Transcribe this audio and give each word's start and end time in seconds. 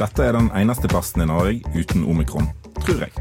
Dette 0.00 0.24
er 0.24 0.32
den 0.32 0.46
eneste 0.56 0.88
plassen 0.88 1.20
i 1.20 1.26
Norge 1.28 1.58
uten 1.76 2.06
omikron, 2.08 2.46
tror 2.80 3.02
jeg. 3.04 3.12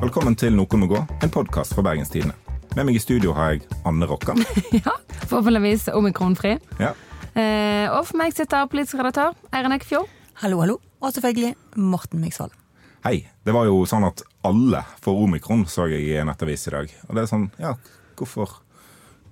Velkommen 0.00 0.32
til 0.40 0.54
Noen 0.56 0.80
må 0.80 0.86
gå, 0.88 1.02
en 1.20 1.32
podkast 1.34 1.74
fra 1.76 1.84
Bergenstidene. 1.84 2.32
Med 2.72 2.86
meg 2.88 2.96
i 2.96 3.02
studio 3.04 3.34
har 3.36 3.50
jeg 3.52 3.66
Anne 3.84 4.08
Rokkan. 4.08 4.40
Ja, 4.78 4.94
Forhåpentligvis 5.28 5.90
omikronfri. 5.92 6.54
Ja. 6.80 6.94
Eh, 7.36 7.84
og 7.92 8.06
for 8.08 8.16
meg 8.22 8.32
sitter 8.32 8.64
politisk 8.72 8.96
redaktør 8.96 9.36
Eirin 9.52 9.76
Eikefjord. 9.76 10.08
Hallo, 10.40 10.62
hallo. 10.64 10.78
Og 11.04 11.12
selvfølgelig 11.12 11.52
Morten 11.76 12.24
Miksvold. 12.24 12.56
Hei. 13.04 13.26
Det 13.44 13.52
var 13.52 13.68
jo 13.68 13.82
sånn 13.84 14.08
at 14.08 14.24
alle 14.48 14.80
får 15.04 15.20
omikron, 15.26 15.66
så 15.68 15.84
jeg 15.92 16.08
i 16.08 16.16
en 16.22 16.32
nettavis 16.32 16.64
i 16.70 16.74
dag. 16.78 16.96
Og 17.10 17.12
det 17.12 17.26
er 17.26 17.28
sånn, 17.34 17.48
ja, 17.60 17.74
hvorfor, 18.16 18.56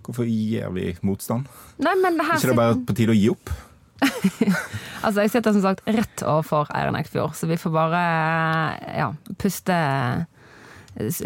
hvorfor 0.05 0.29
gir 0.29 0.69
vi 0.77 0.93
motstand? 1.01 1.49
Nei, 1.81 1.97
men 2.05 2.21
det 2.21 2.29
her 2.29 2.45
ikke 2.45 2.53
det 2.53 2.61
bare 2.61 2.81
på 2.93 3.01
tide 3.01 3.17
å 3.17 3.21
gi 3.23 3.29
opp? 3.33 3.57
Altså, 5.01 5.23
jeg 5.25 5.31
sitter 5.33 5.55
som 5.57 5.63
sagt 5.65 5.87
rett 5.89 6.23
overfor 6.29 6.69
Eirin 6.77 6.99
Eikfjord, 6.99 7.33
så 7.33 7.47
vi 7.49 7.57
får 7.57 7.73
bare 7.73 8.01
ja, 8.93 9.07
puste 9.41 9.77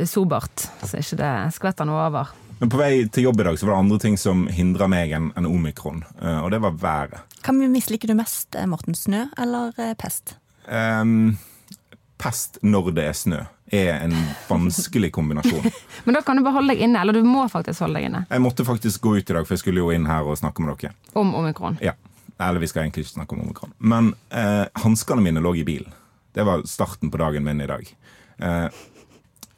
sobert, 0.06 0.68
så 0.84 1.00
ikke 1.00 1.18
det 1.18 1.30
skvetter 1.56 1.88
noe 1.88 2.04
over. 2.06 2.30
Men 2.60 2.70
på 2.70 2.78
vei 2.78 2.92
til 3.10 3.26
jobb 3.26 3.42
i 3.42 3.46
dag 3.48 3.58
så 3.58 3.66
var 3.66 3.74
det 3.74 3.82
andre 3.82 3.98
ting 4.04 4.18
som 4.20 4.44
hindra 4.46 4.86
meg 4.90 5.10
enn 5.16 5.32
en 5.34 5.48
omikron, 5.48 6.04
eh, 6.22 6.38
og 6.38 6.52
det 6.54 6.62
var 6.62 6.78
været. 6.78 7.34
Hva 7.42 7.56
misliker 7.58 8.08
du 8.08 8.14
mest, 8.18 8.54
eh, 8.54 8.68
Morten? 8.70 8.94
Snø 8.94 9.26
eller 9.42 9.74
eh, 9.74 9.96
pest? 9.98 10.36
Um, 10.70 11.34
pest 12.22 12.62
når 12.62 12.94
det 12.94 13.08
er 13.10 13.18
snø 13.18 13.42
er 13.74 14.04
en 14.04 14.14
vanskelig 14.46 15.10
kombinasjon. 15.12 15.66
Men 16.04 16.14
da 16.14 16.22
kan 16.22 16.38
du 16.38 16.44
bare 16.44 16.60
holde 16.60 16.74
deg 16.74 16.84
inne, 16.84 17.00
eller 17.00 17.16
du 17.16 17.26
må 17.26 17.46
faktisk 17.50 17.82
holde 17.82 17.98
deg 17.98 18.10
inne. 18.10 18.24
Jeg 18.30 18.44
måtte 18.44 18.66
faktisk 18.66 19.02
gå 19.02 19.16
ut 19.18 19.30
i 19.30 19.34
dag, 19.34 19.46
for 19.46 19.56
jeg 19.56 19.64
skulle 19.64 19.82
jo 19.82 19.90
inn 19.94 20.06
her 20.06 20.28
og 20.28 20.38
snakke 20.38 20.62
med 20.62 20.76
dere. 20.78 20.94
Om 21.18 21.34
omikron. 21.40 21.78
Ja. 21.82 21.96
Eller 22.38 22.60
vi 22.60 22.68
skal 22.70 22.82
egentlig 22.82 23.04
ikke 23.04 23.14
snakke 23.14 23.36
om 23.36 23.44
omikron. 23.44 23.74
Men 23.78 24.14
eh, 24.30 24.64
hanskene 24.82 25.22
mine 25.22 25.42
lå 25.42 25.54
i 25.60 25.64
bilen. 25.66 25.92
Det 26.34 26.42
var 26.46 26.64
starten 26.66 27.10
på 27.10 27.20
dagen 27.20 27.44
min 27.46 27.60
i 27.62 27.68
dag. 27.70 27.90
Eh, 28.38 28.66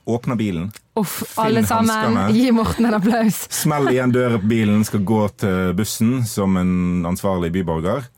åpner 0.05 0.37
bilen. 0.37 0.69
Uff, 0.95 1.23
alle 1.41 1.65
sammen, 1.67 1.91
hanskene. 1.91 2.27
gi 2.37 2.53
Morten 2.53 2.87
en 2.91 2.99
applaus. 2.99 3.47
Smell 3.63 3.91
igjen 3.95 4.13
døra 4.13 4.39
på 4.39 4.51
bilen, 4.53 4.85
skal 4.85 5.05
gå 5.09 5.23
til 5.41 5.73
bussen 5.77 6.21
som 6.29 6.57
en 6.61 7.07
ansvarlig 7.09 7.53
byborger. 7.57 8.11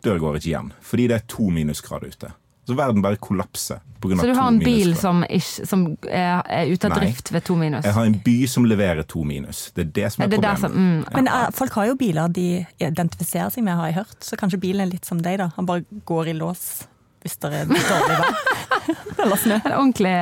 Døra 0.00 0.18
går 0.18 0.40
ikke 0.40 0.48
igjen, 0.54 0.72
fordi 0.80 1.10
det 1.10 1.20
er 1.20 1.28
to 1.28 1.50
minusgrader 1.52 2.14
ute. 2.14 2.32
Så 2.70 2.76
verden 2.78 3.02
bare 3.02 3.18
kollapser 3.18 3.80
pga. 4.00 4.16
Så 4.20 4.26
du 4.26 4.34
har 4.36 4.48
en 4.48 4.58
bil 4.62 4.94
som, 4.96 5.24
ikke, 5.26 5.66
som 5.68 5.86
er, 6.06 6.40
er 6.46 6.70
ute 6.70 6.88
av 6.88 6.96
drift 6.96 7.32
ved 7.34 7.44
to 7.46 7.56
minus? 7.58 7.84
Jeg 7.84 7.96
har 7.96 8.08
en 8.08 8.18
by 8.24 8.36
som 8.50 8.68
leverer 8.68 9.06
to 9.08 9.24
minus. 9.26 9.66
Det 9.76 9.88
er 9.88 9.90
det 9.98 10.12
som 10.14 10.22
er, 10.22 10.28
Er 10.28 10.30
det 10.30 10.38
problemet. 10.40 10.60
som, 10.60 10.72
mm, 10.72 11.04
Men 11.18 11.28
eh, 11.28 11.48
folk 11.56 11.76
har 11.80 11.90
jo 11.90 11.98
biler 12.00 12.32
de 12.32 12.46
identifiserer 12.78 13.50
seg 13.50 13.66
med, 13.66 13.76
har 13.76 13.90
jeg 13.90 14.00
hørt. 14.00 14.16
Så 14.24 14.38
kanskje 14.40 14.62
bilen 14.62 14.86
er 14.86 14.92
litt 14.92 15.08
som 15.08 15.20
deg, 15.22 15.40
da. 15.42 15.50
Han 15.56 15.68
bare 15.68 15.84
går 16.08 16.32
i 16.32 16.38
lås 16.38 16.86
hvis 17.24 17.36
det 17.42 17.50
er 17.54 17.68
dårlig 17.70 18.16
vær. 18.20 18.40
eller 19.24 19.36
snø. 19.36 19.58
en 19.64 19.74
ordentlig 19.76 20.12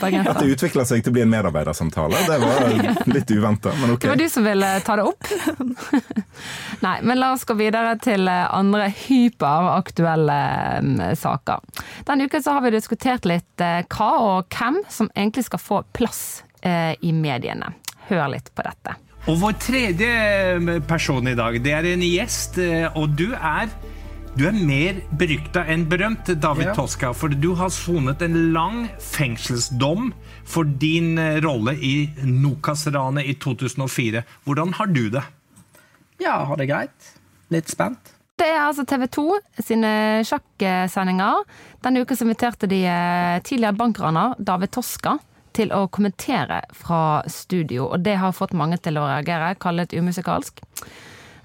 bergenser. 0.00 0.30
At 0.32 0.42
det 0.42 0.54
utvikla 0.54 0.84
seg 0.88 1.02
til 1.02 1.12
å 1.12 1.16
bli 1.16 1.24
en 1.24 1.32
medarbeidersamtale, 1.32 2.20
det 2.28 2.38
var 2.42 2.68
litt 3.16 3.32
uventa, 3.34 3.74
men 3.80 3.94
ok. 3.94 4.04
Det 4.04 4.12
var 4.12 4.20
du 4.20 4.28
som 4.32 4.46
ville 4.46 4.70
ta 4.86 4.98
det 5.00 5.06
opp. 5.08 5.32
Nei, 6.86 6.94
men 7.02 7.20
la 7.20 7.32
oss 7.34 7.46
gå 7.48 7.56
videre 7.58 7.96
til 8.02 8.30
eh, 8.30 8.44
andre 8.54 8.88
hyperaktuelle 8.94 10.38
mm, 10.84 11.02
saker. 11.18 11.82
Denne 12.08 12.28
uken 12.28 12.44
så 12.44 12.56
har 12.56 12.66
vi 12.66 12.74
diskutert 12.76 13.28
litt 13.28 13.64
eh, 13.64 13.82
hva 13.90 14.12
og 14.22 14.54
hvem 14.54 14.82
som 14.92 15.10
egentlig 15.14 15.48
skal 15.48 15.62
få 15.62 15.82
plass 15.96 16.22
eh, 16.62 16.94
i 17.00 17.12
mediene. 17.14 17.74
Hør 18.08 18.28
litt 18.32 18.52
på 18.54 18.64
dette. 18.64 18.96
Og 19.28 19.36
vår 19.42 19.56
tredje 19.60 20.80
person 20.88 21.26
i 21.28 21.36
dag, 21.36 21.58
det 21.60 21.72
er 21.76 21.90
en 21.90 22.04
gjest, 22.06 22.60
eh, 22.62 22.86
og 22.96 23.12
du 23.18 23.32
er 23.34 23.68
du 24.38 24.44
er 24.46 24.54
mer 24.54 25.00
berykta 25.18 25.64
enn 25.66 25.88
berømt, 25.90 26.28
David 26.38 26.68
Ja. 26.70 26.74
Toska, 26.76 27.10
for 27.14 27.28
du 27.28 27.54
har 27.58 27.72
sonet 27.74 28.22
en 28.22 28.52
lang 28.54 28.84
fengselsdom 29.02 30.12
for 30.46 30.64
din 30.64 31.18
eh, 31.18 31.40
rolle 31.42 31.74
i 31.74 32.08
Nokas-ranet 32.22 33.26
i 33.26 33.34
2004. 33.34 34.22
Hvordan 34.44 34.74
har 34.78 34.86
du 34.86 35.08
det? 35.10 35.24
Ja, 36.22 36.44
har 36.44 36.56
det 36.56 36.68
greit. 36.70 37.10
Litt 37.50 37.68
spent. 37.68 38.14
Det 38.38 38.46
er 38.46 38.62
altså 38.68 38.84
TV 38.86 39.08
2 39.10 39.26
sine 39.66 39.90
sjakksendinger. 40.22 41.42
Denne 41.82 42.04
uka 42.06 42.14
inviterte 42.22 42.70
de 42.70 42.84
eh, 42.86 43.42
tidligere 43.42 43.74
bankraner 43.74 44.38
David 44.38 44.70
Toska 44.70 45.18
til 45.58 45.74
å 45.74 45.88
kommentere 45.90 46.62
fra 46.70 47.24
studio, 47.26 47.88
og 47.90 48.06
det 48.06 48.20
har 48.22 48.36
fått 48.36 48.54
mange 48.54 48.78
til 48.78 49.00
å 49.00 49.08
reagere, 49.08 49.56
kalle 49.58 49.88
det 49.88 49.98
umusikalsk. 49.98 50.62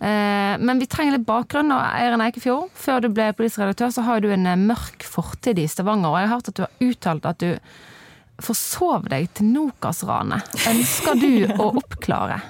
Eh, 0.03 0.57
Men 0.59 0.79
vi 0.81 0.87
trenger 0.89 1.17
litt 1.17 1.27
bakgrunn. 1.27 1.71
og 1.71 1.81
Eiren 1.95 2.21
Eikefjord, 2.21 2.69
før 2.75 3.01
du 3.01 3.09
ble 3.09 3.31
politisk 3.33 3.63
redaktør, 3.63 3.91
så 3.95 4.03
har 4.03 4.19
du 4.21 4.29
en 4.33 4.45
eh, 4.45 4.59
mørk 4.59 5.05
fortid 5.07 5.59
i 5.59 5.67
Stavanger. 5.67 6.11
Og 6.11 6.19
jeg 6.19 6.27
har 6.29 6.35
hørt 6.35 6.51
at 6.51 6.59
du 6.59 6.63
har 6.65 6.89
uttalt 6.89 7.25
at 7.29 7.39
du 7.39 7.59
forsov 8.43 9.07
deg 9.13 9.29
til 9.37 9.51
Nokas-ranet. 9.53 10.43
Ønsker 10.67 11.15
du 11.21 11.31
å 11.63 11.69
oppklare? 11.79 12.41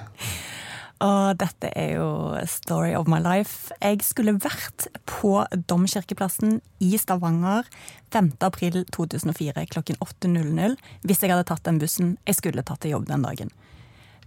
Og 1.04 1.36
dette 1.36 1.68
er 1.76 1.96
jo 1.98 2.08
story 2.48 2.94
of 2.96 3.06
my 3.10 3.18
life. 3.20 3.74
Jeg 3.82 4.00
skulle 4.06 4.36
vært 4.40 4.86
på 5.10 5.36
Domkirkeplassen 5.68 6.60
i 6.80 6.94
Stavanger 6.98 7.66
5. 8.14 8.30
april 8.46 8.84
2004 8.94 9.66
klokken 9.74 9.98
8.00 10.00 10.78
hvis 11.04 11.20
jeg 11.20 11.34
hadde 11.34 11.46
tatt 11.50 11.66
den 11.66 11.80
bussen 11.82 12.14
jeg 12.24 12.38
skulle 12.38 12.64
tatt 12.64 12.80
til 12.86 12.94
jobb 12.94 13.10
den 13.10 13.26
dagen. 13.26 13.50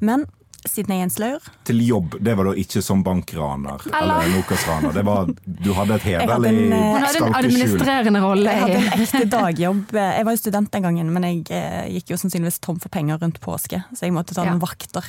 Men 0.04 0.28
siden 0.70 0.96
Jenslaur. 1.00 1.42
en 1.48 1.66
Til 1.66 1.82
jobb, 1.88 2.16
det 2.24 2.36
var 2.38 2.44
da 2.50 2.54
ikke 2.60 2.82
som 2.84 3.04
bankraner 3.04 3.82
eller, 3.88 4.02
Eller- 4.02 4.32
Nokas-raner. 4.38 4.94
Det 4.94 5.04
var, 5.06 5.26
du 5.46 5.74
hadde 5.74 5.96
et 5.96 6.02
hederlig 6.02 6.50
en, 6.50 6.74
eh, 6.74 6.94
Hun 6.94 7.04
hadde 7.04 7.24
en 7.26 7.34
administrerende 7.42 8.22
rolle. 8.22 8.50
Jeg 8.52 8.62
hadde 8.62 8.80
en 8.82 9.06
ekte 9.06 9.30
dagjobb. 9.38 9.92
Jeg 9.94 10.26
var 10.26 10.32
jo 10.32 10.38
student 10.44 10.72
den 10.72 10.84
gangen, 10.84 11.14
men 11.14 11.24
jeg 11.24 11.46
eh, 11.52 11.88
gikk 11.98 12.10
jo 12.16 12.18
sannsynligvis 12.18 12.60
tom 12.62 12.80
for 12.80 12.90
penger 12.90 13.18
rundt 13.22 13.40
påske, 13.42 13.84
så 13.94 14.06
jeg 14.08 14.14
måtte 14.14 14.34
ta 14.38 14.46
Ja. 14.46 14.56
vakter 14.58 15.04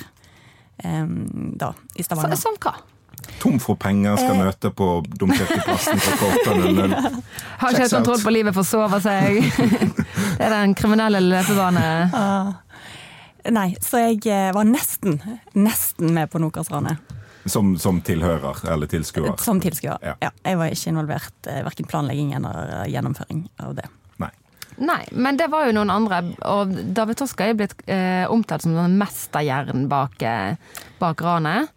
um, 0.85 1.53
da, 1.57 1.73
i 1.95 2.01
Så- 2.03 2.09
Stavanger. 2.09 2.35
Som 2.37 2.55
hva? 2.59 2.73
Tom 3.39 3.59
for 3.59 3.75
penger, 3.75 4.15
skal 4.17 4.31
Eh. 4.35 4.45
møte 4.45 4.69
på 4.73 4.85
Domkirkeplassen 5.19 5.99
fra 5.99 6.15
korta 6.17 6.53
00. 6.59 6.93
Har 7.59 7.69
ikke 7.73 7.81
helt 7.83 7.91
kontroll 7.93 8.21
på 8.23 8.31
livet, 8.31 8.53
forsover 8.55 9.01
seg. 9.03 9.43
Det 10.39 10.45
er 10.47 10.49
den 10.55 10.73
kriminelle 10.73 11.19
løpebane. 11.19 11.83
Ah. 12.15 12.53
Nei, 13.55 13.69
så 13.81 14.01
jeg 14.03 14.19
eh, 14.29 14.49
var 14.55 14.67
nesten, 14.67 15.19
nesten 15.57 16.13
med 16.15 16.29
på 16.31 16.41
Nokas-ranet. 16.41 17.15
Som, 17.49 17.71
som 17.81 18.01
tilhører, 18.05 18.59
eller 18.69 18.89
tilskuer. 18.91 19.37
Som 19.41 19.61
tilskuer. 19.63 19.97
Ja. 20.05 20.15
Ja. 20.21 20.29
jeg 20.45 20.57
var 20.59 20.73
ikke 20.75 20.91
involvert 20.91 21.47
i 21.49 21.61
verken 21.65 21.87
planlegging 21.89 22.33
eller 22.37 22.73
eh, 22.81 22.89
gjennomføring 22.93 23.45
av 23.63 23.73
det. 23.79 23.87
Nei. 24.21 24.29
Nei, 24.77 24.99
men 25.11 25.39
det 25.39 25.47
var 25.51 25.65
jo 25.69 25.73
noen 25.79 25.89
andre. 25.93 26.19
Og 26.51 26.75
David 26.95 27.21
Toska 27.23 27.47
er 27.49 27.57
blitt 27.57 27.73
eh, 27.89 28.27
omtalt 28.31 28.67
som 28.67 28.75
den 28.77 28.99
mesterhjernen 28.99 29.87
bak, 29.91 30.19
eh, 30.21 30.83
bak 31.01 31.23
ranet. 31.25 31.71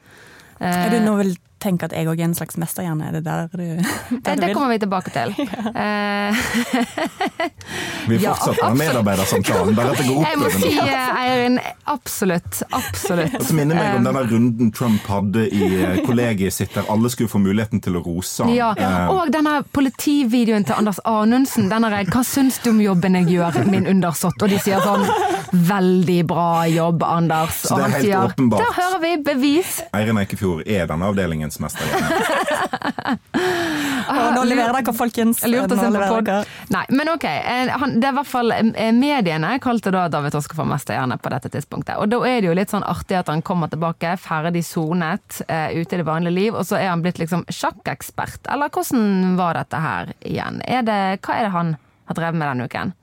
Eh, 0.58 0.66
Er 0.68 0.92
du 0.92 1.00
nå 1.06 1.16
vil 1.22 1.32
tenke 1.62 1.86
at 1.88 1.94
jeg 1.96 2.08
òg 2.10 2.20
er 2.20 2.28
en 2.28 2.34
slags 2.36 2.58
mesterhjerne? 2.60 3.08
Er 3.08 3.18
det 3.18 3.24
der 3.24 3.46
du, 3.52 3.62
det, 3.62 3.86
der 4.26 4.40
du 4.40 4.46
det 4.46 4.52
kommer 4.56 4.74
vi 4.74 4.78
tilbake 4.82 5.14
til. 5.14 5.34
Ja. 5.72 6.32
Vi 8.08 8.16
Ja, 8.22 8.34
med 8.60 8.78
medarbeidersamtalen, 8.78 9.74
bare 9.74 9.92
at 9.92 9.98
det 10.00 10.06
går 10.08 10.24
jeg 10.26 10.38
må 10.38 10.48
si, 10.50 10.70
eh, 10.78 11.22
Eirin, 11.22 11.58
absolutt. 11.86 12.62
Absolutt. 12.74 13.36
Det 13.38 13.54
minner 13.56 13.78
meg 13.78 13.86
om 13.96 14.02
Eh, 14.02 14.06
denne 14.08 14.22
runden 14.30 14.72
Trump 14.74 15.06
hadde 15.10 15.44
i 15.54 15.68
eh, 15.82 16.00
kollegiet 16.06 16.54
sitt, 16.54 16.74
der 16.74 16.88
alle 16.90 17.10
skulle 17.12 17.30
få 17.30 17.38
muligheten 17.42 17.82
til 17.84 17.98
å 17.98 18.02
rose 18.04 18.42
ham. 18.44 18.52
Ja, 18.54 18.72
Og 19.12 19.30
denne 19.32 19.60
politivideoen 19.72 20.66
til 20.66 20.74
Anders 20.78 21.00
Anundsen. 21.04 21.70
Denne 21.70 21.90
der, 21.90 22.04
'Hva 22.10 22.24
syns 22.26 22.58
du 22.64 22.70
om 22.70 22.80
jobben 22.80 23.14
jeg 23.14 23.26
gjør, 23.36 23.64
min 23.70 23.86
undersått?' 23.86 24.42
Og 24.42 24.48
de 24.48 24.58
sier 24.58 24.80
sånn 24.80 25.06
'Veldig 25.52 26.26
bra 26.26 26.66
jobb, 26.66 27.02
Anders'. 27.04 27.66
Så 27.66 27.76
det 27.76 27.84
er 27.84 27.90
helt 27.92 28.04
sier 28.04 28.24
åpenbart. 28.24 28.60
'Der 28.62 28.72
hører 28.82 29.00
vi 29.00 29.10
bevis'. 29.26 29.82
Eirin 29.92 30.18
Eikefjord 30.18 30.62
er 30.66 30.86
denne 30.88 31.04
avdelingens 31.12 31.60
mester. 31.60 31.84
Nå 34.32 34.44
leverer 34.44 34.72
dere, 34.72 34.94
folkens! 34.96 35.42
Lurt 35.46 35.72
å 35.72 35.76
se 35.78 35.90
på 35.92 36.06
pod. 36.08 36.30
Nei, 36.72 36.84
men 36.90 37.10
ok. 37.12 37.24
eh, 37.24 37.68
Han, 37.78 37.98
det 38.00 38.08
er 38.08 38.14
i 38.14 38.18
hvert 38.18 38.30
fall 38.30 38.52
eh, 38.54 38.92
Mediene 38.96 39.58
kalte 39.62 39.92
da 39.94 40.06
David 40.12 40.34
Toske 40.34 40.56
for 40.58 40.68
mesterhjerne 40.68 41.18
på 41.20 41.32
dette 41.32 41.52
tidspunktet. 41.52 41.98
Og 42.00 42.08
da 42.12 42.22
er 42.28 42.40
det 42.40 42.48
jo 42.50 42.56
litt 42.56 42.72
sånn 42.72 42.86
artig 42.88 43.18
at 43.20 43.30
han 43.32 43.44
kommer 43.46 43.70
tilbake, 43.72 44.16
ferdig 44.20 44.64
sonet, 44.66 45.42
uh, 45.48 45.68
ute 45.76 45.96
i 45.96 46.00
det 46.00 46.06
vanlige 46.08 46.34
liv, 46.34 46.56
og 46.56 46.66
så 46.68 46.78
er 46.80 46.90
han 46.90 47.04
blitt 47.04 47.20
liksom 47.20 47.44
sjakkekspert. 47.52 48.48
Eller 48.52 48.72
hvordan 48.72 49.36
var 49.38 49.60
dette 49.60 49.80
her 49.84 50.12
igjen? 50.20 50.60
Er 50.66 50.82
det, 50.86 50.98
hva 51.22 51.38
er 51.38 51.48
det 51.48 51.54
han 51.56 51.76
har 52.08 52.18
drevet 52.18 52.38
med 52.40 52.48
denne 52.48 52.68
uken? 52.70 52.94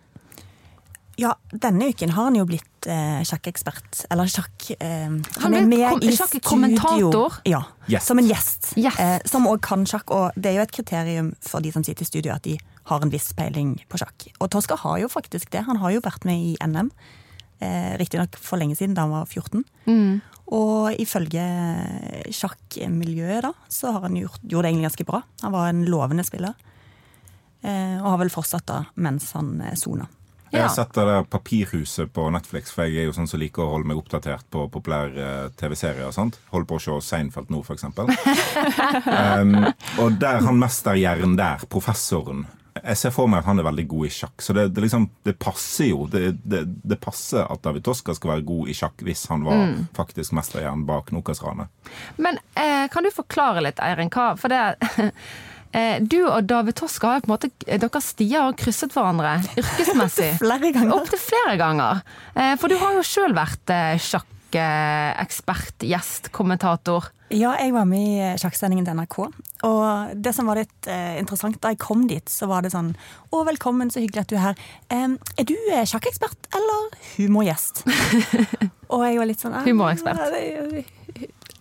Ja, 1.19 1.33
denne 1.51 1.89
uken 1.91 2.13
har 2.15 2.29
han 2.29 2.37
jo 2.39 2.45
blitt 2.47 2.87
eh, 2.87 3.19
sjakkekspert. 3.27 4.05
Eller 4.13 4.29
sjakk... 4.31 4.69
Eh, 4.79 5.09
Han 5.43 5.53
er 5.57 5.65
med 5.67 5.83
kom- 5.83 6.01
i 6.05 6.15
studio. 6.15 7.09
Ja, 7.49 7.59
yes. 7.91 8.05
som 8.07 8.19
en 8.21 8.27
gjest. 8.29 8.71
Yes. 8.79 8.97
Eh, 9.03 9.19
som 9.27 9.47
òg 9.51 9.59
kan 9.65 9.83
sjakk. 9.89 10.11
Og 10.15 10.31
det 10.39 10.53
er 10.53 10.59
jo 10.61 10.65
et 10.67 10.75
kriterium 10.79 11.33
for 11.43 11.59
de 11.65 11.71
som 11.75 11.83
sitter 11.83 12.07
i 12.07 12.09
studio, 12.09 12.33
at 12.37 12.43
de 12.47 12.55
har 12.89 13.03
en 13.05 13.11
viss 13.13 13.33
peiling 13.37 13.75
på 13.91 13.99
sjakk. 14.01 14.29
Og 14.39 14.49
Toska 14.53 14.77
har 14.81 14.97
jo 15.03 15.09
faktisk 15.11 15.51
det. 15.53 15.65
Han 15.67 15.77
har 15.83 15.91
jo 15.97 16.01
vært 16.07 16.23
med 16.25 16.39
i 16.39 16.55
NM. 16.65 16.89
Eh, 17.59 17.97
Riktignok 17.99 18.37
for 18.39 18.57
lenge 18.61 18.77
siden, 18.79 18.95
da 18.95 19.03
han 19.03 19.11
var 19.11 19.27
14. 19.27 19.65
Og 20.49 20.95
ifølge 20.97 21.43
sjakkmiljøet 22.33 23.43
da, 23.45 23.51
så 23.69 23.91
har 23.93 24.07
han 24.07 24.15
gjort, 24.17 24.39
gjort 24.41 24.65
det 24.65 24.71
egentlig 24.71 24.87
ganske 24.89 25.05
bra. 25.09 25.19
Han 25.43 25.53
var 25.53 25.69
en 25.69 25.83
lovende 25.89 26.23
spiller. 26.25 26.55
Eh, 27.61 27.97
og 27.99 28.07
har 28.13 28.21
vel 28.23 28.31
fortsatt 28.31 28.65
da 28.69 28.79
mens 29.03 29.31
han 29.35 29.59
eh, 29.67 29.75
sona. 29.77 30.07
Jeg 30.51 30.65
har 30.65 30.71
sett 30.73 30.93
det 30.97 31.23
Papirhuset 31.29 32.11
på 32.13 32.25
Netflix, 32.33 32.73
for 32.73 32.87
jeg 32.87 33.03
er 33.03 33.09
jo 33.09 33.15
sånn 33.15 33.29
som 33.29 33.41
liker 33.41 33.63
å 33.63 33.73
holde 33.75 33.89
meg 33.89 33.99
oppdatert 33.99 34.47
på 34.51 34.65
populære 34.73 35.25
eh, 35.25 35.49
TV-serier. 35.59 36.07
og 36.07 36.15
sånt. 36.15 36.39
Holder 36.53 36.69
på 36.69 36.79
å 36.79 36.83
se 36.83 36.95
Seinfeld 37.09 37.51
nå, 37.53 37.61
eksempel. 37.69 38.09
um, 39.41 39.67
og 40.01 40.17
der 40.21 40.41
han 40.45 40.57
mesterhjernen 40.61 41.37
der, 41.39 41.61
professoren 41.69 42.47
Jeg 42.79 42.97
ser 42.97 43.13
for 43.13 43.27
meg 43.29 43.41
at 43.41 43.49
han 43.49 43.59
er 43.59 43.67
veldig 43.67 43.85
god 43.91 44.07
i 44.07 44.11
sjakk. 44.13 44.41
Så 44.41 44.55
det, 44.55 44.69
det, 44.73 44.85
liksom, 44.85 45.09
det 45.27 45.35
passer 45.41 45.91
jo. 45.91 46.07
Det, 46.09 46.31
det, 46.41 46.63
det 46.87 46.99
passer 47.03 47.43
at 47.43 47.61
David 47.65 47.85
Toska 47.85 48.15
skal 48.17 48.35
være 48.35 48.47
god 48.47 48.71
i 48.71 48.77
sjakk 48.77 49.03
hvis 49.05 49.25
han 49.29 49.45
var 49.45 49.75
faktisk 49.97 50.33
mesterhjernen 50.37 50.87
bak 50.89 51.11
Nokas-ranet. 51.13 51.69
Men 52.17 52.39
eh, 52.55 52.87
kan 52.93 53.05
du 53.05 53.11
forklare 53.13 53.65
litt, 53.65 53.81
Eirin, 53.83 54.11
hva 54.13 54.31
For 54.39 54.53
det 54.53 54.63
eh, 54.79 55.13
Du 56.09 56.17
og 56.25 56.47
David 56.49 56.79
Toska 56.79 57.11
har 57.11 57.21
på 57.21 57.29
en 57.29 57.33
måte 57.35 57.49
Deres 57.67 58.07
stier 58.15 58.47
har 58.47 58.55
krysset 58.57 58.95
hverandre 58.95 59.35
yrkesmessig. 59.59 60.31
Flere 60.43 60.71
ganger. 60.73 60.95
Opp 60.97 61.11
til 61.11 61.21
flere 61.21 61.55
ganger. 61.61 62.01
Eh, 62.33 62.55
for 62.57 62.71
du 62.71 62.77
har 62.81 62.97
jo 62.97 63.05
sjøl 63.05 63.35
vært 63.37 63.69
eh, 63.75 64.01
sjakkekspert, 64.01 65.85
gjest, 65.85 66.31
kommentator. 66.35 67.11
Ja, 67.29 67.51
jeg 67.61 67.75
var 67.75 67.85
med 67.85 68.01
i 68.01 68.29
sjakksendingen 68.41 68.87
til 68.87 68.97
NRK. 68.97 69.17
Og 69.67 70.13
det 70.17 70.33
som 70.33 70.49
var 70.49 70.57
litt 70.57 70.89
eh, 70.89 71.19
interessant, 71.21 71.59
da 71.61 71.73
jeg 71.73 71.81
kom 71.81 72.07
dit, 72.09 72.25
så 72.31 72.49
var 72.49 72.65
det 72.65 72.71
sånn 72.73 72.95
Å, 73.29 73.43
velkommen, 73.45 73.91
så 73.93 74.01
hyggelig 74.01 74.23
at 74.23 74.31
du 74.31 74.37
er 74.39 74.45
her. 74.47 74.63
Eh, 74.89 75.05
er 75.37 75.45
du 75.49 75.53
eh, 75.69 75.85
sjakkekspert 75.85 76.49
eller 76.57 76.87
humorgjest? 77.19 77.83
og 78.93 79.05
jeg 79.05 79.19
var 79.21 79.29
litt 79.29 79.45
sånn 79.45 79.59
«Ah, 79.59 79.67
Humorekspert. 79.67 80.97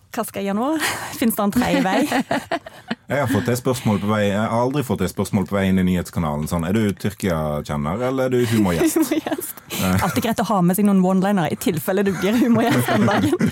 Hva 0.09 0.23
skal 0.25 0.41
jeg 0.41 0.49
gjøre 0.49 0.57
nå? 0.57 0.69
Fins 1.19 1.37
det 1.37 1.43
en 1.45 1.53
tredje 1.53 1.83
vei? 1.85 1.99
Jeg 3.09 3.23
har 3.23 3.29
fått 3.31 3.47
det 3.49 3.55
spørsmålet 3.57 4.03
på 4.03 4.09
vei 4.11 4.19
Jeg 4.27 4.37
har 4.37 4.51
aldri 4.53 4.83
fått 4.85 4.99
det 5.01 5.07
spørsmålet 5.09 5.49
på 5.49 5.55
vei 5.55 5.63
inn 5.71 5.81
i 5.81 5.85
nyhetskanalen. 5.87 6.43
Sånn, 6.49 6.67
er 6.67 6.75
du 6.77 6.91
Tyrkia-kjenner, 6.93 8.03
eller 8.05 8.29
er 8.29 8.35
du 8.35 8.43
humorgjest? 8.51 8.99
humorgjest. 9.01 9.63
Alltid 10.05 10.27
greit 10.27 10.43
å 10.43 10.45
ha 10.45 10.59
med 10.61 10.77
seg 10.77 10.85
noen 10.85 11.01
one-linere 11.01 11.49
i 11.49 11.57
tilfelle 11.57 12.03
du 12.05 12.11
blir 12.19 12.37
humorgjest 12.37 12.85
den 12.91 13.07
dagen. 13.09 13.49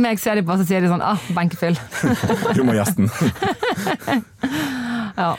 Meg 0.00 0.22
ser 0.22 0.40
de 0.40 0.46
på, 0.48 0.56
så 0.56 0.64
sier 0.64 0.80
de 0.80 0.88
sånn 0.88 1.04
ah, 1.04 1.20
benkefyll. 1.36 1.76
Humorgjesten. 2.56 3.10
Ja. 5.20 5.34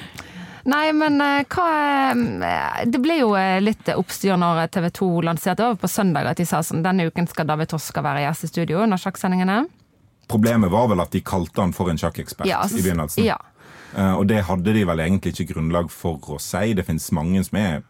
Nei, 0.65 0.85
men 0.97 1.19
eh, 1.21 1.43
hva 1.53 1.65
eh, 2.13 2.85
Det 2.89 3.01
ble 3.01 3.19
jo 3.19 3.33
eh, 3.37 3.59
litt 3.61 3.89
oppstyr 3.93 4.37
når 4.41 4.63
TV 4.73 4.87
2 4.97 5.09
lanserte 5.27 5.65
over 5.65 5.77
på 5.81 5.89
søndag 5.91 6.29
at 6.31 6.41
de 6.41 6.45
sa 6.49 6.61
sånn 6.65 6.85
denne 6.85 7.05
uken 7.09 7.29
skal 7.29 7.49
David 7.49 7.69
Toska 7.73 8.01
være 8.05 8.23
gjest 8.25 8.47
i 8.47 8.51
studio 8.53 8.81
under 8.85 9.01
sjakksendingene. 9.01 9.63
Problemet 10.27 10.71
var 10.73 10.87
vel 10.91 11.03
at 11.03 11.11
de 11.13 11.21
kalte 11.25 11.61
han 11.61 11.73
for 11.75 11.91
en 11.91 11.99
sjakkekspert 12.01 12.49
Ja, 12.49 12.63
altså, 12.65 12.79
i 12.79 12.85
begynnelsen. 12.85 13.25
Ja. 13.27 13.37
Eh, 13.95 14.13
og 14.13 14.27
det 14.27 14.43
hadde 14.47 14.73
de 14.75 14.85
vel 14.87 15.03
egentlig 15.03 15.35
ikke 15.35 15.53
grunnlag 15.53 15.91
for 15.93 16.19
å 16.35 16.39
si. 16.41 16.73
Det 16.77 16.85
finnes 16.87 17.11
mange 17.15 17.43
som 17.47 17.59
er 17.61 17.83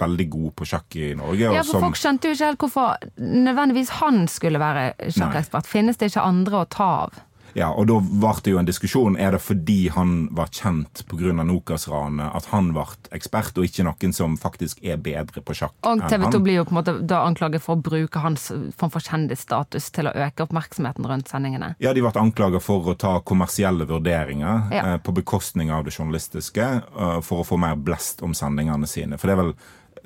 veldig 0.00 0.26
gode 0.30 0.52
på 0.58 0.66
sjakk 0.68 0.96
i 0.96 1.12
Norge. 1.18 1.50
ja, 1.50 1.62
for 1.62 1.76
som, 1.76 1.86
folk 1.88 1.98
skjønte 1.98 2.30
jo 2.30 2.36
ikke 2.36 2.50
helt 2.50 2.64
hvorfor 2.64 3.08
nødvendigvis 3.18 3.94
han 4.00 4.24
skulle 4.30 4.62
være 4.62 4.92
sjakkekspert. 5.14 5.70
Finnes 5.70 5.98
det 6.00 6.12
ikke 6.12 6.26
andre 6.26 6.62
å 6.62 6.68
ta 6.70 6.90
av? 7.06 7.22
Ja, 7.54 7.68
og 7.70 7.86
da 7.86 8.00
ble 8.02 8.32
det 8.42 8.50
jo 8.52 8.58
en 8.58 8.66
diskusjon. 8.68 9.16
Er 9.20 9.30
det 9.36 9.40
fordi 9.40 9.88
han 9.94 10.28
var 10.34 10.48
kjent 10.54 11.04
pga. 11.08 11.32
Nokas-ranet 11.44 12.34
at 12.34 12.46
han 12.52 12.72
ble 12.74 12.84
ekspert, 13.14 13.56
og 13.58 13.64
ikke 13.68 13.84
noen 13.86 14.12
som 14.14 14.36
faktisk 14.40 14.80
er 14.84 14.96
bedre 15.02 15.40
på 15.44 15.54
sjakk 15.56 15.72
Og 15.86 16.00
enn 16.00 16.08
TV 16.10 16.24
2 16.24 16.30
han? 16.32 16.42
blir 16.44 16.54
jo 16.58 16.64
på 16.64 16.74
en 16.74 16.78
måte 16.80 16.94
da 17.06 17.22
anklaget 17.28 17.62
for 17.62 17.76
å 17.76 17.82
bruke 17.82 18.20
hans 18.24 18.48
form 18.76 18.90
for 18.90 19.00
kjendisstatus 19.00 19.90
til 19.94 20.10
å 20.10 20.14
øke 20.14 20.46
oppmerksomheten 20.46 21.06
rundt 21.06 21.28
sendingene. 21.30 21.74
Ja, 21.78 21.92
De 21.94 22.02
ble 22.02 22.12
anklaget 22.20 22.62
for 22.62 22.82
å 22.90 22.96
ta 22.98 23.20
kommersielle 23.20 23.86
vurderinger 23.86 24.72
Ja. 24.72 24.94
eh, 24.94 24.98
på 24.98 25.14
bekostning 25.14 25.70
av 25.70 25.84
det 25.84 25.94
journalistiske, 25.94 26.82
eh, 26.98 27.20
for 27.20 27.42
å 27.42 27.46
få 27.46 27.58
mer 27.58 27.76
blest 27.76 28.22
om 28.22 28.32
sendingene 28.34 28.86
sine. 28.86 29.16
For 29.18 29.28
det 29.28 29.38
er 29.38 29.42
vel, 29.42 29.54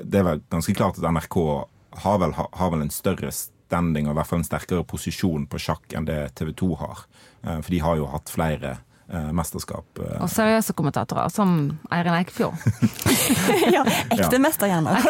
det 0.04 0.20
er 0.20 0.24
vel 0.24 0.40
ganske 0.50 0.74
klart 0.76 0.98
at 0.98 1.04
NRK 1.10 1.66
har 2.04 2.18
vel, 2.18 2.32
har 2.32 2.70
vel 2.70 2.82
en 2.82 2.90
større 2.90 3.32
standing, 3.68 4.08
og 4.08 4.16
i 4.16 4.20
hvert 4.22 4.32
fall 4.32 4.40
en 4.42 4.48
sterkere 4.48 4.84
posisjon 4.88 5.46
på 5.52 5.60
sjakk 5.60 5.92
enn 5.98 6.08
det 6.08 6.20
TV 6.40 6.52
2 6.56 6.74
har. 6.82 7.06
Eh, 7.44 7.60
For 7.60 7.70
de 7.76 7.84
har 7.84 7.96
jo 8.00 8.08
hatt 8.10 8.32
flere 8.32 8.78
eh, 9.08 9.28
mesterskap. 9.36 10.00
eh. 10.04 10.18
Og 10.24 10.28
seriøse 10.32 10.74
kommentatorer, 10.76 11.28
som 11.32 11.52
Eirin 11.92 12.16
Eikefjord. 12.18 12.56
ja, 13.76 13.82
ekte 14.12 14.40
mesterhjerner. 14.46 15.04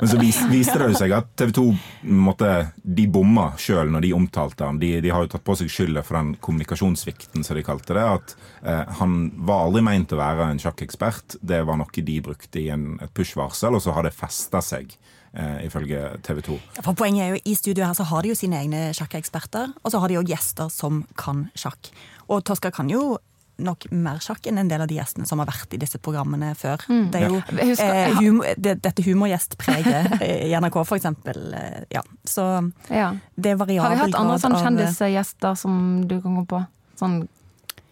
Men 0.00 0.08
så 0.10 0.18
vis, 0.20 0.38
viste 0.50 0.78
det 0.80 0.90
jo 0.92 0.98
seg 1.00 1.12
at 1.16 1.28
TV 1.38 1.52
2 1.56 1.64
måtte, 2.08 2.50
de 2.82 3.06
bomma 3.12 3.50
sjøl 3.60 3.92
når 3.92 4.06
de 4.06 4.12
omtalte 4.16 4.64
ham. 4.68 4.80
De, 4.82 4.94
de 5.04 5.12
har 5.12 5.24
jo 5.26 5.32
tatt 5.34 5.44
på 5.46 5.56
seg 5.60 5.70
skylda 5.72 6.02
for 6.06 6.18
den 6.18 6.34
kommunikasjonssvikten, 6.42 7.44
som 7.46 7.56
de 7.58 7.64
kalte 7.66 7.96
det. 7.96 8.04
At 8.18 8.36
eh, 8.64 8.84
han 9.00 9.18
var 9.46 9.66
aldri 9.68 9.84
meint 9.86 10.12
å 10.16 10.20
være 10.20 10.50
en 10.52 10.62
sjakkekspert. 10.62 11.38
Det 11.40 11.62
var 11.68 11.80
noe 11.80 12.06
de 12.12 12.18
brukte 12.24 12.60
i 12.64 12.68
en, 12.74 12.94
et 13.04 13.12
push-varsel, 13.14 13.76
og 13.78 13.84
så 13.84 13.94
har 13.96 14.08
det 14.08 14.16
festa 14.16 14.60
seg. 14.64 14.96
Eh, 15.34 15.64
ifølge 15.66 15.98
TV 16.22 16.42
2. 16.44 16.58
For 16.84 16.92
Poenget 16.92 17.22
er 17.24 17.28
jo 17.34 17.40
i 17.48 17.54
studio 17.56 17.86
her 17.86 17.94
så 17.96 18.04
har 18.04 18.20
de 18.22 18.28
jo 18.28 18.34
sine 18.36 18.58
egne 18.60 18.90
sjakkeksperter, 18.92 19.70
og 19.82 19.90
så 19.90 19.98
har 20.02 20.08
de 20.08 20.14
jo 20.18 20.22
gjester 20.28 20.68
som 20.68 21.06
kan 21.16 21.46
sjakk. 21.56 21.88
Og 22.28 22.42
Toska 22.44 22.70
kan 22.70 22.90
jo 22.92 23.16
nok 23.62 23.86
mer 23.92 24.18
sjakk 24.20 24.44
enn 24.48 24.58
en 24.58 24.68
del 24.68 24.80
av 24.84 24.88
de 24.88 24.96
gjestene 24.98 25.24
som 25.28 25.38
har 25.38 25.46
vært 25.46 25.72
i 25.72 25.78
disse 25.80 25.96
programmene 26.02 26.50
før. 26.58 26.84
Det 27.12 27.22
er 27.22 27.28
jo 27.28 27.40
husker- 27.48 27.94
eh, 27.94 28.14
humor, 28.18 28.44
det, 28.58 28.82
dette 28.82 29.02
humorgjestpreget 29.06 30.20
i 30.48 30.52
NRK, 30.52 30.84
for 30.84 30.96
eksempel. 30.98 31.54
eh, 31.54 31.84
Ja. 31.90 32.02
Så 32.26 32.70
Ja. 32.90 33.14
det 33.40 33.52
er 33.52 33.56
variabel 33.56 33.78
grad 33.78 33.92
av 33.92 33.98
Har 33.98 34.06
vi 34.06 34.12
hatt 34.12 34.20
andre 34.20 34.36
sånne 34.38 34.58
sånn 34.60 34.76
kjendisgjester 34.76 35.54
som 35.56 36.06
du 36.08 36.20
kan 36.20 36.36
gå 36.36 36.46
på? 36.46 36.66
Sånn, 36.98 37.28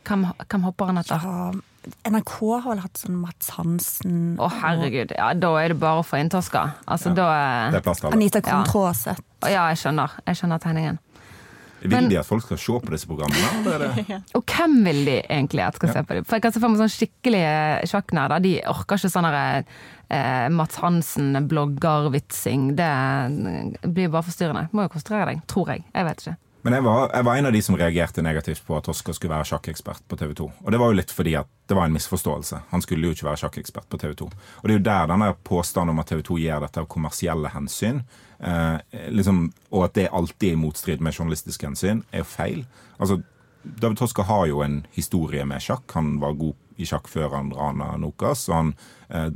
hvem, 0.05 0.27
hvem 0.49 0.63
hopper 0.69 0.87
han 0.87 0.99
etter? 0.99 1.21
Ja, 1.23 1.53
NRK 2.05 2.33
har 2.61 2.67
vel 2.75 2.81
hatt 2.83 3.01
sånn 3.01 3.17
Mats 3.23 3.53
Hansen 3.57 4.17
Å, 4.41 4.49
herregud. 4.61 5.15
Ja, 5.17 5.31
da 5.33 5.53
er 5.63 5.73
det 5.73 5.79
bare 5.81 6.03
å 6.03 6.07
få 6.07 6.19
inn 6.21 6.29
Toska. 6.33 6.67
Altså, 6.85 7.15
da 7.17 7.29
Det 7.73 7.81
er 7.81 7.87
plass 7.87 8.03
til 8.03 8.11
alle. 8.11 8.19
Anita 8.19 8.43
Ja. 8.45 8.65
Ja, 9.49 9.69
jeg 9.73 9.79
skjønner. 9.81 10.11
Jeg 10.27 10.37
skjønner 10.37 10.61
tegningen. 10.61 10.99
Vil 11.81 11.91
Men- 11.91 12.09
de 12.11 12.19
at 12.19 12.27
folk 12.27 12.43
skal 12.45 12.59
se 12.59 12.73
på 12.73 12.91
disse 12.93 13.07
programmene? 13.09 13.65
Det? 13.65 14.23
Og 14.37 14.45
hvem 14.45 14.85
vil 14.85 15.05
de 15.07 15.23
egentlig 15.23 15.65
at 15.65 15.77
skal 15.77 15.89
se 15.95 16.03
på 16.03 16.15
dem? 16.19 16.25
For 16.25 16.37
jeg 16.37 16.43
kan 16.43 16.53
se 16.53 16.61
for 16.61 16.69
meg 16.69 16.83
sånn 16.83 16.93
skikkelige 16.93 17.89
sjakknerder. 17.89 18.43
De 18.45 18.61
orker 18.69 19.01
ikke 19.01 19.09
sånn 19.15 19.25
derre 19.25 19.65
eh, 20.11 20.49
Mats 20.53 20.77
Hansen, 20.83 21.33
blogger-vitsing. 21.49 22.75
Det 22.77 23.89
blir 23.89 24.13
bare 24.13 24.29
forstyrrende. 24.29 24.69
Må 24.77 24.85
jo 24.85 24.93
konsentrere 24.93 25.33
deg, 25.33 25.41
tror 25.49 25.73
jeg. 25.73 25.87
Jeg 25.95 26.05
vet 26.11 26.21
ikke. 26.27 26.37
Men 26.63 26.77
jeg 26.77 26.85
var, 26.85 27.11
jeg 27.15 27.25
var 27.25 27.39
en 27.39 27.49
av 27.49 27.55
de 27.55 27.63
som 27.65 27.77
reagerte 27.79 28.23
negativt 28.25 28.65
på 28.67 28.77
at 28.77 28.89
Oskar 28.93 29.17
skulle 29.17 29.33
være 29.33 29.49
sjakkekspert 29.49 30.03
på 30.09 30.19
TV 30.21 30.35
2. 30.37 30.49
Og 30.65 30.73
det 30.73 30.81
var 30.83 30.93
jo 30.93 30.99
litt 30.99 31.15
fordi 31.15 31.33
at 31.41 31.49
det 31.71 31.77
var 31.79 31.89
en 31.89 31.95
misforståelse. 31.95 32.61
Han 32.73 32.85
skulle 32.85 33.09
jo 33.09 33.17
ikke 33.17 33.29
være 33.31 33.41
sjakkekspert 33.45 33.89
på 33.89 34.01
TV 34.03 34.13
2. 34.21 34.29
Og 34.61 34.69
det 34.69 34.75
er 34.75 34.79
jo 34.79 34.87
der 34.91 35.11
denne 35.13 35.31
påstanden 35.47 35.95
om 35.95 36.03
at 36.03 36.11
TV 36.13 36.21
2 36.27 36.39
gjør 36.43 36.65
dette 36.67 36.83
av 36.83 36.89
kommersielle 36.93 37.53
hensyn, 37.55 38.03
eh, 38.45 38.77
liksom, 39.09 39.47
og 39.71 39.87
at 39.89 39.97
det 39.97 40.09
alltid 40.13 40.51
er 40.51 40.59
i 40.59 40.61
motstrid 40.61 41.05
med 41.05 41.17
journalistiske 41.17 41.69
hensyn, 41.71 42.03
er 42.13 42.25
jo 42.25 42.29
feil. 42.29 42.65
Altså, 42.99 43.21
David 43.63 44.01
Toska 44.01 44.25
har 44.29 44.47
jo 44.51 44.61
en 44.65 44.83
historie 44.97 45.45
med 45.45 45.63
sjakk. 45.65 45.87
Han 45.97 46.19
var 46.21 46.37
god 46.41 46.57
i 46.81 46.89
sjakk 46.89 47.09
før 47.13 47.37
han 47.37 47.53
rana 47.57 47.93
Nokas, 48.01 48.47
og 48.49 48.57
han 48.57 48.75
eh, 49.09 49.31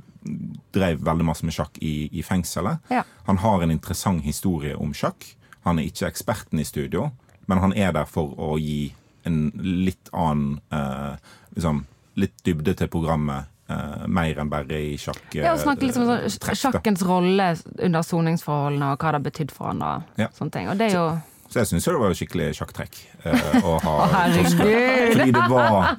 drev 0.75 1.00
veldig 1.04 1.28
masse 1.28 1.44
med 1.44 1.56
sjakk 1.56 1.80
i, 1.80 2.08
i 2.12 2.25
fengselet. 2.25 2.84
Ja. 2.92 3.04
Han 3.28 3.40
har 3.44 3.62
en 3.62 3.75
interessant 3.75 4.25
historie 4.25 4.76
om 4.76 4.94
sjakk. 4.96 5.26
Han 5.64 5.80
er 5.80 5.88
ikke 5.88 6.08
eksperten 6.10 6.60
i 6.60 6.66
studio, 6.68 7.10
men 7.46 7.58
han 7.58 7.72
er 7.76 7.92
der 7.92 8.04
for 8.10 8.34
å 8.38 8.54
gi 8.60 8.92
en 9.26 9.50
litt 9.56 10.10
annen 10.12 10.60
eh, 10.72 11.16
liksom, 11.56 11.84
Litt 12.16 12.36
dybde 12.46 12.76
til 12.78 12.86
programmet. 12.92 13.46
eh, 13.68 14.04
mer 14.06 14.38
enn 14.38 14.50
bare 14.52 14.76
i 14.78 14.96
sjakk. 15.00 15.22
Ja, 15.34 15.54
og 15.54 15.58
snakke 15.58 15.86
litt 15.88 15.96
om 15.96 16.10
eh, 16.12 16.26
sånn, 16.30 16.54
sjakkens 16.60 17.02
rolle 17.08 17.46
under 17.82 18.02
soningsforholdene, 18.06 18.90
og 18.92 18.98
hva 19.00 19.10
det 19.14 19.18
har 19.18 19.24
betydd 19.24 19.50
for 19.56 19.66
han. 19.72 19.80
Og 19.82 20.02
Ja. 20.20 20.28
sånne 20.36 20.52
ting. 20.52 20.68
Og 20.68 20.76
det 20.78 20.90
er 20.92 20.94
jo 20.98 21.06
Så 21.48 21.58
jeg 21.60 21.66
syns 21.72 21.84
det 21.84 21.94
var 22.00 22.14
skikkelig 22.14 22.46
sjakktrekk 22.58 23.00
eh, 23.24 23.64
å 23.64 23.78
ha! 23.82 23.96
Fordi 25.14 25.32
det 25.32 25.44
var 25.50 25.96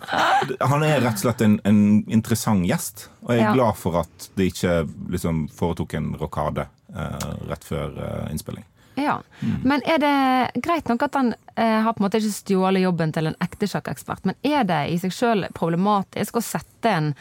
Han 0.70 0.84
er 0.84 1.02
rett 1.02 1.14
og 1.18 1.24
slett 1.26 1.42
en, 1.46 1.60
en 1.66 1.82
interessant 2.08 2.66
gjest, 2.68 3.10
og 3.24 3.34
jeg 3.34 3.42
er 3.42 3.48
Ja. 3.50 3.54
glad 3.54 3.76
for 3.82 4.00
at 4.02 4.30
de 4.38 4.48
ikke 4.52 4.88
liksom 5.12 5.48
foretok 5.50 5.94
en 6.00 6.14
rokade 6.20 6.68
eh, 6.96 7.30
rett 7.50 7.64
før 7.68 7.98
eh, 7.98 8.32
innspilling. 8.32 8.64
Ja. 8.96 9.20
Mm. 9.42 9.56
Men 9.64 9.86
er 9.86 10.02
det 10.04 10.64
greit 10.64 10.92
nok 10.92 11.08
at 11.08 11.18
han 11.20 11.34
eh, 11.56 11.82
har 11.86 11.96
på 11.96 12.04
en 12.04 12.08
måte 12.08 12.22
ikke 12.22 12.38
stjålet 12.38 12.86
jobben 12.86 13.16
til 13.16 13.32
en 13.32 13.40
ekte 13.44 13.70
sjakkekspert, 13.72 14.28
men 14.28 14.40
er 14.44 14.68
det 14.68 14.84
i 14.94 15.00
seg 15.02 15.16
sjøl 15.16 15.50
problematisk 15.56 16.40
å 16.40 16.46
sette 16.46 16.94
en 16.94 17.12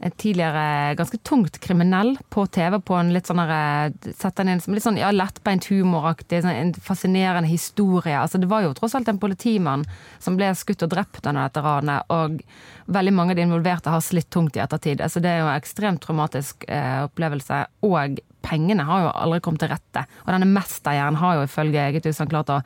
en 0.00 0.10
tidligere 0.10 0.94
ganske 0.94 1.18
tungt 1.18 1.58
kriminell 1.58 2.18
på 2.28 2.46
TV 2.46 2.80
på 2.80 2.94
en 2.94 3.12
litt 3.12 3.26
sånn 3.26 3.40
eh, 3.42 3.90
Sette 4.14 4.42
han 4.42 4.52
inn 4.52 4.62
som 4.62 4.74
litt 4.74 4.84
sånn 4.84 4.98
ja, 5.00 5.10
lettbeint 5.14 5.66
humoraktig, 5.72 6.42
sånn 6.44 6.54
en 6.54 6.72
fascinerende 6.74 7.50
historie. 7.50 8.14
Altså, 8.18 8.38
det 8.38 8.50
var 8.50 8.64
jo 8.64 8.74
tross 8.78 8.94
alt 8.94 9.10
en 9.10 9.20
politimann 9.20 9.84
som 10.22 10.38
ble 10.38 10.52
skutt 10.58 10.84
og 10.86 10.92
drept 10.94 11.26
under 11.26 11.48
dette 11.48 11.64
ranet, 11.64 12.14
og 12.14 12.38
veldig 12.86 13.14
mange 13.14 13.34
av 13.34 13.40
de 13.40 13.46
involverte 13.48 13.92
har 13.92 14.04
slitt 14.04 14.30
tungt 14.34 14.56
i 14.56 14.62
ettertid. 14.62 15.02
Altså, 15.04 15.22
det 15.24 15.32
er 15.32 15.42
jo 15.42 15.50
en 15.50 15.58
ekstremt 15.58 16.02
traumatisk 16.04 16.68
eh, 16.70 17.02
opplevelse. 17.08 17.64
Og 17.88 18.20
pengene 18.44 18.86
har 18.88 19.04
jo 19.04 19.12
aldri 19.12 19.40
kommet 19.44 19.62
til 19.64 19.72
rette. 19.72 20.04
Og 20.24 20.32
denne 20.32 20.48
mesterhjernen 20.50 21.20
har 21.20 21.38
jo 21.38 21.46
ifølge 21.46 21.84
eget 21.88 22.08
utsagn 22.10 22.32
klart 22.32 22.52
å 22.54 22.60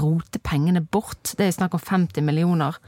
rote 0.00 0.40
pengene 0.44 0.82
bort. 0.82 1.34
Det 1.34 1.46
er 1.46 1.52
jo 1.52 1.58
snakk 1.58 1.76
om 1.78 1.84
50 1.84 2.24
millioner. 2.26 2.78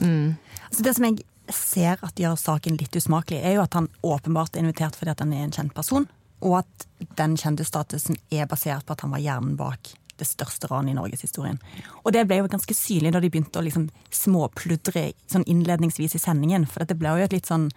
Altså 0.00 0.86
det 0.86 0.94
som 0.96 1.08
jeg 1.08 1.24
ser 1.52 2.00
at 2.06 2.20
gjør 2.20 2.38
saken 2.38 2.78
litt 2.80 2.96
usmakelig, 2.96 3.42
er 3.42 3.58
jo 3.58 3.64
at 3.64 3.74
han 3.76 3.90
åpenbart 4.06 4.56
er 4.56 4.64
invitert 4.64 4.96
fordi 4.96 5.12
at 5.12 5.22
han 5.24 5.34
er 5.34 5.46
en 5.46 5.54
kjent 5.56 5.74
person, 5.76 6.06
og 6.40 6.60
at 6.62 6.86
den 7.18 7.34
kjendisstatusen 7.36 8.16
er 8.32 8.48
basert 8.48 8.86
på 8.86 8.94
at 8.94 9.02
han 9.04 9.12
var 9.12 9.24
hjernen 9.24 9.58
bak 9.58 9.92
det 10.20 10.28
største 10.28 10.68
ranet 10.70 10.92
i 10.92 10.98
norgeshistorien. 10.98 11.58
Og 12.04 12.12
det 12.14 12.26
ble 12.28 12.40
jo 12.40 12.50
ganske 12.52 12.76
synlig 12.76 13.14
da 13.14 13.22
de 13.22 13.30
begynte 13.32 13.60
å 13.60 13.64
liksom 13.64 13.88
småpludre 14.14 15.10
sånn 15.30 15.46
innledningsvis 15.48 16.16
i 16.16 16.22
sendingen. 16.22 16.66
For 16.68 16.84
det 16.84 16.98
ble 17.00 17.14
jo 17.16 17.28
et 17.28 17.36
litt 17.36 17.48
sånn 17.48 17.70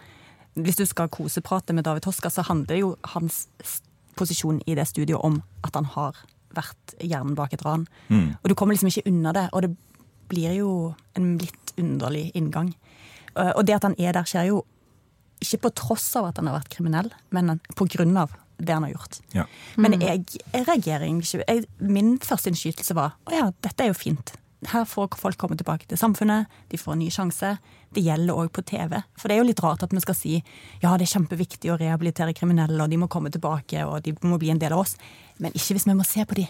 Hvis 0.54 0.76
du 0.78 0.84
skal 0.86 1.08
koseprate 1.10 1.74
med 1.74 1.84
David 1.84 2.02
Toska, 2.06 2.30
så 2.30 2.44
handler 2.46 2.78
jo 2.78 2.92
hans 3.14 3.48
posisjon 4.16 4.60
i 4.70 4.74
det 4.78 4.86
studioet 4.86 5.24
om 5.26 5.40
at 5.66 5.74
han 5.74 5.84
har 5.96 6.16
vært 6.54 6.94
hjernen 7.02 7.34
bak 7.34 7.52
et 7.56 7.64
ran. 7.66 7.88
Og 8.42 8.48
du 8.48 8.54
kommer 8.54 8.74
liksom 8.76 8.92
ikke 8.92 9.08
unna 9.10 9.32
det. 9.34 9.48
Og 9.52 9.62
det 9.66 9.72
blir 10.30 10.54
jo 10.60 10.94
en 11.18 11.32
litt 11.38 11.74
underlig 11.78 12.28
inngang. 12.38 12.70
Eh, 13.36 13.50
Og 13.56 13.66
det 13.66 13.74
at 13.74 13.82
han 13.82 13.96
er 13.98 14.12
der, 14.14 14.22
skjer 14.24 14.46
jo 14.52 14.62
ikke 15.42 15.58
på 15.66 15.70
tross 15.74 16.06
av 16.16 16.30
at 16.30 16.38
han 16.38 16.46
har 16.46 16.60
vært 16.60 16.70
kriminell, 16.72 17.10
men 17.34 17.58
på 17.74 17.88
grunn 17.90 18.16
av 18.16 18.30
det 18.56 18.72
han 18.72 18.86
har 18.86 18.92
gjort. 18.94 19.18
Ja. 19.34 19.44
Men 19.76 19.98
jeg, 20.00 20.22
jeg 20.54 20.64
reagerer 20.68 21.08
ikke. 21.10 21.42
Jeg, 21.48 21.66
min 21.80 22.14
første 22.22 22.52
innskytelse 22.52 22.94
var 22.94 23.16
å 23.26 23.34
ja, 23.34 23.50
dette 23.66 23.82
er 23.82 23.90
jo 23.90 23.98
fint. 23.98 24.36
Her 24.72 24.84
får 24.88 25.16
folk 25.20 25.36
komme 25.40 25.56
tilbake 25.60 25.86
til 25.90 25.98
samfunnet, 26.00 26.46
de 26.70 26.78
får 26.80 26.92
en 26.94 27.02
ny 27.04 27.10
sjanse. 27.12 27.54
Det 27.94 28.02
gjelder 28.02 28.34
òg 28.34 28.50
på 28.54 28.64
TV. 28.66 28.96
For 29.18 29.28
det 29.28 29.36
er 29.36 29.42
jo 29.42 29.48
litt 29.50 29.62
rart 29.62 29.84
at 29.86 29.92
vi 29.94 30.00
skal 30.02 30.16
si 30.18 30.34
ja, 30.82 30.94
det 30.96 31.06
er 31.06 31.12
kjempeviktig 31.14 31.70
å 31.74 31.78
rehabilitere 31.80 32.34
kriminelle, 32.34 32.80
og 32.82 32.90
de 32.90 32.98
må 32.98 33.08
komme 33.12 33.30
tilbake, 33.34 33.84
og 33.86 34.02
de 34.06 34.14
må 34.26 34.38
bli 34.40 34.50
en 34.54 34.58
del 34.62 34.72
av 34.74 34.84
oss. 34.84 34.96
Men 35.38 35.54
ikke 35.54 35.76
hvis 35.76 35.86
vi 35.88 35.94
må 35.98 36.06
se 36.08 36.24
på 36.26 36.38
de. 36.40 36.46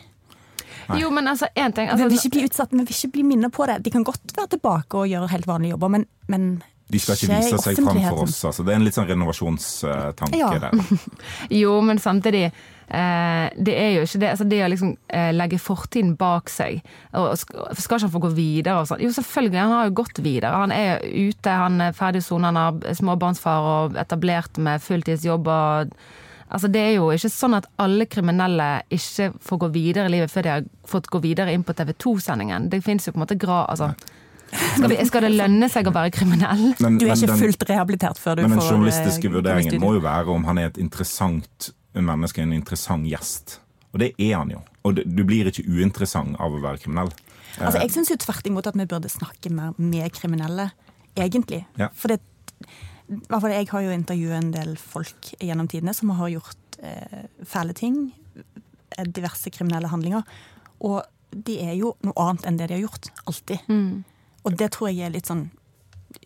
Jo, 1.01 1.09
men 1.15 1.29
altså, 1.29 1.47
en 1.55 1.73
ting 1.73 1.89
Vi 1.89 1.97
vil 1.97 2.05
altså, 2.11 2.29
ikke 2.29 2.35
bli 2.37 2.45
utsatt, 2.49 2.73
vi 2.73 2.83
vil 2.83 2.93
ikke 2.97 3.13
bli 3.17 3.23
minnet 3.25 3.53
på 3.55 3.67
det. 3.71 3.79
De 3.85 3.91
kan 3.95 4.05
godt 4.05 4.35
være 4.37 4.55
tilbake 4.57 5.01
og 5.01 5.09
gjøre 5.09 5.31
helt 5.33 5.47
vanlige 5.49 5.75
jobber, 5.77 5.93
men, 5.97 6.07
men 6.29 6.49
De 6.93 7.01
skal 7.01 7.17
ikke 7.17 7.39
vise 7.39 7.61
seg 7.63 7.79
fram 7.81 8.01
for 8.09 8.25
oss. 8.27 8.41
Altså. 8.45 8.65
Det 8.67 8.75
er 8.75 8.81
en 8.81 8.85
litt 8.85 8.97
sånn 8.97 9.09
renovasjonstanke 9.09 10.39
Ja. 10.41 10.51
der. 10.67 10.75
Jo, 11.63 11.79
men 11.81 11.99
samtidig 12.03 12.51
Det 12.89 13.75
er 13.81 13.91
jo 13.97 14.03
ikke 14.05 14.21
det. 14.21 14.29
Altså 14.35 14.45
det 14.49 14.59
å 14.65 14.69
liksom 14.71 14.91
eh, 15.09 15.31
legge 15.35 15.59
fortiden 15.63 16.17
bak 16.21 16.51
seg 16.53 16.83
og 17.17 17.33
sk- 17.41 17.55
Skal 17.81 17.97
ikke 17.99 18.07
han 18.09 18.13
få 18.17 18.23
gå 18.27 18.33
videre 18.37 18.75
og 18.83 18.89
sånn? 18.91 19.01
Jo, 19.05 19.13
selvfølgelig. 19.17 19.61
Han 19.63 19.73
har 19.79 19.89
jo 19.89 19.95
gått 20.03 20.21
videre. 20.25 20.51
Han 20.65 20.75
er 20.75 21.01
ute, 21.05 21.51
han 21.65 21.81
er 21.81 21.97
ferdig 21.97 22.23
sona, 22.27 22.51
han 22.53 22.61
har 22.61 22.95
småbarnsfar 23.01 23.71
og 23.73 23.97
etablert 24.05 24.59
med 24.59 24.83
fulltidsjobb 24.85 25.49
og 25.49 25.97
Altså, 26.55 26.69
det 26.71 26.79
er 26.79 26.91
jo 26.99 27.07
ikke 27.11 27.31
sånn 27.33 27.55
at 27.57 27.65
alle 27.83 28.05
kriminelle 28.07 28.67
ikke 28.93 29.31
får 29.43 29.59
gå 29.63 29.69
videre 29.75 30.07
i 30.07 30.13
livet 30.13 30.31
før 30.31 30.45
de 30.45 30.51
har 30.53 30.67
fått 30.87 31.09
gå 31.11 31.19
videre 31.25 31.51
inn 31.57 31.65
på 31.67 31.73
TV 31.75 31.95
2-sendingen. 31.99 32.69
Det 32.71 32.79
finnes 32.85 33.09
jo 33.09 33.15
på 33.15 33.19
en 33.19 33.23
måte 33.25 33.39
grad 33.41 33.73
Altså, 33.73 33.89
skal, 34.77 34.91
vi, 34.93 34.99
skal 35.09 35.25
det 35.27 35.31
lønne 35.35 35.67
seg 35.73 35.89
å 35.89 35.95
være 35.97 36.13
kriminell? 36.15 36.67
Men, 36.85 36.99
du 37.01 37.07
er 37.09 37.17
ikke 37.17 37.33
den- 37.33 37.41
fullt 37.41 37.65
rehabilitert 37.73 38.21
før 38.23 38.37
du 38.39 38.43
Men 38.45 38.53
den 38.55 38.61
får 38.61 38.71
journalistiske 38.71 39.25
eh, 39.27 39.33
gå 39.33 39.41
vurderingen 39.41 39.81
må 39.83 39.95
jo 39.97 40.05
være 40.05 40.37
om 40.37 40.45
han 40.47 40.61
er 40.63 40.69
et 40.71 40.79
interessant 40.85 41.73
menneske, 42.03 42.43
en 42.43 42.53
interessant 42.53 43.07
gjest. 43.07 43.61
Og 43.93 44.01
det 44.03 44.15
er 44.19 44.35
han 44.37 44.51
jo. 44.51 44.61
Og 44.85 44.99
du 45.07 45.23
blir 45.25 45.47
ikke 45.47 45.65
uinteressant 45.71 46.35
av 46.43 46.53
å 46.53 46.61
være 46.63 46.83
kriminell. 46.83 47.13
Altså, 47.61 47.79
jeg 47.85 47.93
syns 47.95 48.11
jo 48.11 48.17
tvert 48.19 48.47
imot 48.51 48.67
at 48.67 48.75
vi 48.75 48.87
burde 48.91 49.09
snakke 49.13 49.53
mer 49.55 49.77
med 49.79 50.11
kriminelle, 50.13 50.73
egentlig. 51.15 51.63
Ja. 51.79 51.89
For 51.95 52.11
det, 52.11 52.19
i 53.07 53.21
hvert 53.29 53.41
fall 53.45 53.55
jeg 53.55 53.69
har 53.71 53.85
jo 53.85 53.95
intervjuet 53.95 54.39
en 54.41 54.51
del 54.57 54.75
folk 54.81 55.31
gjennom 55.39 55.69
tidene 55.71 55.95
som 55.95 56.11
har 56.19 56.33
gjort 56.33 56.79
eh, 56.83 57.29
fæle 57.47 57.73
ting. 57.79 58.13
eh, 58.35 59.05
Diverse 59.07 59.51
kriminelle 59.55 59.89
handlinger. 59.93 60.27
Og 60.83 61.05
de 61.31 61.61
er 61.63 61.77
jo 61.79 61.95
noe 62.03 62.15
annet 62.27 62.47
enn 62.51 62.59
det 62.59 62.69
de 62.71 62.79
har 62.81 62.85
gjort. 62.89 63.13
Alltid. 63.31 63.71
Og 64.45 64.59
det 64.59 64.73
tror 64.75 64.91
jeg 64.91 65.07
er 65.07 65.15
litt 65.15 65.31
sånn 65.31 65.47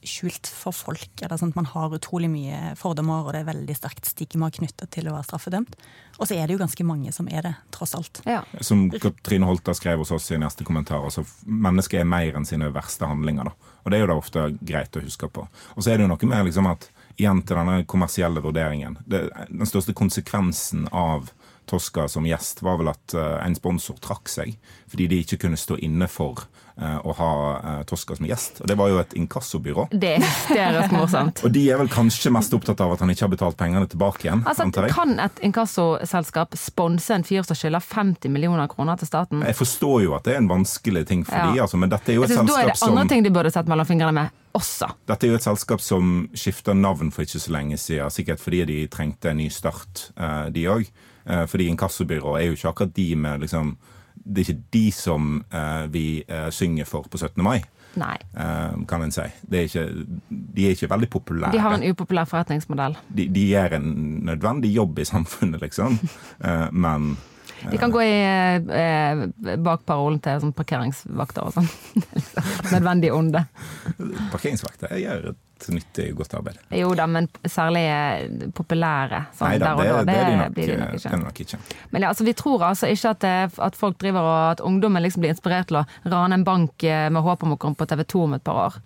skjult 0.07 0.49
for 0.51 0.77
folk. 0.77 1.11
Eller 1.23 1.41
sånn 1.41 1.53
at 1.53 1.59
Man 1.59 1.71
har 1.73 1.95
utrolig 1.95 2.31
mye 2.33 2.75
fordommer, 2.79 3.27
og 3.27 3.35
det 3.35 3.43
er 3.43 3.51
veldig 3.51 3.77
sterkt 3.77 4.09
stigma 4.09 4.51
knyttet 4.55 4.91
til 4.95 5.09
å 5.09 5.15
være 5.17 5.29
straffedømt. 5.29 5.77
Og 6.19 6.27
så 6.27 6.37
er 6.37 6.47
det 6.47 6.57
jo 6.57 6.63
ganske 6.63 6.87
mange 6.87 7.13
som 7.15 7.29
er 7.31 7.47
det, 7.47 7.55
tross 7.75 7.95
alt. 7.99 8.23
Ja. 8.27 8.43
Som 8.61 8.89
Katrine 8.91 9.49
Holter 9.49 9.77
skrev 9.79 10.03
hos 10.03 10.13
oss 10.15 10.31
i 10.35 10.41
neste 10.41 10.67
kommentar, 10.67 11.05
altså 11.05 11.25
mennesket 11.47 12.03
er 12.03 12.09
mer 12.09 12.39
enn 12.39 12.49
sine 12.49 12.73
verste 12.75 13.09
handlinger. 13.09 13.51
da. 13.51 13.75
Og 13.85 13.91
det 13.93 13.99
er 13.99 14.05
jo 14.05 14.11
da 14.11 14.21
ofte 14.21 14.47
greit 14.61 14.97
å 14.99 15.05
huske 15.05 15.31
på. 15.33 15.47
Og 15.77 15.85
så 15.85 15.93
er 15.93 15.99
det 15.99 16.09
jo 16.09 16.13
noe 16.13 16.31
med 16.31 16.49
liksom 16.51 16.71
at 16.71 16.91
igjen 17.19 17.43
til 17.43 17.59
denne 17.59 17.83
kommersielle 17.91 18.43
vurderingen. 18.43 18.99
Det, 19.07 19.25
den 19.49 19.67
største 19.67 19.95
konsekvensen 19.97 20.87
av 20.95 21.33
Tosca 21.69 22.07
som 22.09 22.27
gjest 22.27 22.63
var 22.65 22.79
vel 22.81 22.91
at 22.93 23.15
eh, 23.15 23.35
en 23.47 23.57
sponsor 23.59 23.99
trakk 24.05 24.31
seg 24.33 24.57
fordi 24.89 25.07
de 25.11 25.19
ikke 25.25 25.37
kunne 25.43 25.59
stå 25.61 25.77
inne 25.85 26.07
for 26.09 26.41
eh, 26.81 26.97
å 27.05 27.13
ha 27.19 27.31
eh, 27.59 27.81
Tosca 27.89 28.17
som 28.17 28.25
gjest. 28.29 28.63
Og 28.65 28.71
det 28.71 28.77
var 28.81 28.89
jo 28.89 29.01
et 29.03 29.13
inkassobyrå. 29.21 29.85
Det 29.93 30.15
er 30.17 30.25
hysterisk 30.25 30.95
morsomt. 30.97 31.43
Og 31.45 31.53
de 31.53 31.67
er 31.69 31.77
vel 31.83 31.91
kanskje 31.93 32.33
mest 32.33 32.55
opptatt 32.57 32.81
av 32.81 32.95
at 32.95 33.05
han 33.05 33.13
ikke 33.13 33.27
har 33.27 33.33
betalt 33.35 33.59
pengene 33.61 33.85
tilbake 33.93 34.25
igjen. 34.25 34.41
Altså, 34.49 34.65
antar 34.65 34.89
jeg. 34.89 34.97
Kan 34.97 35.13
et 35.21 35.43
inkassoselskap 35.45 36.57
sponse 36.57 37.13
en 37.15 37.27
fyr 37.29 37.45
som 37.45 37.59
skylder 37.59 37.85
50 37.85 38.33
millioner 38.33 38.71
kroner 38.73 38.97
til 39.03 39.11
staten? 39.11 39.45
Jeg 39.45 39.59
forstår 39.61 40.07
jo 40.07 40.17
at 40.17 40.25
det 40.29 40.39
er 40.39 40.43
en 40.43 40.51
vanskelig 40.51 41.05
ting 41.13 41.27
for 41.29 41.37
Ja. 41.37 41.53
de, 41.53 41.61
altså, 41.67 41.77
men 41.77 41.93
dette 41.93 42.15
er 42.15 42.19
jo 42.19 42.25
et 42.25 42.33
Jeg 42.33 42.39
synes, 42.41 42.53
da 42.55 42.61
er 42.63 42.71
det 42.73 42.77
det 42.79 42.81
som 42.81 42.97
andre 42.97 43.09
ting 43.13 43.29
de 43.29 43.35
burde 43.37 43.53
sett 43.53 43.69
mellom 43.69 43.87
fingrene 43.87 44.17
med 44.23 44.33
også. 44.59 44.89
Dette 45.07 45.27
er 45.29 45.35
jo 45.35 45.37
et 45.39 45.45
selskap 45.45 45.85
som 45.85 46.17
skifta 46.35 46.73
navn 46.75 47.13
for 47.15 47.23
ikke 47.23 47.39
så 47.45 47.53
lenge 47.55 47.77
siden, 47.79 48.11
sikkert 48.11 48.41
fordi 48.43 48.65
de 48.67 48.79
trengte 48.91 49.31
en 49.31 49.39
ny 49.39 49.47
start, 49.53 50.09
de 50.57 50.65
òg. 50.73 50.89
Fordi 51.47 51.67
inkassobyrå 51.69 52.37
er 52.39 52.47
jo 52.49 52.53
ikke 52.57 52.69
akkurat 52.73 52.97
de 52.97 53.15
med 53.17 53.41
liksom 53.45 53.77
Det 54.29 54.43
er 54.43 54.53
ikke 54.53 54.63
de 54.73 54.85
som 54.93 55.45
eh, 55.53 55.87
vi 55.93 56.05
eh, 56.29 56.49
synger 56.51 56.85
for 56.85 57.07
på 57.11 57.19
17. 57.19 57.43
mai, 57.43 57.61
Nei. 57.97 58.17
eh, 58.37 58.75
kan 58.89 59.03
en 59.03 59.13
si. 59.15 59.23
Det 59.51 59.59
er 59.59 59.69
ikke, 59.69 59.85
de 60.57 60.67
er 60.67 60.75
ikke 60.75 60.91
veldig 60.91 61.09
populære. 61.11 61.53
De 61.53 61.59
har 61.63 61.75
en 61.77 61.85
upopulær 61.91 62.25
forretningsmodell. 62.29 62.97
de, 63.09 63.29
de 63.29 63.45
gjør 63.49 63.77
en 63.79 63.89
nødvendig 64.27 64.73
jobb 64.75 64.99
i 64.99 65.05
samfunnet, 65.05 65.61
liksom. 65.63 65.99
Eh, 66.45 66.69
men 66.73 67.17
De 67.71 67.79
kan 67.81 67.91
gå 67.91 68.03
i 68.05 68.15
eh, 68.23 69.57
bak 69.59 69.85
parolen 69.89 70.21
til 70.23 70.41
sånn 70.43 70.55
parkeringsvakter 70.57 71.49
og 71.49 71.57
sånn. 71.57 71.69
Nødvendig 72.75 73.13
onde. 73.15 73.45
parkeringsvakter 74.33 74.95
gjør 75.03 75.31
et 75.33 75.69
nyttig 75.75 76.13
godt 76.17 76.35
arbeid. 76.39 76.59
Jo 76.75 76.93
da, 76.99 77.07
men 77.11 77.27
særlig 77.49 77.85
eh, 77.91 78.49
populære. 78.55 79.25
Sånn, 79.35 79.55
Nei 79.55 79.61
da, 79.63 79.73
det, 79.79 79.89
da, 79.91 80.03
det, 80.07 80.17
er 80.17 80.29
de 80.29 80.37
nok, 80.39 80.55
blir 80.57 80.71
de 80.71 80.77
eh, 80.77 80.83
nok 80.83 80.93
det 80.95 81.01
ikke. 81.01 81.15
de 81.15 81.23
nok 81.25 81.41
ikke. 81.45 81.61
Men 81.91 82.05
ja, 82.07 82.13
altså, 82.13 82.27
vi 82.29 82.37
tror 82.39 82.67
altså 82.71 82.91
ikke 82.95 83.15
at, 83.17 83.29
at 83.69 83.79
folk 83.79 83.99
driver 84.01 84.29
og 84.29 84.43
at 84.53 84.65
ungdommen 84.65 85.05
liksom 85.05 85.25
blir 85.25 85.35
inspirert 85.35 85.71
til 85.73 85.81
å 85.83 85.87
rane 86.07 86.39
en 86.39 86.47
bank 86.47 86.87
eh, 86.87 87.09
med 87.11 87.27
håp 87.27 87.47
om 87.47 87.57
å 87.57 87.61
komme 87.61 87.79
på 87.79 87.89
TV 87.91 88.05
2 88.07 88.27
om 88.29 88.39
et 88.39 88.47
par 88.47 88.63
år. 88.69 88.79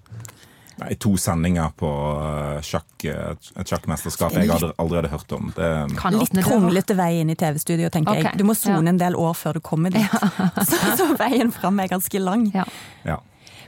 Nei, 0.81 0.95
to 1.00 1.12
sendinger 1.21 1.73
på 1.76 1.88
eh, 1.88 2.61
sjakk, 2.64 2.88
eh, 3.05 3.35
et 3.61 3.73
sjakkmesterskap 3.73 4.37
jeg 4.38 4.49
hadde 4.50 4.73
aldri 4.81 5.00
hadde 5.00 5.11
hørt 5.12 5.35
om. 5.37 5.50
Det, 5.57 5.71
Kan 6.00 6.17
Litt 6.17 6.37
kronglete 6.47 6.97
vei 6.99 7.11
inn 7.21 7.33
i 7.33 7.37
TV-studio, 7.38 7.91
tenker 7.93 8.14
okay. 8.14 8.31
jeg. 8.31 8.41
Du 8.41 8.47
må 8.49 8.57
sone 8.59 8.81
ja. 8.81 8.95
en 8.95 9.00
del 9.00 9.19
år 9.19 9.37
før 9.38 9.59
du 9.59 9.64
kommer 9.64 9.93
dit. 9.95 10.19
Så, 10.69 10.79
så 10.99 11.09
veien 11.19 11.52
fram 11.55 11.81
er 11.83 11.91
ganske 11.93 12.21
lang. 12.23 12.47
Ja. 12.55 12.64
ja. 13.07 13.19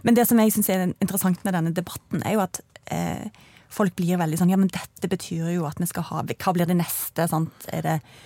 Men 0.04 0.16
det 0.16 0.26
som 0.28 0.40
jeg 0.40 0.52
syns 0.54 0.70
er 0.72 0.86
interessant 0.92 1.42
med 1.46 1.56
denne 1.56 1.72
debatten, 1.76 2.22
er 2.24 2.36
jo 2.36 2.44
at 2.44 2.60
eh, 2.92 3.26
folk 3.72 3.96
blir 3.98 4.20
veldig 4.20 4.38
sånn 4.40 4.52
Ja, 4.52 4.60
men 4.60 4.70
dette 4.72 5.10
betyr 5.10 5.50
jo 5.54 5.66
at 5.68 5.80
vi 5.80 5.88
skal 5.90 6.06
ha 6.10 6.22
Hva 6.28 6.54
blir 6.54 6.68
det 6.68 6.76
neste? 6.78 7.26
Sant? 7.30 7.68
Er 7.72 7.86
det 7.86 7.98
eh, 7.98 8.22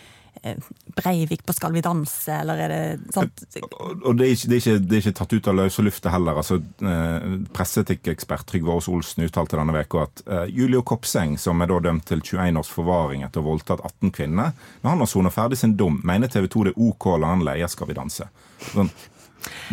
Breivik 0.98 1.44
på 1.46 1.52
Skal 1.56 1.72
vi 1.74 1.82
danse, 1.84 2.32
eller 2.40 2.60
er 2.64 2.72
det 2.72 3.14
sant? 3.14 3.44
Og 3.68 4.06
og 4.08 4.16
det 4.18 4.26
er, 4.26 4.32
ikke, 4.34 4.48
det, 4.48 4.56
er 4.56 4.60
ikke, 4.62 4.78
det 4.88 4.96
er 4.96 5.02
ikke 5.04 5.16
tatt 5.18 5.32
ut 5.36 5.48
av 5.50 5.56
løse 5.58 5.84
lufta 5.84 6.12
heller. 6.14 6.38
Altså, 6.40 6.58
eh, 6.82 7.28
Presseetikkekspert 7.56 8.46
Trygve 8.48 8.72
Aas 8.74 8.88
Olsen 8.88 9.24
uttalte 9.26 9.58
denne 9.58 9.74
veka 9.76 10.02
at 10.06 10.22
eh, 10.26 10.44
Julio 10.54 10.82
Kopseng, 10.86 11.36
som 11.40 11.60
er 11.64 11.70
da 11.70 11.78
dømt 11.88 12.06
til 12.08 12.22
21 12.24 12.58
års 12.62 12.72
forvaring 12.72 13.22
etter 13.26 13.42
å 13.42 13.46
ha 13.46 13.50
voldtatt 13.52 13.84
18 13.84 14.14
kvinner, 14.16 14.52
når 14.82 14.90
han 14.94 15.04
har 15.04 15.10
sona 15.10 15.32
ferdig 15.34 15.60
sin 15.60 15.76
dom, 15.78 16.00
mener 16.06 16.30
TV 16.32 16.48
2 16.50 16.66
det 16.68 16.74
er 16.76 16.82
OK 16.88 17.08
å 17.12 17.16
la 17.20 17.32
han 17.34 17.44
leie 17.46 17.68
Skal 17.68 17.90
vi 17.90 17.96
danse. 17.98 18.28
Sånn, 18.72 18.90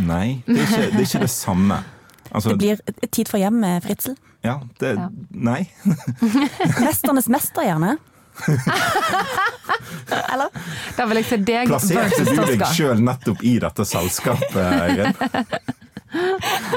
nei, 0.06 0.42
det 0.46 0.60
er, 0.60 0.66
ikke, 0.66 0.90
det 0.94 1.04
er 1.04 1.08
ikke 1.10 1.24
det 1.26 1.32
samme. 1.34 1.82
Altså, 2.32 2.56
Det 2.56 2.58
blir 2.62 3.08
tid 3.14 3.30
for 3.32 3.40
hjem 3.42 3.62
med 3.62 3.84
Fritzel. 3.86 4.18
ja, 4.44 4.60
det, 4.82 4.96
Ja. 5.00 5.10
Nei. 5.32 5.62
Mesternes 6.86 7.30
mester, 7.32 7.64
gjerne. 7.66 7.96
Eller? 10.34 10.50
Da 10.98 11.06
vil 11.10 11.20
jeg 11.22 11.27
se 11.30 11.38
deg 11.42 11.72
Plasserte 11.72 12.25
du 12.27 12.36
deg 12.51 12.65
sjøl 12.75 13.01
nettopp 13.04 13.42
i 13.46 13.56
dette 13.63 13.86
selskapet, 13.88 14.60
Eirin? 14.60 15.15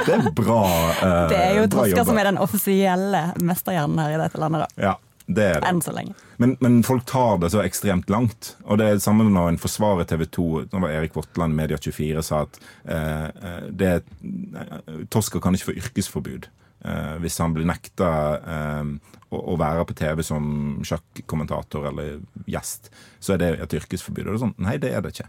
Det 0.07 0.15
er 0.15 0.31
bra. 0.35 0.63
uh, 1.03 1.29
Det 1.31 1.39
er 1.39 1.53
jo 1.61 1.67
bra 1.71 1.85
som 2.05 2.19
er 2.19 2.31
den 2.33 2.41
offisielle 2.43 3.21
mesterhjernen 3.45 4.01
her 4.03 4.17
i 4.17 4.23
dette 4.25 4.41
landet, 4.43 4.65
da. 4.65 4.89
Ja, 4.89 4.95
det 5.29 5.45
er 5.45 5.61
det. 5.61 5.69
Enn 5.71 5.83
så 5.85 5.95
lenge. 5.95 6.17
Men, 6.43 6.57
men 6.65 6.81
folk 6.87 7.05
tar 7.07 7.39
det 7.43 7.53
så 7.55 7.63
ekstremt 7.63 8.11
langt. 8.11 8.55
Og 8.65 8.81
det 8.81 8.89
er 8.89 8.99
det 8.99 9.05
samme 9.05 9.27
når 9.29 9.53
en 9.53 9.61
forsvarer 9.63 10.09
TV 10.11 10.25
2. 10.39 10.47
Nå 10.73 10.83
var 10.83 10.95
Erik 10.95 11.15
Votland, 11.19 11.55
Media24, 11.59 12.23
sa 12.27 12.45
at 12.47 12.59
eh, 12.87 13.27
eh, 13.27 13.65
det, 13.83 13.93
uh, 14.25 15.05
Toska 15.13 15.43
kan 15.45 15.55
ikke 15.59 15.71
få 15.73 15.79
yrkesforbud. 15.83 16.49
Uh, 16.79 17.17
hvis 17.23 17.39
han 17.43 17.55
blir 17.57 17.67
nekta 17.67 18.09
eh, 18.39 18.85
å, 19.31 19.41
å 19.55 19.57
være 19.61 19.87
på 19.89 19.97
TV 19.99 20.23
som 20.27 20.45
sjakkommentator 20.87 21.89
eller 21.91 22.21
gjest, 22.49 22.93
så 23.21 23.35
er 23.35 23.43
det 23.43 23.51
et 23.65 23.81
yrkesforbud. 23.81 24.31
Og 24.35 24.43
sånn, 24.45 24.55
Nei, 24.65 24.79
det 24.83 24.93
er 24.95 25.05
det 25.05 25.15
ikke. 25.17 25.29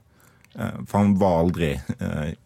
Eh, 0.55 0.77
for 0.85 1.01
han 1.01 1.17
var 1.21 1.41
aldri 1.43 1.73
eh, 1.77 2.37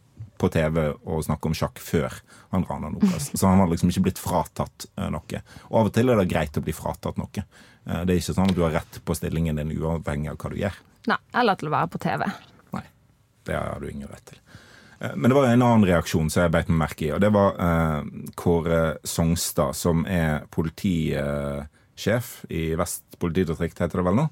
på 0.43 0.49
TV 0.51 0.89
og 0.91 1.23
snakke 1.23 1.49
om 1.49 1.55
sjakk 1.55 1.79
før 1.79 2.15
han 2.51 2.65
rana 2.67 2.91
Nokas. 2.93 3.31
Så 3.39 3.47
han 3.47 3.61
har 3.61 3.69
liksom 3.71 3.91
ikke 3.93 4.07
blitt 4.09 4.21
fratatt 4.21 4.87
eh, 4.97 5.09
noe. 5.13 5.43
Og 5.69 5.77
av 5.79 5.91
og 5.91 5.93
til 5.95 6.11
er 6.11 6.19
det 6.19 6.31
greit 6.31 6.59
å 6.59 6.65
bli 6.65 6.75
fratatt 6.75 7.21
noe. 7.21 7.45
Eh, 7.85 8.01
det 8.03 8.15
er 8.15 8.19
ikke 8.19 8.35
sånn 8.35 8.51
at 8.51 8.57
du 8.57 8.65
har 8.65 8.75
rett 8.75 8.99
på 9.05 9.15
stillingen 9.17 9.61
din 9.61 9.75
uavhengig 9.77 10.33
av 10.33 10.41
hva 10.41 10.51
du 10.53 10.59
gjør. 10.59 10.81
Nei, 11.11 11.19
eller 11.41 11.59
til 11.59 11.69
å 11.69 11.75
være 11.75 11.91
på 11.93 12.01
TV. 12.03 12.25
Nei, 12.75 12.85
det 13.47 13.59
har 13.59 13.83
du 13.83 13.89
ingen 13.91 14.11
rett 14.11 14.33
til. 14.33 14.39
Eh, 15.03 15.13
Men 15.15 15.29
det 15.29 15.35
var 15.37 15.49
en 15.51 15.61
annen 15.65 15.85
reaksjon 15.87 16.29
som 16.31 16.45
jeg 16.45 16.53
beit 16.55 16.71
meg 16.71 16.79
merke 16.85 17.07
i, 17.09 17.11
og 17.15 17.21
det 17.23 17.29
var 17.35 17.59
eh, 17.59 18.01
Kåre 18.39 18.81
Songstad, 19.03 19.75
som 19.75 20.05
er 20.07 20.45
politisjef 20.53 22.33
i 22.49 22.73
Vest 22.79 23.03
politidistrikt, 23.21 23.79
heter 23.83 24.01
det 24.01 24.07
vel 24.09 24.19
nå. 24.23 24.27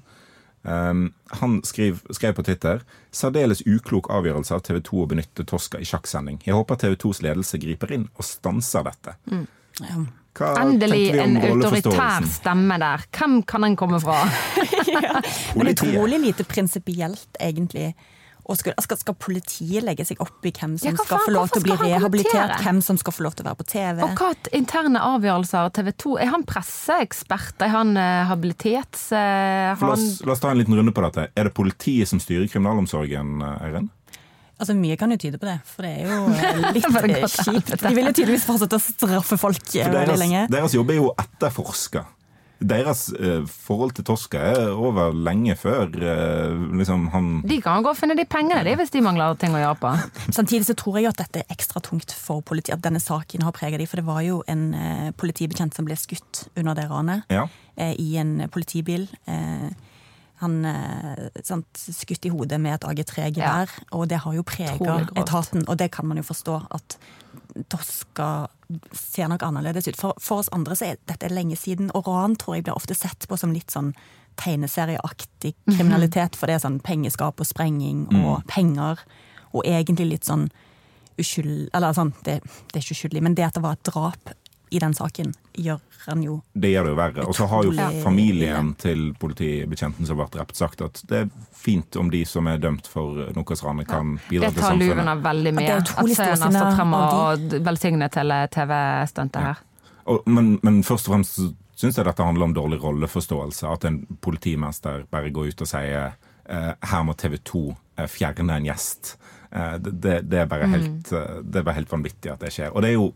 Um, 0.62 1.08
han 1.40 1.56
skriv, 1.66 1.96
skrev 2.14 2.36
på 2.36 2.44
Twitter 2.46 2.84
særdeles 3.10 3.64
uklok 3.66 4.06
avgjørelse 4.14 4.54
av 4.54 4.60
TV 4.62 4.76
2 4.86 5.00
å 5.02 5.06
benytte 5.10 5.42
Tosca 5.50 5.80
i 5.82 5.86
sjakksending. 5.88 6.36
Jeg 6.46 6.54
håper 6.54 6.78
TV 6.78 6.94
2s 7.02 7.18
ledelse 7.26 7.58
griper 7.58 7.90
inn 7.96 8.04
og 8.14 8.22
stanser 8.28 8.86
dette. 8.86 9.16
Ja. 9.82 10.04
Hva 10.38 10.52
Endelig 10.62 11.10
en 11.18 11.34
autoritær 11.42 12.24
stemme 12.30 12.78
der. 12.80 13.02
Hvem 13.12 13.40
kan 13.42 13.66
den 13.66 13.74
komme 13.76 13.98
fra? 14.00 14.20
Men 15.58 15.66
Politiet. 15.66 15.82
utrolig 15.82 16.22
lite 16.22 16.46
prinsipielt, 16.48 17.26
egentlig. 17.42 17.90
Og 18.50 18.58
skal, 18.58 18.74
skal, 18.82 18.98
skal 18.98 19.14
politiet 19.22 19.84
legge 19.86 20.04
seg 20.06 20.18
opp 20.22 20.42
i 20.48 20.50
hvem 20.50 20.74
som 20.80 20.88
Ja, 20.88 20.96
hva 20.98 21.06
skal 21.06 21.20
få 21.28 21.34
lov 21.34 21.52
til 21.52 21.62
å 21.62 21.66
bli 21.68 21.76
rehabilitert? 21.78 22.56
Hvem 22.64 22.80
som 22.82 22.98
skal 22.98 23.14
få 23.14 23.26
lov 23.28 23.36
til 23.38 23.46
å 23.46 23.52
være 23.52 23.60
på 23.60 23.66
TV? 23.70 24.02
Og 24.02 24.18
hva 24.18 24.32
interne 24.58 25.02
avgjørelser 25.06 25.70
TV 25.78 25.92
2? 26.04 26.14
Er 26.24 26.32
han 26.32 26.46
presseekspert? 26.48 27.62
Er 27.62 27.70
han 27.76 27.94
uh, 27.94 28.24
habilitets... 28.32 29.08
Uh, 29.14 29.70
han... 29.78 29.84
La 29.86 29.94
oss, 29.94 30.22
la 30.26 30.34
oss 30.34 30.42
ta 30.42 30.50
en 30.50 30.58
liten 30.58 30.74
runde 30.78 30.94
på 30.94 31.04
dette. 31.06 31.28
Er 31.38 31.48
det 31.48 31.54
politiet 31.54 32.10
som 32.10 32.22
styrer 32.22 32.50
kriminalomsorgen, 32.50 33.36
eh, 33.46 33.66
Eirin? 33.68 33.90
Altså, 34.58 34.74
Mye 34.78 34.98
kan 34.98 35.10
jo 35.14 35.18
tyde 35.22 35.38
på 35.42 35.46
det, 35.46 35.56
for 35.66 35.86
det 35.86 35.92
er 36.02 36.10
jo 36.10 36.18
litt 36.74 37.38
kjipt. 37.38 37.72
De 37.78 37.94
vil 37.94 38.10
jo 38.10 38.14
tydeligvis 38.14 38.46
fortsette 38.46 38.78
å 38.78 38.82
straffe 38.82 39.38
folk 39.40 39.62
veldig 39.70 39.94
deres, 39.94 40.18
lenge. 40.18 40.44
deres 40.50 40.76
jobb 40.76 40.92
er 40.94 41.00
jo 41.00 41.08
å 41.10 41.14
etterforske. 41.18 42.04
Deres 42.68 43.06
eh, 43.14 43.42
forhold 43.48 43.94
til 43.96 44.06
Tosca 44.08 44.40
er 44.52 44.70
over 44.72 45.12
lenge 45.14 45.56
før 45.58 45.88
eh, 45.90 46.56
liksom 46.78 47.08
han 47.14 47.30
de 47.48 47.58
kan 47.64 47.82
gå 47.84 47.92
og 47.92 47.98
finne 47.98 48.16
de 48.18 48.24
pengene 48.28 48.62
de, 48.66 48.74
hvis 48.78 48.92
de 48.94 49.02
mangler 49.04 49.36
ting 49.40 49.54
å 49.56 49.60
gjøre 49.62 49.78
på. 49.82 49.92
Samtidig 50.38 50.66
så 50.68 50.76
tror 50.78 50.98
jeg 51.00 51.10
at 51.10 51.20
dette 51.22 51.42
er 51.42 51.52
ekstra 51.54 51.82
tungt 51.84 52.14
for 52.16 52.44
politiet, 52.46 52.76
at 52.78 52.84
denne 52.84 53.02
saken 53.02 53.44
har 53.46 53.54
preget 53.56 53.82
de, 53.82 53.86
for 53.90 54.00
det 54.00 54.06
var 54.08 54.22
jo 54.26 54.42
en 54.50 54.66
eh, 54.78 55.08
politibetjent 55.18 55.74
som 55.76 55.88
ble 55.88 55.96
skutt 55.98 56.46
under 56.56 56.76
det 56.78 56.88
ranet. 56.90 57.24
Ja. 57.32 57.48
eh, 57.76 57.94
I 57.98 58.16
en 58.22 58.36
politibil. 58.52 59.08
Eh, 59.26 59.70
han 60.42 60.64
eh, 60.66 61.26
sant, 61.46 61.68
skutt 61.78 62.26
i 62.26 62.32
hodet 62.34 62.58
med 62.60 62.74
et 62.74 62.86
AG3-gevær, 62.88 63.70
og 63.94 64.08
det 64.10 64.18
har 64.24 64.34
jo 64.34 64.42
prega 64.42 64.96
etaten. 65.14 65.62
Og 65.68 65.78
det 65.78 65.92
kan 65.94 66.08
man 66.10 66.18
jo 66.18 66.24
forstå 66.26 66.56
at 66.74 66.96
Tosca 67.72 68.48
ser 68.96 69.28
nok 69.28 69.44
annerledes 69.44 69.88
ut. 69.88 69.98
For, 70.00 70.16
for 70.22 70.42
oss 70.42 70.50
andre 70.56 70.76
så 70.78 70.92
er 70.92 71.00
dette 71.10 71.30
lenge 71.32 71.58
siden, 71.60 71.90
og 71.96 72.08
ran 72.08 72.36
tror 72.40 72.56
jeg 72.56 72.66
blir 72.68 72.78
ofte 72.78 72.96
sett 72.96 73.28
på 73.28 73.38
som 73.40 73.54
litt 73.54 73.74
sånn 73.74 73.92
tegneserieaktig 74.40 75.52
kriminalitet, 75.68 76.38
for 76.38 76.48
det 76.48 76.56
er 76.56 76.62
sånn 76.64 76.80
pengeskap 76.84 77.40
og 77.42 77.48
sprenging 77.48 78.06
og 78.22 78.46
penger, 78.48 79.02
og 79.52 79.66
egentlig 79.68 80.08
litt 80.14 80.28
sånn 80.28 80.46
uskyld... 81.20 81.68
Eller 81.76 81.92
sånn, 81.96 82.14
det, 82.24 82.38
det 82.40 82.78
er 82.78 82.84
ikke 82.84 82.96
uskyldig, 82.96 83.22
men 83.26 83.36
det 83.36 83.44
at 83.50 83.58
det 83.58 83.64
var 83.66 83.76
et 83.76 83.90
drap 83.90 84.32
i 84.72 84.80
den 84.80 84.94
saken, 84.96 85.34
gjør 85.52 85.80
han 86.06 86.22
jo 86.24 86.38
Det 86.52 86.70
gjør 86.72 86.86
det 86.86 86.92
jo 86.92 86.98
verre. 86.98 87.24
Og 87.28 87.36
så 87.36 87.46
har 87.50 87.66
jo 87.66 87.72
familien 88.02 88.72
til 88.80 89.10
politibetjenten 89.20 90.08
som 90.08 90.18
ble 90.18 90.26
drept, 90.32 90.56
sagt 90.58 90.82
at 90.84 91.02
det 91.10 91.18
er 91.24 91.28
fint 91.56 91.96
om 92.00 92.10
de 92.10 92.22
som 92.26 92.48
er 92.50 92.62
dømt 92.62 92.88
for 92.90 93.28
Nokas-ranet, 93.36 93.88
kan 93.90 94.16
bidra 94.30 94.48
Det 94.48 94.56
til 94.56 94.64
tar 94.64 94.78
luven 94.80 95.04
tar 95.04 95.12
av 95.12 95.24
veldig 95.26 95.54
mye. 95.58 95.76
At 95.82 96.14
seerne 96.16 96.48
har 96.48 96.56
stått 96.56 96.78
frem 96.80 96.96
og 96.98 97.58
velsignet 97.68 98.18
hele 98.22 98.40
TV-stuntet 98.56 99.48
her. 99.50 99.62
Og, 100.10 100.24
men, 100.26 100.56
men 100.66 100.80
først 100.86 101.10
og 101.10 101.16
fremst 101.16 101.42
syns 101.78 101.98
jeg 101.98 102.06
dette 102.06 102.26
handler 102.26 102.48
om 102.48 102.56
dårlig 102.56 102.80
rolleforståelse. 102.82 103.68
At 103.70 103.86
en 103.88 104.02
politimester 104.24 105.06
bare 105.12 105.32
går 105.34 105.52
ut 105.52 105.64
og 105.64 105.70
sier 105.70 106.14
eh, 106.48 106.72
her 106.90 107.04
må 107.06 107.14
TV 107.18 107.38
2 107.52 107.64
eh, 107.70 108.08
fjerne 108.10 108.56
en 108.56 108.70
gjest. 108.72 109.16
Eh, 109.50 109.76
det, 109.78 109.94
det, 110.02 110.20
det, 110.32 110.42
er 110.42 110.50
bare 110.50 110.70
helt, 110.72 111.12
det 111.12 111.60
er 111.60 111.66
bare 111.66 111.78
helt 111.78 111.92
vanvittig 111.92 112.32
at 112.32 112.42
det 112.42 112.54
skjer. 112.54 112.72
Og 112.72 112.82
det 112.82 112.92
er 112.92 112.98
jo 112.98 113.12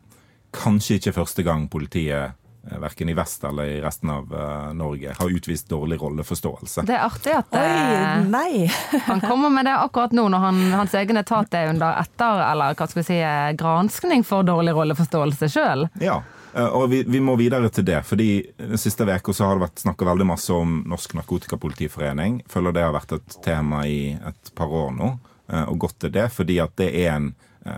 kanskje 0.56 0.98
ikke 0.98 1.14
første 1.20 1.44
gang 1.46 1.66
politiet, 1.70 2.36
eh, 2.66 2.78
verken 2.80 3.08
i 3.08 3.14
vest 3.16 3.44
eller 3.44 3.70
i 3.76 3.80
resten 3.80 4.10
av 4.10 4.32
uh, 4.32 4.72
Norge, 4.74 5.14
har 5.18 5.34
utvist 5.38 5.68
dårlig 5.70 6.00
rolleforståelse. 6.00 6.86
Det 6.88 6.96
er 6.96 7.04
artig 7.06 7.34
at 7.36 7.56
Oi, 7.56 7.64
eh, 7.64 8.22
nei! 8.30 8.70
han 9.10 9.22
kommer 9.24 9.52
med 9.52 9.68
det 9.68 9.76
akkurat 9.76 10.14
nå 10.16 10.28
når 10.32 10.46
han, 10.46 10.62
hans 10.74 10.94
egen 10.98 11.20
etat 11.20 11.54
er 11.54 11.72
under 11.74 12.00
etter, 12.00 12.42
eller 12.50 12.78
hva 12.78 12.88
skal 12.88 13.02
vi 13.02 13.08
si, 13.10 13.20
granskning 13.60 14.24
for 14.26 14.46
dårlig 14.46 14.74
rolleforståelse 14.76 15.50
sjøl. 15.52 15.86
Ja, 16.02 16.20
og 16.56 16.86
vi, 16.88 17.02
vi 17.04 17.20
må 17.20 17.34
videre 17.36 17.68
til 17.68 17.84
det. 17.84 18.00
fordi 18.08 18.30
Den 18.56 18.80
siste 18.80 19.04
uka 19.04 19.34
har 19.44 19.58
det 19.58 19.66
vært 19.66 19.82
snakka 19.82 20.06
veldig 20.08 20.26
masse 20.30 20.54
om 20.54 20.78
Norsk 20.88 21.12
Narkotikapolitiforening. 21.18 22.40
Føler 22.48 22.72
det 22.72 22.86
har 22.86 22.94
vært 22.96 23.12
et 23.18 23.36
tema 23.44 23.82
i 23.84 24.14
et 24.16 24.52
par 24.56 24.72
år 24.72 24.94
nå, 24.96 25.10
og 25.52 25.76
godt 25.84 26.08
er 26.08 26.14
det. 26.14 26.30
Fordi 26.32 26.56
at 26.64 26.72
det 26.80 26.88
er 26.96 27.10
en 27.18 27.28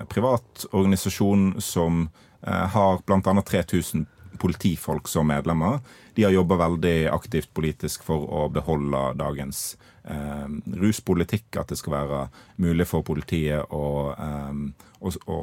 privat 0.07 0.69
organisasjon 0.71 1.57
som 1.59 2.07
har 2.43 3.01
bl.a. 3.07 3.43
3000 3.43 4.07
politifolk 4.39 5.09
som 5.09 5.27
medlemmer. 5.27 5.79
De 6.15 6.25
har 6.25 6.31
jobba 6.31 6.57
veldig 6.57 7.09
aktivt 7.11 7.51
politisk 7.55 8.05
for 8.07 8.27
å 8.31 8.47
beholde 8.53 9.01
dagens 9.19 9.77
eh, 10.05 10.47
ruspolitikk. 10.81 11.51
At 11.61 11.73
det 11.73 11.79
skal 11.81 11.97
være 11.97 12.23
mulig 12.63 12.89
for 12.89 13.07
politiet 13.07 13.71
å, 13.75 14.15
eh, 14.15 14.89
å, 15.01 15.13
å 15.35 15.39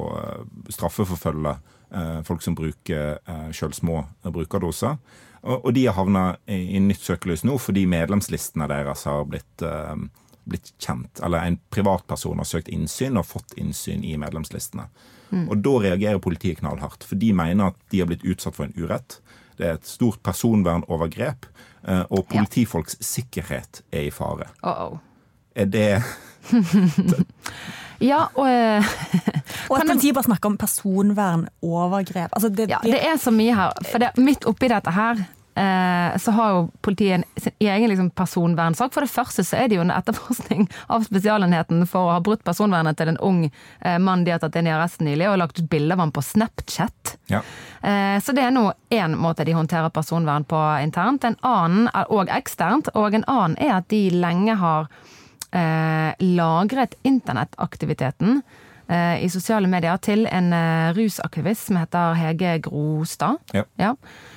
straffeforfølge 0.72 1.54
eh, 1.54 2.20
folk 2.26 2.44
som 2.44 2.58
bruker 2.58 3.18
eh, 3.20 3.48
sjøl 3.56 3.76
små 3.76 4.02
brukerdoser. 4.24 4.98
Og, 5.46 5.60
og 5.60 5.72
de 5.76 5.86
har 5.86 5.98
havna 5.98 6.26
i, 6.50 6.76
i 6.76 6.82
nytt 6.82 7.04
søkelys 7.04 7.44
nå 7.46 7.58
fordi 7.62 7.86
medlemslistene 7.90 8.68
deres 8.70 9.06
har 9.08 9.26
blitt, 9.30 9.62
eh, 9.62 9.94
blitt 10.46 10.72
kjent. 10.82 11.20
Eller 11.24 11.44
en 11.44 11.58
privatperson 11.74 12.38
har 12.40 12.48
søkt 12.48 12.70
innsyn 12.72 13.18
og 13.18 13.28
fått 13.28 13.56
innsyn 13.60 14.04
i 14.06 14.16
medlemslistene. 14.20 14.88
Og 15.34 15.56
da 15.58 15.72
reagerer 15.82 16.22
politiet 16.22 16.60
knallhardt, 16.60 17.04
for 17.04 17.18
de 17.18 17.32
mener 17.34 17.72
at 17.72 17.78
de 17.90 18.02
har 18.02 18.10
blitt 18.10 18.24
utsatt 18.26 18.56
for 18.56 18.68
en 18.68 18.76
urett. 18.78 19.18
Det 19.58 19.66
er 19.66 19.78
et 19.78 19.88
stort 19.88 20.20
personvernovergrep, 20.26 21.48
eh, 21.88 22.04
og 22.10 22.28
politifolks 22.30 22.98
sikkerhet 23.04 23.82
er 23.90 24.06
i 24.06 24.10
fare. 24.10 24.48
Uh 24.62 24.70
-oh. 24.70 24.98
Er 25.54 25.64
det 25.64 26.02
Ja, 28.00 28.26
og 28.34 28.48
eh, 28.48 28.84
Og 29.70 29.76
Kan 29.76 29.88
at 29.88 29.94
politiet 29.94 30.14
bare 30.14 30.24
snakker 30.24 30.46
om 30.46 30.56
personvernovergrep. 30.56 32.30
altså 32.32 32.48
det, 32.48 32.70
ja, 32.70 32.78
det 32.82 33.06
er 33.06 33.16
så 33.16 33.30
mye 33.30 33.54
her. 33.54 33.72
For 33.90 33.98
det, 33.98 34.10
midt 34.16 34.44
oppi 34.44 34.68
dette 34.68 34.90
her 34.90 35.24
så 36.20 36.32
har 36.36 36.50
jo 36.52 36.58
politiet 36.84 37.24
sin 37.40 37.52
egen 37.64 37.88
liksom, 37.88 38.10
personvernsak. 38.12 38.92
For 38.92 39.00
det 39.06 39.08
første 39.08 39.44
så 39.46 39.56
er 39.56 39.70
det 39.70 39.78
jo 39.78 39.84
en 39.86 39.92
etterforskning 39.94 40.66
av 40.92 41.06
Spesialenheten 41.06 41.86
for 41.88 42.10
å 42.10 42.12
ha 42.12 42.20
brutt 42.20 42.44
personvernet 42.44 42.98
til 42.98 43.08
en 43.08 43.18
ung 43.24 43.38
eh, 43.46 43.96
mann 43.98 44.26
de 44.26 44.34
har 44.34 44.42
tatt 44.42 44.58
inn 44.60 44.68
i 44.68 44.74
arresten 44.74 45.08
nylig, 45.08 45.30
og 45.30 45.38
lagt 45.40 45.62
ut 45.62 45.70
bilde 45.72 45.96
av 45.96 46.02
ham 46.04 46.12
på 46.12 46.20
Snapchat. 46.20 47.16
Ja. 47.32 47.40
Eh, 47.80 48.20
Så 48.20 48.36
det 48.36 48.44
er 48.44 48.52
nå 48.52 48.66
én 48.92 49.16
måte 49.16 49.44
de 49.48 49.56
håndterer 49.56 49.88
personvern 49.96 50.44
på 50.44 50.60
internt. 50.84 51.24
En 51.24 51.40
annen, 51.40 51.88
og 52.12 52.28
eksternt, 52.28 52.92
og 52.94 53.16
en 53.16 53.24
annen 53.24 53.56
er 53.56 53.78
at 53.78 53.88
de 53.88 54.04
lenge 54.12 54.60
har 54.60 54.88
eh, 55.56 56.12
lagret 56.36 56.94
internettaktiviteten 57.02 58.42
eh, 58.88 59.24
i 59.24 59.28
sosiale 59.32 59.68
medier 59.72 59.96
til 60.04 60.26
en 60.28 60.52
eh, 60.52 60.92
rusaktivist 60.96 61.70
som 61.70 61.80
heter 61.80 62.16
Hege 62.20 62.58
Grostad. 62.68 63.40
Ja. 63.56 63.64
Eh, 63.80 64.35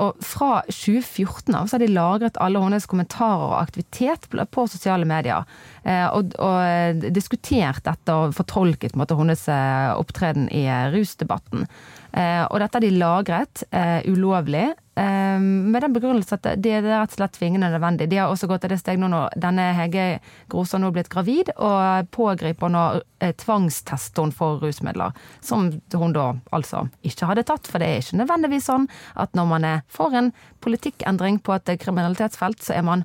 og 0.00 0.18
fra 0.24 0.62
2014 0.66 1.54
av 1.54 1.68
så 1.70 1.76
har 1.76 1.84
de 1.84 1.92
lagret 1.94 2.38
alle 2.42 2.58
hennes 2.62 2.86
kommentarer 2.90 3.44
og 3.52 3.58
aktivitet 3.60 4.26
på- 4.30 4.66
sosiale 4.70 5.06
medier. 5.06 5.44
Eh, 5.84 6.06
og, 6.10 6.34
og 6.42 6.56
eh, 6.64 7.10
diskutert 7.14 7.84
dette 7.86 8.16
og 8.16 8.34
fortolket 8.34 8.96
på 8.98 9.18
hennes 9.20 9.46
eh, 9.48 9.90
opptreden 9.94 10.48
i 10.50 10.64
eh, 10.66 10.88
rusdebatten. 10.94 11.66
Eh, 12.12 12.42
og 12.48 12.58
dette 12.62 12.78
har 12.80 12.84
de 12.86 12.94
lagret 12.98 13.64
eh, 13.70 14.00
ulovlig. 14.10 14.72
Eh, 14.96 15.38
Med 15.40 15.82
den 15.82 15.94
begrunnelse 15.94 16.38
at 16.38 16.48
det 16.62 16.72
er 16.78 16.84
rett 16.86 17.14
og 17.14 17.18
slett 17.18 17.36
tvingende 17.38 17.70
nødvendig. 17.72 18.08
De 18.10 18.20
har 18.20 18.32
også 18.32 18.48
gått 18.50 18.64
til 18.64 18.74
det 18.74 18.80
steg 18.82 19.00
nå 19.00 19.10
når 19.12 19.34
denne 19.40 19.70
Hege 19.78 20.06
Grostad 20.52 20.82
nå 20.82 20.90
er 20.92 20.98
blitt 20.98 21.12
gravid, 21.12 21.52
og 21.56 22.10
pågriper 22.14 22.72
nå 22.72 22.84
eh, 23.20 23.34
tvangstester 23.44 24.34
for 24.36 24.62
rusmidler. 24.64 25.16
Som 25.44 25.72
hun 25.94 26.14
da 26.16 26.30
altså 26.54 26.86
ikke 27.02 27.30
hadde 27.30 27.46
tatt, 27.48 27.68
for 27.70 27.82
det 27.82 27.90
er 27.90 28.04
ikke 28.04 28.22
nødvendigvis 28.22 28.70
sånn 28.70 28.88
at 29.14 29.34
når 29.34 29.50
man 29.50 29.68
for 29.88 30.14
en 30.14 30.32
politikkendring 30.64 31.40
på 31.44 31.54
et 31.56 31.76
kriminalitetsfelt, 31.80 32.62
så 32.62 32.78
er 32.78 32.86
man 32.86 33.04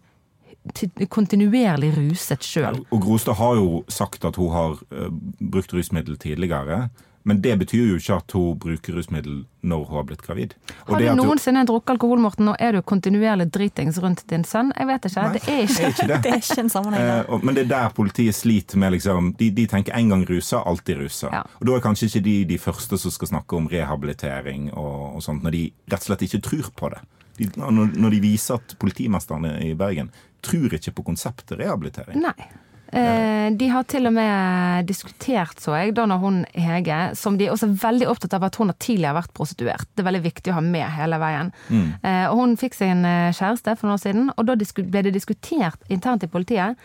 kontinuerlig 1.10 1.94
ruset 1.96 2.44
sjøl. 2.46 2.82
Og 2.92 3.02
Grostad 3.04 3.38
har 3.40 3.56
jo 3.60 3.84
sagt 3.92 4.26
at 4.28 4.36
hun 4.40 4.52
har 4.54 4.80
eh, 4.92 5.12
brukt 5.40 5.74
rusmiddel 5.74 6.18
tidligere. 6.20 6.90
Men 7.28 7.42
det 7.44 7.58
betyr 7.60 7.92
jo 7.92 7.98
ikke 8.00 8.16
at 8.22 8.34
hun 8.36 8.60
bruker 8.64 8.96
rusmiddel 8.96 9.42
når 9.68 9.84
hun 9.86 9.98
har 9.98 10.06
blitt 10.08 10.22
gravid. 10.24 10.54
Og 10.86 10.94
Har 10.94 11.02
det 11.04 11.10
du 11.10 11.20
noensinne 11.20 11.66
drukket 11.68 11.92
alkohol, 11.98 12.22
Morten, 12.24 12.48
Nå 12.48 12.56
er 12.64 12.78
du 12.78 12.82
kontinuerlig 12.82 13.50
dritings 13.52 14.00
rundt 14.00 14.24
din 14.32 14.46
sønn? 14.48 14.72
Jeg 14.78 14.88
vet 14.88 15.08
ikke. 15.10 15.26
Nei, 15.26 15.34
Det 15.34 15.42
er 15.44 15.62
ikke 15.66 15.84
er 15.84 15.94
ikke 15.94 16.08
det. 16.08 16.20
Det 16.24 16.32
er 16.32 16.42
ikke 16.44 16.64
en 16.64 16.72
sammenheng 16.74 17.10
Eh, 17.10 17.44
men 17.44 17.56
det 17.56 17.64
er 17.66 17.70
der 17.70 17.94
politiet 17.96 18.36
sliter 18.36 18.80
med 18.80 18.94
liksom, 18.96 19.34
de, 19.40 19.50
de 19.56 19.66
tenker 19.68 19.96
en 19.98 20.10
gang 20.14 20.26
rusa, 20.30 20.62
alltid 20.68 21.02
rusa. 21.04 21.30
Ja. 21.34 21.44
Og 21.60 21.68
da 21.68 21.76
er 21.76 21.84
kanskje 21.84 22.10
ikke 22.10 22.24
de 22.26 22.36
de 22.50 22.58
første 22.62 22.98
som 22.98 23.14
skal 23.14 23.32
snakke 23.32 23.56
om 23.58 23.68
rehabilitering 23.72 24.70
og, 24.74 25.16
og 25.16 25.24
sånt, 25.24 25.44
når 25.44 25.56
de 25.56 25.64
rett 25.92 26.02
og 26.02 26.10
slett 26.12 26.26
ikke 26.28 26.42
tror 26.46 26.72
på 26.76 26.92
det. 26.94 27.04
De, 27.40 27.48
når, 27.56 27.94
når 27.96 28.16
de 28.16 28.24
viser 28.24 28.60
at 28.60 28.76
politimesterne 28.80 29.54
i 29.64 29.74
Bergen 29.80 30.12
tror 30.46 30.74
ikke 30.76 30.96
på 30.98 31.06
konseptet 31.12 31.60
rehabilitering. 31.60 32.20
Nei. 32.24 32.50
Eh, 32.92 33.52
de 33.54 33.68
har 33.70 33.86
til 33.90 34.10
og 34.10 34.14
med 34.16 34.88
diskutert, 34.90 35.60
så 35.62 35.76
jeg, 35.78 35.94
da 35.98 36.08
når 36.10 36.22
hun 36.24 36.40
Hege, 36.58 37.00
som 37.18 37.38
de 37.38 37.46
er 37.46 37.54
også 37.54 37.70
veldig 37.82 38.08
opptatt 38.10 38.34
av 38.38 38.48
at 38.48 38.58
hun 38.58 38.72
har 38.72 38.78
tidligere 38.82 39.18
vært 39.20 39.34
prostituert. 39.38 39.90
Det 39.94 40.04
er 40.04 40.10
veldig 40.10 40.24
viktig 40.26 40.54
å 40.54 40.58
ha 40.58 40.64
med 40.66 40.88
hele 40.98 41.20
veien. 41.22 41.52
Eh, 42.02 42.26
og 42.32 42.40
hun 42.42 42.56
fikk 42.60 42.78
seg 42.78 42.96
en 42.96 43.06
eh, 43.06 43.34
kjæreste 43.36 43.76
for 43.78 43.90
noen 43.90 43.98
år 43.98 44.06
siden, 44.06 44.32
og 44.36 44.48
da 44.50 44.58
ble 44.58 45.04
det 45.06 45.14
diskutert 45.14 45.92
internt 45.94 46.26
i 46.26 46.32
politiet, 46.32 46.80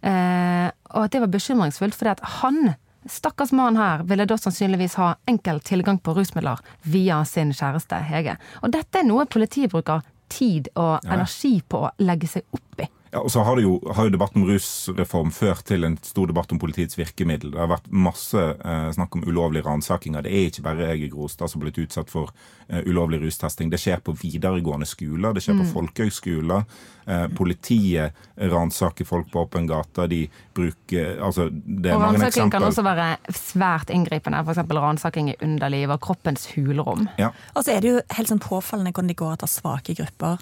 eh, 0.00 0.68
og 0.94 1.02
at 1.04 1.12
det 1.12 1.24
var 1.26 1.34
bekymringsfullt, 1.34 1.98
fordi 1.98 2.16
at 2.16 2.24
han 2.40 2.76
Stakkars 3.08 3.48
mann 3.56 3.78
her 3.80 4.02
ville 4.04 4.26
da 4.28 4.36
sannsynligvis 4.36 4.98
ha 5.00 5.14
enkel 5.30 5.62
tilgang 5.64 5.96
på 6.04 6.12
rusmidler 6.12 6.60
via 6.84 7.22
sin 7.24 7.48
kjæreste 7.56 7.96
Hege. 8.04 8.34
Og 8.60 8.74
dette 8.76 9.00
er 9.00 9.08
noe 9.08 9.24
politiet 9.24 9.72
bruker 9.72 10.04
tid 10.28 10.68
og 10.76 11.08
energi 11.08 11.56
på 11.64 11.86
å 11.86 11.92
legge 12.04 12.28
seg 12.28 12.44
opp 12.52 12.84
i. 12.84 12.90
Ja, 13.12 13.18
og 13.26 13.30
så 13.34 13.42
har, 13.42 13.56
det 13.58 13.64
jo, 13.64 13.72
har 13.96 14.06
jo 14.06 14.12
debatten 14.14 14.42
om 14.44 14.48
rusreform 14.52 15.32
ført 15.34 15.64
til 15.66 15.82
en 15.82 15.96
stor 16.06 16.28
debatt 16.30 16.52
om 16.54 16.60
politiets 16.62 16.94
virkemiddel. 16.94 17.50
Det 17.50 17.58
har 17.58 17.66
vært 17.72 17.88
masse 17.90 18.38
eh, 18.38 18.90
snakk 18.94 19.16
om 19.18 19.24
ulovlige 19.26 19.64
ransakinger. 19.66 20.22
Det 20.22 20.30
er 20.30 20.44
ikke 20.46 20.62
bare 20.62 20.92
jeg 20.92 21.02
i 21.02 21.10
Grostad 21.10 21.50
som 21.50 21.58
har 21.58 21.66
blitt 21.68 21.80
utsatt 21.88 22.12
for 22.12 22.30
eh, 22.68 22.84
ulovlig 22.86 23.18
rustesting. 23.24 23.70
Det 23.72 23.80
skjer 23.82 23.98
på 24.06 24.14
videregående 24.20 24.86
skoler, 24.86 25.34
det 25.34 25.42
skjer 25.42 25.58
Mm. 25.58 25.64
på 25.64 25.72
folkehøgskoler. 25.74 26.62
Eh, 27.10 27.24
politiet 27.34 28.12
ransaker 28.38 29.04
folk 29.08 29.32
på 29.32 29.42
åpen 29.42 29.66
gate. 29.66 30.06
De 30.08 30.20
bruker 30.54 31.18
Altså, 31.20 31.48
det 31.50 31.90
er 31.90 31.96
Og 31.96 32.00
mange 32.04 32.20
ransaking 32.22 32.50
kan 32.54 32.62
også 32.62 32.84
være 32.86 33.08
svært 33.34 33.90
inngripende, 33.90 34.38
f.eks. 34.46 34.62
ransaking 34.70 35.32
i 35.32 35.36
underliv 35.42 35.90
og 35.90 36.00
kroppens 36.00 36.46
hulrom. 36.54 37.08
Ja. 37.18 37.32
Og 37.56 37.64
så 37.66 37.74
er 37.74 37.80
det 37.82 37.90
jo 37.90 38.00
helt 38.14 38.30
sånn 38.30 38.38
påfallende 38.38 38.92
hvordan 38.94 39.10
de 39.10 39.18
går 39.18 39.32
etter 39.34 39.50
svake 39.50 39.98
grupper. 39.98 40.38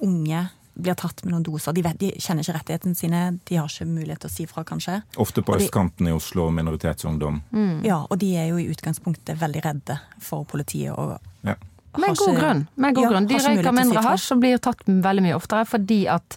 Unge 0.00 0.44
blir 0.80 0.94
tatt 0.94 1.24
med 1.24 1.32
noen 1.34 1.42
doser. 1.42 1.72
De, 1.74 1.82
vet, 1.82 1.98
de 1.98 2.12
kjenner 2.22 2.44
ikke 2.46 2.54
rettighetene 2.58 2.94
sine, 2.98 3.22
de 3.48 3.56
har 3.58 3.66
ikke 3.68 3.86
mulighet 3.88 4.20
til 4.24 4.30
å 4.30 4.34
si 4.34 4.46
fra, 4.46 4.64
kanskje. 4.64 5.00
Ofte 5.18 5.42
på 5.42 5.56
østkanten 5.58 6.06
i 6.08 6.12
Oslo, 6.14 6.50
minoritetsungdom. 6.54 7.40
Mm. 7.52 7.84
Ja, 7.84 8.04
Og 8.10 8.18
de 8.18 8.36
er 8.36 8.48
jo 8.52 8.56
i 8.62 8.68
utgangspunktet 8.72 9.38
veldig 9.40 9.64
redde 9.64 9.98
for 10.20 10.44
politiet. 10.44 10.92
og 10.96 11.18
Ja. 11.44 11.54
Med 11.98 12.16
god 12.16 12.28
ikke- 12.28 12.40
grunn. 12.40 12.68
Med 12.76 12.94
god 12.94 13.02
Ja, 13.02 13.08
grunn. 13.10 13.26
De 13.26 13.34
røyker 13.34 13.62
si 13.64 13.70
mindre 13.72 14.02
hasj 14.02 14.32
og 14.32 14.40
blir 14.40 14.58
tatt 14.58 14.84
veldig 14.86 15.22
mye 15.22 15.34
oftere 15.34 15.64
fordi 15.66 16.06
at 16.06 16.36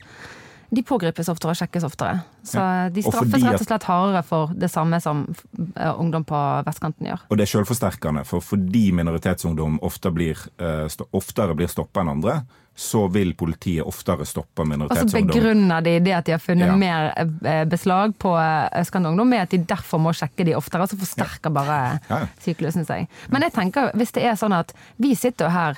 de 0.73 0.81
pågripes 0.83 1.27
oftere 1.27 1.51
og 1.51 1.57
sjekkes 1.57 1.83
oftere. 1.83 2.23
Så 2.43 2.55
Ja. 2.55 2.89
de 2.89 3.01
straffes 3.01 3.43
rett 3.43 3.59
og 3.61 3.67
slett 3.67 3.83
hardere 3.83 4.23
for 4.23 4.47
det 4.47 4.71
samme 4.71 5.01
som 5.01 5.35
eh, 5.75 5.93
ungdom 5.99 6.23
på 6.25 6.63
vestkanten 6.65 7.05
gjør. 7.07 7.19
Og 7.29 7.37
det 7.37 7.43
er 7.43 7.59
selvforsterkende, 7.59 8.25
for 8.25 8.39
fordi 8.39 8.91
minoritetsungdom 8.93 9.79
ofte 9.81 10.11
blir, 10.13 10.37
eh, 10.59 10.87
oftere 11.13 11.53
blir 11.55 11.67
stoppa 11.67 11.99
enn 12.01 12.09
andre, 12.09 12.45
så 12.75 13.07
vil 13.11 13.33
politiet 13.35 13.83
oftere 13.85 14.25
stoppe 14.25 14.63
minoritetsungdom. 14.65 15.27
begrunner 15.27 15.81
de 15.85 15.99
det 15.99 16.13
at 16.17 16.25
de 16.25 16.31
har 16.31 16.39
funnet 16.39 16.67
Ja. 16.67 16.75
mer 16.75 17.13
eh, 17.45 17.65
beslag 17.65 18.13
på 18.17 18.31
eh, 18.39 18.81
østkantungdom 18.81 19.27
med 19.29 19.41
at 19.41 19.49
de 19.49 19.57
derfor 19.57 19.99
må 19.99 20.13
sjekke 20.15 20.45
de 20.47 20.55
oftere, 20.55 20.87
så 20.87 20.97
forsterker 20.97 21.51
bare 21.51 21.99
Ja, 22.09 22.19
ja. 22.21 22.27
syklusen 22.39 22.85
seg. 22.87 23.07
Men 23.29 23.41
jeg 23.41 23.53
tenker, 23.53 23.91
hvis 23.93 24.11
det 24.15 24.23
er 24.23 24.35
sånn 24.39 24.53
at 24.57 24.73
vi 24.97 25.13
sitter 25.15 25.49
her 25.49 25.71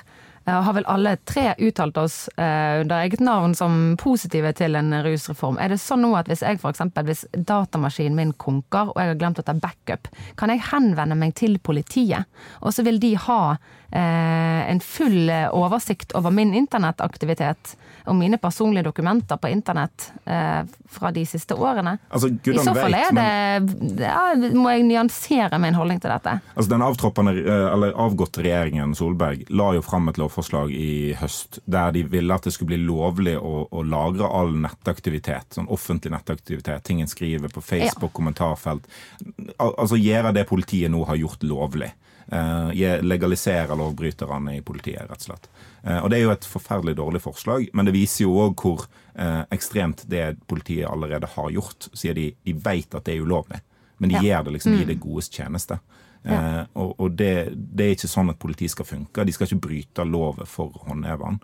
har 0.52 0.74
vel 0.76 0.84
alle 0.86 1.16
tre 1.24 1.54
uttalt 1.58 1.96
oss 1.96 2.28
eh, 2.36 2.80
under 2.82 3.00
eget 3.04 3.20
navn 3.24 3.54
som 3.56 3.96
positive 4.00 4.52
til 4.52 4.76
en 4.76 4.92
rusreform. 5.04 5.56
Er 5.58 5.72
det 5.72 5.80
sånn 5.80 6.02
nå 6.04 6.10
at 6.18 6.28
hvis 6.28 6.42
jeg 6.44 6.60
eksempel, 6.60 7.06
hvis 7.08 7.24
datamaskinen 7.32 8.16
min 8.18 8.32
konker 8.36 8.90
og 8.92 9.00
jeg 9.00 9.14
har 9.14 9.20
glemt 9.20 9.40
å 9.40 9.46
ta 9.46 9.54
backup, 9.56 10.10
kan 10.36 10.52
jeg 10.52 10.60
henvende 10.72 11.16
meg 11.16 11.32
til 11.38 11.56
politiet, 11.64 12.28
og 12.60 12.74
så 12.76 12.84
vil 12.84 13.00
de 13.00 13.14
ha 13.24 13.56
eh, 13.88 14.60
en 14.70 14.80
full 14.84 15.30
eh, 15.32 15.48
oversikt 15.54 16.12
over 16.18 16.34
min 16.34 16.52
internettaktivitet 16.54 17.76
og 18.04 18.18
mine 18.18 18.36
personlige 18.36 18.84
dokumenter 18.90 19.38
på 19.40 19.48
internett 19.48 20.10
eh, 20.28 20.60
fra 20.92 21.10
de 21.14 21.24
siste 21.28 21.56
årene? 21.56 21.96
Altså, 22.10 22.28
I 22.28 22.58
så 22.58 22.74
fall 22.76 22.92
vet, 22.92 23.08
er 23.08 23.14
men- 23.16 23.70
det 23.96 24.04
ja, 24.04 24.34
Må 24.52 24.68
jeg 24.74 24.84
nyansere 24.90 25.58
min 25.62 25.74
holdning 25.78 26.00
til 26.02 26.12
dette? 26.12 26.36
Altså 26.54 26.68
Den 26.74 26.82
avtroppende, 26.84 27.32
eh, 27.40 27.66
eller 27.72 27.96
avgåtte 27.96 28.44
regjeringen 28.44 28.92
Solberg 28.98 29.46
la 29.48 29.72
jo 29.78 29.80
fram 29.82 30.08
et 30.12 30.18
lovforslag 30.20 30.33
i 30.70 31.14
høst 31.18 31.58
der 31.64 31.92
de 31.92 32.02
ville 32.02 32.34
at 32.34 32.44
det 32.44 32.52
skulle 32.52 32.74
bli 32.74 32.86
lovlig 32.86 33.36
å, 33.38 33.68
å 33.70 33.82
lagre 33.82 34.26
all 34.26 34.54
nettaktivitet. 34.56 35.54
Sånn 35.54 35.68
offentlig 35.68 36.12
nettaktivitet. 36.12 36.84
Ting 36.84 37.00
en 37.00 37.10
skriver 37.10 37.48
på 37.48 37.62
Facebook, 37.62 38.12
kommentarfelt. 38.12 38.86
Al 39.58 39.74
altså 39.78 39.96
gjøre 39.96 40.32
det 40.34 40.46
politiet 40.48 40.90
nå 40.90 41.04
har 41.04 41.16
gjort 41.20 41.42
lovlig. 41.42 41.92
Uh, 42.24 42.72
legalisere 43.04 43.76
lovbryterne 43.76 44.56
i 44.56 44.62
politiet, 44.64 45.02
rett 45.04 45.20
og 45.20 45.26
slett. 45.26 45.48
Uh, 45.84 45.98
og 45.98 46.10
Det 46.10 46.16
er 46.16 46.22
jo 46.22 46.32
et 46.32 46.46
forferdelig 46.48 46.94
dårlig 46.96 47.20
forslag, 47.20 47.66
men 47.76 47.84
det 47.84 47.92
viser 47.92 48.24
jo 48.24 48.38
òg 48.46 48.54
hvor 48.64 48.86
uh, 48.86 49.44
ekstremt 49.52 50.06
det 50.08 50.38
politiet 50.48 50.88
allerede 50.88 51.28
har 51.34 51.50
gjort. 51.52 51.90
Sier 51.92 52.16
de 52.16 52.30
de 52.44 52.54
vet 52.56 52.96
at 52.96 53.04
det 53.04 53.18
er 53.18 53.26
ulovlig, 53.26 53.60
men 53.98 54.08
de 54.08 54.16
Ja. 54.16 54.22
gjør 54.22 54.44
det 54.44 54.56
liksom 54.56 54.80
i 54.80 54.88
det 54.88 55.00
godes 55.00 55.28
tjeneste. 55.28 55.78
Eh, 56.24 56.62
og 56.80 56.94
og 56.98 57.18
det, 57.18 57.52
det 57.52 57.84
er 57.86 57.96
ikke 57.98 58.08
sånn 58.08 58.32
at 58.32 58.40
politiet 58.40 58.72
skal 58.72 58.88
funke. 58.88 59.24
De 59.24 59.32
skal 59.32 59.48
ikke 59.50 59.66
bryte 59.68 60.06
lovet 60.08 60.48
for 60.48 60.72
håndheveren. 60.88 61.40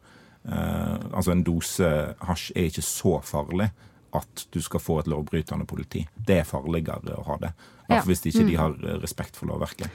Eh, 0.48 0.98
altså 1.12 1.34
En 1.34 1.44
dose 1.44 1.90
hasj 2.24 2.50
er 2.56 2.70
ikke 2.70 2.86
så 2.86 3.18
farlig 3.24 3.70
at 4.16 4.46
du 4.50 4.60
skal 4.62 4.80
få 4.82 5.00
et 5.00 5.10
lovbrytende 5.10 5.66
politi. 5.68 6.06
Det 6.14 6.40
er 6.40 6.48
farligere 6.48 7.18
å 7.20 7.26
ha 7.28 7.36
det. 7.42 7.50
I 7.52 7.92
hvert 7.92 8.00
fall 8.00 8.00
Ja. 8.00 8.06
Hvis 8.06 8.24
ikke 8.26 8.46
de 8.46 8.56
har 8.56 8.74
eh, 8.82 8.96
respekt 9.02 9.36
for 9.36 9.50
lovverket. 9.50 9.90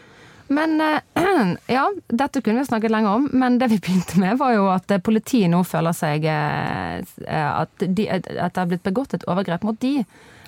Men 0.48 0.80
eh, 0.82 1.02
ja, 1.78 1.90
dette 2.08 2.42
kunne 2.42 2.62
vi 2.62 2.70
snakket 2.70 2.92
lenger 2.94 3.18
om, 3.20 3.30
men 3.34 3.58
det 3.58 3.72
vi 3.74 3.80
begynte 3.80 4.20
med 4.22 4.38
var 4.38 4.54
jo 4.54 4.70
at 4.72 4.92
eh, 4.92 5.02
politiet 5.02 5.50
nå 5.52 5.64
føler 5.66 5.96
seg 5.96 6.28
at, 6.30 7.74
de, 7.82 8.08
at 8.10 8.28
det 8.30 8.62
har 8.62 8.70
blitt 8.70 8.86
begått 8.86 9.18
et 9.18 9.28
overgrep 9.28 9.66
mot 9.66 9.80
de. 9.82 10.06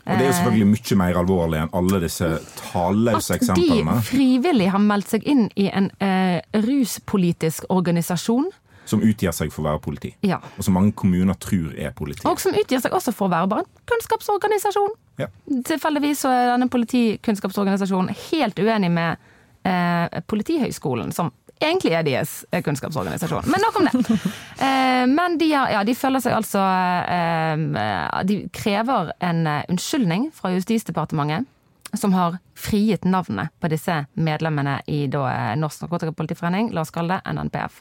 Og 0.08 0.16
det 0.16 0.24
er 0.24 0.30
jo 0.30 0.36
selvfølgelig 0.38 0.68
mye 0.72 0.98
mer 1.02 1.18
alvorlig 1.20 1.60
enn 1.60 1.74
alle 1.76 2.00
disse 2.04 2.30
talløse 2.62 3.36
At 3.36 3.60
de 3.60 3.98
frivillig 4.08 4.70
har 4.72 4.80
meldt 4.84 5.12
seg 5.12 5.28
inn 5.28 5.50
i 5.60 5.68
en 5.68 5.90
eh, 6.04 6.40
ruspolitisk 6.64 7.68
organisasjon. 7.70 8.48
som 8.88 9.02
utgir 9.04 9.34
seg 9.36 9.50
for 9.52 9.66
å 9.66 9.68
være 9.68 9.80
politi. 9.84 10.14
Ja. 10.24 10.38
Og 10.56 10.64
som 10.64 10.78
mange 10.78 10.94
kommuner 10.96 11.36
tror 11.44 11.74
er 11.76 11.92
politi. 11.92 12.24
Og 12.24 12.40
som 12.40 12.56
utgir 12.56 12.80
seg 12.80 12.94
også 12.96 13.12
for 13.12 13.28
å 13.28 13.34
være 13.34 13.50
bare 13.52 13.66
en 13.66 13.82
kunnskapsorganisasjon. 13.92 14.94
Ja. 15.20 15.28
Tilfeldigvis 15.68 16.22
så 16.24 16.32
er 16.32 16.54
denne 16.54 16.70
politikunnskapsorganisasjonen 16.72 18.16
helt 18.30 18.62
uenig 18.64 18.92
med 18.96 19.28
eh, 19.68 20.22
Politihøgskolen, 20.32 21.12
som 21.12 21.34
egentlig 21.60 21.94
er 21.94 22.06
deres 22.06 22.34
kunnskapsorganisasjon. 22.64 23.48
Men 23.52 23.64
nok 23.66 23.82
om 23.82 23.90
det. 23.90 24.20
Eh, 24.58 25.04
men 25.06 25.36
de, 25.38 25.52
har, 25.54 25.70
ja, 25.70 25.84
de 25.86 25.94
føler 25.94 26.18
seg 26.24 26.34
altså 26.34 26.58
eh, 26.58 28.24
De 28.26 28.38
krever 28.50 29.12
en 29.22 29.44
eh, 29.46 29.68
unnskyldning 29.70 30.32
fra 30.34 30.50
Justisdepartementet. 30.56 31.46
Som 31.94 32.16
har 32.18 32.40
frigitt 32.58 33.06
navnet 33.06 33.54
på 33.62 33.70
disse 33.70 34.00
medlemmene 34.18 34.80
i 34.90 35.06
da, 35.14 35.54
Norsk 35.62 35.86
Narkotikapolitiforening, 35.86 36.72
la 36.74 36.82
oss 36.82 36.92
kalle 36.92 37.20
det 37.20 37.36
NNPF. 37.38 37.78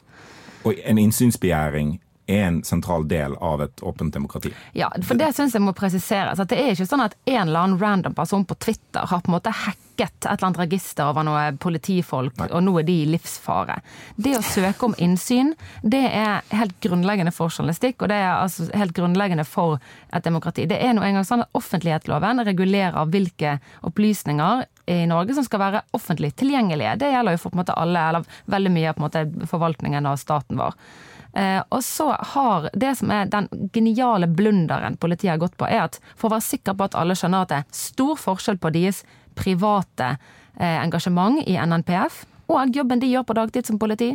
Og 0.69 0.77
en 0.85 1.01
innsynsbegjæring 1.01 1.97
er 2.27 2.43
en 2.49 2.63
sentral 2.63 3.07
del 3.07 3.35
av 3.35 3.61
et 3.63 3.83
åpent 3.83 4.13
demokrati. 4.13 4.51
Ja, 4.77 4.91
for 5.03 5.19
det 5.19 5.31
syns 5.35 5.55
jeg 5.55 5.63
må 5.63 5.73
presiseres. 5.77 6.39
At 6.39 6.51
det 6.51 6.59
er 6.59 6.73
ikke 6.73 6.87
sånn 6.89 7.05
at 7.05 7.15
en 7.25 7.47
eller 7.47 7.63
annen 7.63 7.81
random 7.81 8.15
person 8.17 8.45
på 8.45 8.57
Twitter 8.59 9.07
har 9.07 9.23
på 9.23 9.31
en 9.31 9.37
måte 9.37 9.53
hacket 9.55 9.87
et 9.97 10.27
eller 10.27 10.45
annet 10.49 10.59
register 10.61 11.09
over 11.09 11.25
noen 11.25 11.57
politifolk, 11.57 12.35
Nei. 12.37 12.49
og 12.51 12.61
nå 12.67 12.75
er 12.77 12.85
de 12.85 12.97
i 13.01 13.07
livsfare. 13.09 13.79
Det 14.15 14.35
å 14.37 14.43
søke 14.45 14.85
om 14.85 14.93
innsyn, 15.01 15.55
det 15.81 16.03
er 16.11 16.45
helt 16.53 16.75
grunnleggende 16.83 17.33
for 17.33 17.49
journalistikk, 17.49 18.03
og 18.03 18.11
det 18.11 18.19
er 18.21 18.35
altså 18.35 18.67
helt 18.77 18.93
grunnleggende 18.97 19.47
for 19.47 19.79
et 20.13 20.27
demokrati. 20.27 20.67
Det 20.69 20.77
er 20.77 20.93
nå 20.93 21.01
engang 21.01 21.25
sånn 21.25 21.47
at 21.47 21.57
offentlighetsloven 21.57 22.45
regulerer 22.45 23.09
hvilke 23.09 23.57
opplysninger 23.89 24.67
i 24.93 25.01
Norge 25.09 25.33
som 25.35 25.47
skal 25.47 25.63
være 25.65 25.83
offentlig 25.97 26.35
tilgjengelige. 26.39 26.95
Det 27.01 27.11
gjelder 27.11 27.35
jo 27.35 27.41
for 27.41 27.51
på 27.51 27.57
en 27.57 27.63
måte 27.63 27.75
alle, 27.81 28.07
eller 28.11 28.41
veldig 28.53 28.73
mye 28.77 28.91
av 28.91 28.97
på 28.97 29.01
en 29.01 29.07
måte 29.09 29.49
forvaltningen 29.49 30.05
av 30.13 30.21
staten 30.21 30.61
vår. 30.61 30.77
Eh, 31.37 31.59
og 31.69 31.83
så 31.85 32.09
har 32.33 32.69
det 32.73 32.95
som 32.97 33.11
er 33.13 33.29
den 33.29 33.49
geniale 33.73 34.29
blunderen 34.29 34.97
politiet 34.97 35.35
har 35.35 35.43
gått 35.43 35.57
på, 35.59 35.67
er 35.69 35.85
at 35.85 35.99
for 36.15 36.31
å 36.31 36.37
være 36.37 36.47
sikker 36.47 36.77
på 36.77 36.87
at 36.87 36.97
alle 36.97 37.17
skjønner 37.17 37.45
at 37.45 37.53
det 37.53 37.59
er 37.61 37.77
stor 37.77 38.17
forskjell 38.17 38.57
på 38.61 38.73
deres 38.73 39.03
private 39.37 40.15
eh, 40.57 40.79
engasjement 40.81 41.43
i 41.45 41.59
NNPF 41.61 42.23
og 42.47 42.75
jobben 42.75 43.01
de 43.03 43.09
gjør 43.11 43.25
på 43.27 43.35
dagtid 43.37 43.67
som 43.67 43.79
politi, 43.79 44.13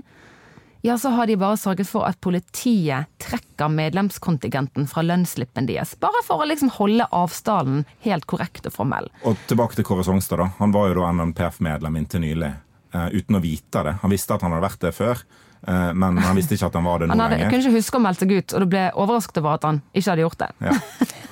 ja, 0.83 0.97
så 0.99 1.13
har 1.15 1.29
de 1.31 1.37
bare 1.39 1.57
sørget 1.61 1.87
for 1.87 2.09
at 2.09 2.19
politiet 2.25 3.07
trekker 3.23 3.71
medlemskontingenten 3.71 4.89
fra 4.91 5.05
lønnsslippen 5.07 5.69
deres. 5.69 5.93
Bare 6.03 6.25
for 6.27 6.43
å 6.43 6.49
liksom 6.49 6.73
holde 6.75 7.07
avstanden 7.15 7.85
helt 8.03 8.27
korrekt 8.27 8.67
og 8.67 8.75
formell. 8.75 9.07
Og 9.23 9.39
tilbake 9.47 9.79
til 9.79 9.87
Kåre 9.87 10.03
Songstad. 10.09 10.43
da. 10.43 10.49
Han 10.59 10.75
var 10.75 10.91
jo 10.91 10.99
da 10.99 11.13
NNPF-medlem 11.13 12.01
inntil 12.01 12.25
nylig. 12.27 12.51
Uh, 12.93 13.07
uten 13.15 13.39
å 13.39 13.41
vite 13.45 13.85
det. 13.87 13.95
Han 14.03 14.11
visste 14.13 14.35
at 14.35 14.43
han 14.43 14.53
hadde 14.53 14.67
vært 14.67 14.83
det 14.83 14.93
før, 14.97 15.23
men 15.68 16.18
han 16.18 16.35
visste 16.37 16.57
ikke 16.57 16.72
at 16.72 16.79
han 16.79 16.87
var 16.87 17.03
det 17.03 17.07
nå 17.07 17.14
Han 17.14 17.20
hadde, 17.22 17.51
kunne 17.51 17.62
ikke 17.62 17.77
huske 17.79 17.98
å 17.98 18.03
melde 18.03 18.25
seg 18.25 18.33
ut, 18.35 18.55
og 18.57 18.64
det 18.64 18.70
ble 18.72 18.87
overrasket 18.98 19.42
over 19.42 19.59
at 19.61 19.68
han 19.68 19.83
ikke 19.92 20.11
hadde 20.11 20.25
gjort 20.27 20.40
det. 20.42 20.51
Ja. 20.66 20.79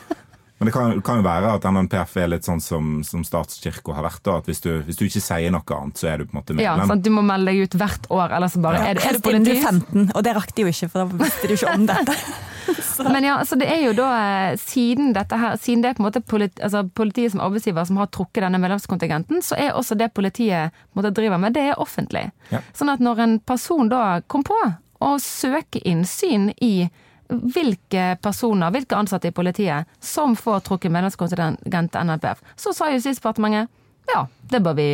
Men 0.60 0.68
det 0.68 0.72
kan, 0.74 0.98
kan 1.00 1.16
jo 1.16 1.24
være 1.24 1.54
at 1.56 1.64
NNPF 1.64 2.10
er 2.20 2.26
litt 2.34 2.44
sånn 2.44 2.60
som, 2.60 2.88
som 3.06 3.22
statskirka 3.24 3.94
har 3.96 4.04
vært. 4.04 4.20
da, 4.26 4.34
at 4.42 4.48
hvis 4.50 4.60
du, 4.60 4.68
hvis 4.84 4.98
du 5.00 5.06
ikke 5.06 5.22
sier 5.24 5.54
noe 5.54 5.64
annet, 5.78 5.96
så 5.96 6.10
er 6.12 6.20
du 6.20 6.26
på 6.28 6.34
en 6.34 6.40
måte 6.42 6.56
Ja, 6.60 6.74
medlem. 6.76 6.90
sant? 6.92 7.04
Du 7.06 7.10
må 7.16 7.22
melde 7.24 7.48
deg 7.54 7.64
ut 7.64 7.76
hvert 7.80 8.08
år, 8.12 8.34
ellers 8.36 8.52
så 8.58 8.60
bare 8.60 8.82
er, 8.84 8.98
det, 9.00 9.06
er 9.08 9.16
det 9.16 9.22
på 9.24 9.32
til 9.32 9.56
15, 9.56 10.10
og 10.12 10.20
det 10.26 10.34
rakk 10.36 10.52
de 10.52 10.66
jo 10.66 10.72
ikke, 10.74 10.90
for 10.92 11.00
da 11.06 11.24
visste 11.24 11.48
de 11.48 11.56
jo 11.56 11.60
ikke 11.62 11.74
om 11.78 11.86
dette. 11.88 12.18
Men 13.16 13.24
ja, 13.24 13.38
så 13.48 13.56
det 13.56 13.70
er 13.72 13.80
jo 13.86 13.94
da 13.96 14.10
eh, 14.20 14.58
siden 14.60 15.14
dette 15.16 15.38
her, 15.40 15.56
siden 15.64 15.80
det 15.80 15.94
er 15.94 15.96
på 15.96 16.04
en 16.04 16.08
måte 16.10 16.20
politi, 16.20 16.60
altså 16.62 16.84
politiet 16.92 17.32
som 17.32 17.40
arbeidsgiver 17.40 17.88
som 17.88 17.96
har 18.02 18.12
trukket 18.12 18.44
denne 18.44 18.60
medlemskontingenten, 18.60 19.40
så 19.42 19.56
er 19.56 19.72
også 19.72 19.96
det 19.96 20.12
politiet 20.12 20.76
på 20.76 20.92
en 20.92 21.00
måte, 21.00 21.14
driver 21.16 21.40
med, 21.40 21.56
det 21.56 21.70
er 21.72 21.80
offentlig. 21.80 22.26
Ja. 22.52 22.60
Sånn 22.76 22.92
at 22.92 23.00
når 23.00 23.24
en 23.24 23.38
person 23.48 23.88
da 23.88 24.20
kom 24.28 24.44
på 24.44 24.60
å 25.00 25.14
søke 25.24 25.80
innsyn 25.88 26.50
i 26.60 26.90
hvilke 27.30 28.14
personer, 28.22 28.72
hvilke 28.74 28.98
ansatte 28.98 29.30
i 29.30 29.34
politiet 29.34 29.88
som 30.02 30.36
får 30.36 30.64
trukket 30.66 30.92
medlemskontingent 30.92 31.92
til 31.92 32.06
NRPF. 32.06 32.42
så 32.56 32.74
sa 32.76 32.90
Justisdepartementet 32.92 33.70
ja, 34.10 34.26
det 34.50 34.62
bør 34.64 34.78
vi 34.78 34.90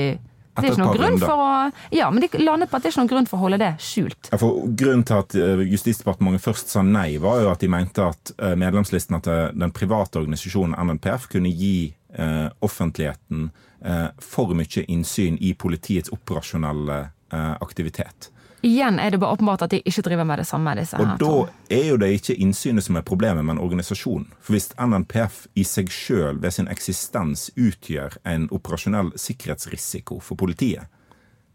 det 0.56 0.70
er 0.70 0.72
ikke 0.72 0.80
noen 0.80 0.96
grunn 0.96 1.18
for 1.20 1.42
å 1.44 1.48
Ja, 1.92 2.06
men 2.08 2.24
de 2.24 2.40
landet 2.40 2.70
på 2.70 2.78
at 2.78 2.84
det 2.84 2.88
er 2.88 2.94
ikke 2.94 3.02
noen 3.02 3.10
grunn 3.10 3.26
for 3.28 3.36
å 3.36 3.42
holde 3.44 3.58
det 3.60 3.74
skjult. 3.82 4.30
Ja, 4.32 4.38
for 4.40 4.62
Grunnen 4.64 5.04
til 5.04 5.18
at 5.20 5.36
eh, 5.36 5.64
Justisdepartementet 5.68 6.44
først 6.44 6.72
sa 6.72 6.84
nei, 6.86 7.18
var 7.20 7.42
jo 7.44 7.50
at 7.52 7.60
de 7.60 7.68
mente 7.68 8.04
at 8.04 8.32
medlemslistene 8.32 8.62
medlemslisten 8.62 9.24
til 9.26 9.60
den 9.60 9.74
private 9.76 10.22
organisasjonen 10.22 10.78
NNPF 10.80 11.28
kunne 11.32 11.52
gi 11.52 11.92
eh, 12.16 12.48
offentligheten 12.64 13.50
eh, 13.84 14.08
for 14.18 14.56
mye 14.56 14.86
innsyn 14.88 15.36
i 15.40 15.52
politiets 15.54 16.12
operasjonelle 16.14 16.98
eh, 17.32 17.54
aktivitet. 17.60 18.30
Igjen 18.62 18.98
er 18.98 19.10
det 19.10 19.20
bare 19.20 19.36
åpenbart 19.36 19.62
at 19.66 19.70
de 19.70 19.82
ikke 19.84 20.02
driver 20.06 20.24
med 20.24 20.40
det 20.40 20.46
samme. 20.48 20.74
disse 20.78 20.96
Og 20.96 21.06
her 21.06 21.18
da 21.20 21.76
er 21.76 21.84
jo 21.90 21.96
det 22.00 22.08
ikke 22.16 22.36
innsynet 22.40 22.84
som 22.84 22.96
er 22.96 23.04
problemet, 23.06 23.44
men 23.44 23.60
organisasjonen. 23.62 24.30
For 24.40 24.56
hvis 24.56 24.70
NNPF 24.80 25.46
i 25.54 25.64
seg 25.64 25.92
sjøl 25.92 26.40
ved 26.42 26.56
sin 26.56 26.68
eksistens 26.72 27.50
utgjør 27.56 28.18
en 28.24 28.48
operasjonell 28.50 29.12
sikkerhetsrisiko 29.20 30.20
for 30.20 30.40
politiet, 30.40 30.88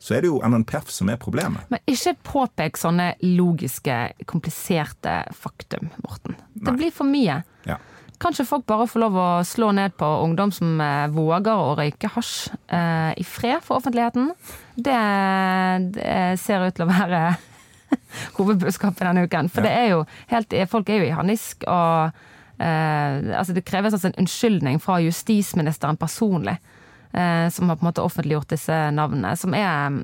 så 0.01 0.15
er 0.17 0.23
det 0.23 0.31
jo 0.31 0.41
NNPF 0.41 0.89
som 0.89 1.09
er 1.13 1.19
problemet. 1.21 1.67
Men 1.69 1.81
ikke 1.89 2.15
påpek 2.25 2.77
sånne 2.79 3.11
logiske, 3.21 3.97
kompliserte 4.25 5.19
faktum, 5.37 5.91
Morten. 6.01 6.39
Det 6.55 6.71
Nei. 6.71 6.77
blir 6.79 6.95
for 6.95 7.05
mye. 7.05 7.41
Ja. 8.21 8.27
Kan 8.27 8.35
ikke 8.35 8.45
folk 8.45 8.65
bare 8.69 8.85
få 8.85 8.99
lov 9.01 9.15
å 9.17 9.29
slå 9.47 9.71
ned 9.73 9.95
på 9.97 10.05
ungdom 10.05 10.51
som 10.53 10.81
eh, 10.81 11.07
våger 11.09 11.57
å 11.57 11.75
røyke 11.79 12.09
hasj 12.13 12.51
eh, 12.69 13.13
i 13.17 13.23
fred 13.25 13.63
for 13.65 13.79
offentligheten? 13.79 14.29
Det, 14.75 14.97
det 15.95 16.17
ser 16.37 16.61
ut 16.67 16.75
til 16.77 16.85
å 16.85 16.91
være 16.91 17.21
hovedbudskapet 18.37 19.07
denne 19.07 19.25
uken. 19.25 19.49
For 19.49 19.65
det 19.65 19.71
er 19.73 19.87
jo 19.95 20.03
helt, 20.29 20.53
folk 20.69 20.91
er 20.91 21.01
jo 21.01 21.07
i 21.07 21.15
harnisk, 21.17 21.65
og 21.65 22.13
eh, 22.61 23.31
altså 23.39 23.57
det 23.57 23.65
kreves 23.65 23.97
altså 23.97 24.11
en 24.11 24.19
unnskyldning 24.21 24.77
fra 24.83 24.99
justisministeren 25.01 25.97
personlig, 25.97 26.59
eh, 27.17 27.47
som 27.49 27.73
har 27.73 27.79
på 27.79 27.87
en 27.87 27.89
måte 27.89 28.05
offentliggjort 28.05 28.53
disse 28.53 28.83
navnene, 28.93 29.33
som 29.39 29.57
er 29.57 29.97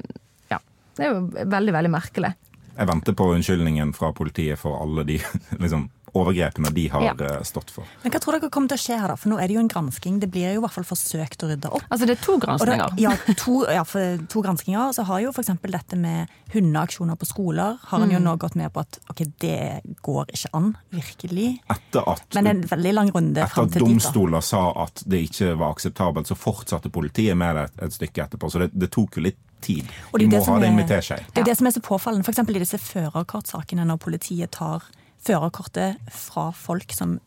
Ja, 0.49 0.57
det 0.97 1.05
er 1.05 1.13
jo 1.13 1.21
veldig, 1.53 1.77
veldig 1.77 1.93
merkelig. 1.93 2.33
Jeg 2.77 2.89
venter 2.89 3.13
på 3.17 3.29
unnskyldningen 3.35 3.93
fra 3.97 4.09
politiet 4.13 4.57
for 4.61 4.81
alle 4.81 5.05
de 5.05 5.21
liksom, 5.63 5.87
overgrepene 6.17 6.71
de 6.73 6.87
har 6.93 7.01
Ja. 7.03 7.13
eh, 7.13 7.43
stått 7.43 7.69
for. 7.71 7.85
Men 8.03 8.11
hva 8.11 8.19
tror 8.23 8.39
dere 8.39 8.49
kommer 8.49 8.67
til 8.69 8.77
å 8.77 8.83
skje 8.83 8.99
her, 8.99 9.07
da? 9.07 9.15
For 9.15 9.29
nå 9.29 9.37
er 9.41 9.47
det 9.47 9.55
jo 9.55 9.59
en 9.63 9.69
gransking. 9.69 10.19
Det 10.19 10.29
blir 10.31 10.53
jo 10.53 10.61
i 10.61 10.63
hvert 10.65 10.71
fall 10.75 10.83
forsøkt 10.89 11.43
å 11.45 11.49
rydde 11.51 11.71
opp. 11.71 11.83
Altså, 11.91 12.05
det 12.07 12.17
er 12.17 12.23
to 12.25 12.37
granskinger? 12.39 12.95
det, 12.95 12.99
ja, 13.05 13.11
to, 13.35 13.55
ja, 13.69 13.83
for 13.83 14.17
to 14.27 14.41
granskinger. 14.41 14.93
Så 14.93 15.05
har 15.05 15.19
jo 15.21 15.29
f.eks. 15.31 15.53
dette 15.61 15.95
med 15.97 16.27
hundeaksjoner 16.53 17.15
på 17.19 17.25
skoler 17.27 17.77
har 17.91 17.99
en 18.01 18.11
jo 18.11 18.19
nå 18.19 18.37
gått 18.39 18.55
med 18.55 18.71
på 18.73 18.79
at 18.79 18.99
ok, 19.09 19.25
det 19.39 19.81
går 20.01 20.25
ikke 20.33 20.49
an, 20.53 20.75
virkelig. 20.91 21.59
Etter 21.69 22.07
at, 22.07 22.23
Men 22.35 22.47
en 22.47 22.61
veldig 22.61 22.93
lang 22.93 23.11
runde 23.11 23.37
etter 23.41 23.53
fram 23.53 23.65
at 23.67 23.73
til 23.73 23.81
dit. 23.85 23.89
domstoler 23.97 24.41
sa 24.41 24.71
at 24.83 25.03
det 25.07 25.29
ikke 25.29 25.57
var 25.57 25.73
akseptabelt, 25.75 26.27
så 26.27 26.35
fortsatte 26.37 26.89
politiet 26.91 27.35
med 27.37 27.55
det 27.55 27.69
et, 27.83 27.91
stykke 27.97 28.23
etterpå. 28.27 28.49
Så 28.51 28.59
det, 28.59 28.71
det 28.77 28.89
tok 28.91 29.17
jo 29.17 29.21
litt 29.21 29.37
tid. 29.61 29.85
Og 30.13 30.19
De 30.19 30.27
det 30.27 30.33
er 30.33 30.39
må 30.39 30.45
det 30.45 30.53
ha 30.53 30.59
det 30.59 30.67
er- 30.67 30.71
invitert 30.71 31.03
seg. 31.03 31.25
Det 31.33 31.41
er 31.41 31.43
det 31.45 31.57
som 31.57 31.67
er 31.67 31.71
så 31.71 31.81
påfallende, 31.81 32.23
f.eks. 32.23 32.39
i 32.39 32.59
disse 32.59 32.77
førerkortsakene, 32.77 33.85
når 33.87 33.97
politiet 33.99 34.51
tar 34.51 34.83
førerkortet 35.27 35.97
fra 36.13 36.49
folk 36.55 36.93
som 36.95 37.17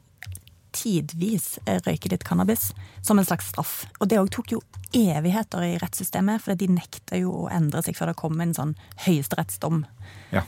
tidvis 0.72 1.56
røyker 1.66 2.12
litt 2.12 2.22
cannabis, 2.24 2.68
som 3.02 3.18
en 3.18 3.26
slags 3.26 3.48
straff. 3.50 3.72
Og 3.98 4.06
det 4.10 4.20
òg 4.20 4.30
tok 4.30 4.52
jo 4.54 4.60
evigheter 4.94 5.64
i 5.66 5.72
rettssystemet, 5.82 6.42
for 6.44 6.54
de 6.58 6.68
nekta 6.70 7.18
jo 7.18 7.32
å 7.44 7.48
endre 7.50 7.82
seg 7.82 7.98
før 7.98 8.12
det 8.12 8.18
kom 8.20 8.38
en 8.42 8.54
sånn 8.54 8.76
høyesterettsdom. 9.06 9.82
Ja. 10.34 10.44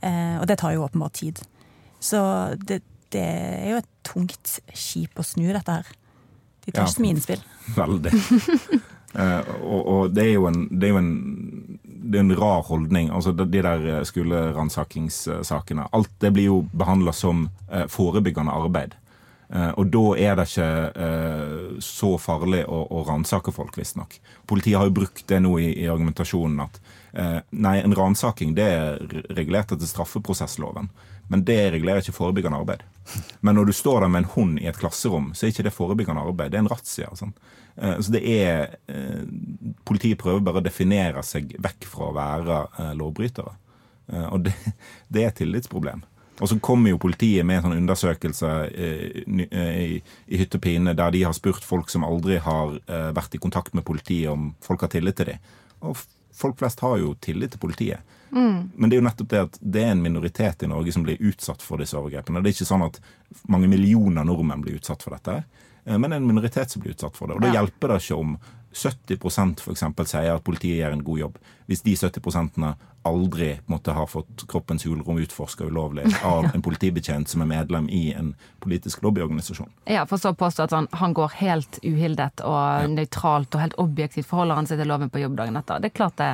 Eh, 0.00 0.36
og 0.38 0.46
det 0.50 0.60
tar 0.62 0.76
jo 0.76 0.84
åpenbart 0.86 1.18
tid. 1.18 1.42
Så 1.98 2.20
det, 2.62 2.82
det 3.14 3.24
er 3.26 3.68
jo 3.74 3.82
et 3.82 3.90
tungt 4.06 4.56
skip 4.78 5.18
å 5.18 5.26
snu, 5.26 5.48
dette 5.54 5.78
her. 5.80 5.90
De 6.64 6.70
tar 6.72 6.84
Ja. 6.84 6.86
ikke 6.86 6.94
så 6.94 7.04
mye 7.04 7.16
innspill. 7.16 7.42
Veldig. 7.82 8.14
Eh, 9.14 9.50
og, 9.62 9.80
og 9.94 10.14
det 10.14 10.24
er 10.28 10.32
jo 10.36 10.46
en, 10.50 10.62
det 10.70 10.88
er 10.88 10.94
jo 10.94 11.02
en, 11.02 11.10
det 12.10 12.18
er 12.18 12.24
en 12.24 12.36
rar 12.36 12.62
holdning. 12.68 13.10
Altså 13.10 13.32
de, 13.32 13.46
de 13.48 13.62
der 13.64 13.86
eh. 14.00 15.86
Alt 15.90 16.12
det 16.20 16.32
blir 16.34 16.44
jo 16.50 16.60
behandla 16.72 17.12
som 17.12 17.48
eh, 17.70 17.86
forebyggende 17.88 18.52
arbeid. 18.52 18.94
Eh, 19.48 19.70
og 19.78 19.86
da 19.92 20.04
er 20.18 20.36
det 20.36 20.48
ikke 20.50 21.80
så 21.84 22.14
farlig 22.18 22.64
å, 22.66 22.82
å 22.90 23.04
ransake 23.08 23.52
folk, 23.52 23.78
visstnok. 23.78 24.18
Politiet 24.46 24.78
har 24.78 24.90
jo 24.90 24.98
brukt 25.00 25.26
det 25.28 25.40
nå 25.40 25.56
i, 25.58 25.72
i 25.84 25.88
argumentasjonen 25.88 26.66
at 26.66 26.80
nei, 27.54 27.76
en 27.78 27.94
ransaking 27.94 28.56
det 28.56 28.64
er 28.66 28.96
regulert 29.36 29.70
etter 29.70 29.86
straffeprosessloven. 29.86 30.88
Men 31.30 31.44
det 31.46 31.70
regulerer 31.70 32.02
ikke 32.02 32.16
forebyggende 32.16 32.58
arbeid. 32.58 32.82
Men 33.40 33.54
når 33.54 33.70
du 33.70 33.72
står 33.76 34.00
der 34.02 34.10
med 34.12 34.24
en 34.24 34.32
hund 34.34 34.58
i 34.60 34.66
et 34.66 34.78
klasserom, 34.80 35.30
så 35.34 35.46
er 35.46 35.54
ikke 35.54 35.66
det 35.68 35.76
forebyggende 35.76 36.24
arbeid. 36.24 36.52
Det 36.52 36.58
er 36.58 36.64
en 36.64 36.72
razzia. 36.72 37.12
Sånn. 37.16 37.32
Eh, 37.76 38.00
Så 38.00 38.12
det 38.12 38.22
er 38.28 38.76
eh, 38.86 39.22
Politiet 39.84 40.18
prøver 40.18 40.40
bare 40.44 40.62
å 40.62 40.64
definere 40.64 41.22
seg 41.26 41.54
vekk 41.62 41.86
fra 41.90 42.08
å 42.08 42.16
være 42.16 42.58
eh, 42.78 42.90
lovbrytere. 42.98 43.54
Og 44.30 44.42
det, 44.44 44.52
det 45.12 45.22
er 45.22 45.30
et 45.30 45.38
tillitsproblem. 45.40 46.02
Og 46.42 46.50
så 46.50 46.58
kommer 46.58 46.90
jo 46.90 46.98
politiet 46.98 47.46
med 47.46 47.60
en 47.60 47.68
sånn 47.68 47.76
undersøkelse 47.78 48.48
i, 48.74 50.00
i 50.02 50.40
hytte 50.40 50.58
og 50.58 50.64
pine 50.64 50.92
der 50.98 51.12
de 51.14 51.20
har 51.22 51.36
spurt 51.36 51.62
folk 51.62 51.92
som 51.92 52.02
aldri 52.02 52.40
har 52.42 52.74
vært 53.14 53.36
i 53.38 53.40
kontakt 53.40 53.70
med 53.78 53.86
politiet, 53.86 54.32
om 54.32 54.48
folk 54.60 54.82
har 54.82 54.90
tillit 54.90 55.14
til 55.20 55.30
dem. 55.30 55.46
Og 55.86 55.94
folk 56.34 56.58
flest 56.58 56.82
har 56.82 56.98
jo 56.98 57.12
tillit 57.22 57.54
til 57.54 57.62
politiet. 57.62 58.02
Men 58.34 58.90
det 58.90 58.96
er 58.96 59.00
jo 59.00 59.06
nettopp 59.06 59.30
det 59.30 59.42
at 59.44 59.58
det 59.62 59.84
er 59.86 59.92
en 59.94 60.02
minoritet 60.02 60.66
i 60.66 60.72
Norge 60.74 60.92
som 60.92 61.06
blir 61.06 61.22
utsatt 61.22 61.62
for 61.62 61.78
disse 61.78 61.94
overgrepene. 61.94 62.42
Det 62.42 62.50
er 62.50 62.56
ikke 62.58 62.72
sånn 62.72 62.88
at 62.88 62.98
mange 63.46 63.70
millioner 63.70 64.26
nordmenn 64.26 64.66
blir 64.66 64.80
utsatt 64.80 65.06
for 65.06 65.14
dette, 65.14 65.44
men 65.86 66.02
det 66.10 66.12
er 66.16 66.22
en 66.22 66.26
minoritet 66.26 66.70
som 66.70 66.82
blir 66.82 66.94
utsatt 66.94 67.16
for 67.16 67.28
det. 67.28 67.36
Og 67.36 67.42
da 67.42 67.48
Ja. 67.52 67.60
hjelper 67.62 67.88
det 67.88 68.00
ikke 68.02 68.16
om 68.18 68.38
70% 68.74 69.60
for 69.60 69.72
eksempel 69.72 70.06
sier 70.08 70.34
at 70.34 70.44
politiet 70.44 70.80
gjør 70.80 70.92
en 70.96 71.04
god 71.04 71.18
jobb, 71.18 71.38
hvis 71.68 71.82
de 71.84 71.94
70 71.96 72.74
aldri 73.04 73.60
måtte 73.68 73.92
ha 73.92 74.06
fått 74.08 74.46
kroppens 74.48 74.84
hulrom 74.86 75.18
utforska 75.20 75.66
ulovlig 75.68 76.06
av 76.24 76.46
en 76.54 76.62
politibetjent 76.64 77.28
som 77.28 77.42
er 77.44 77.50
medlem 77.50 77.88
i 77.92 78.14
en 78.16 78.34
politisk 78.64 79.02
lobbyorganisasjon. 79.04 79.68
Ja, 79.86 80.06
for 80.08 80.16
så 80.16 80.32
påstå 80.34 80.64
at 80.64 80.70
han, 80.72 80.88
han 80.92 81.14
går 81.14 81.36
helt 81.42 81.78
uhildet 81.84 82.40
og 82.40 82.88
nøytralt 82.96 83.54
og 83.54 83.60
helt 83.60 83.76
objektivt 83.78 84.26
forholder 84.30 84.54
han 84.56 84.66
seg 84.70 84.80
til 84.80 84.88
loven 84.88 85.12
på 85.12 85.20
jobb 85.20 85.36
dagen 85.36 85.60
etter. 85.60 85.80
Det 85.84 85.92
er 85.92 85.98
klart 86.00 86.16
det 86.16 86.32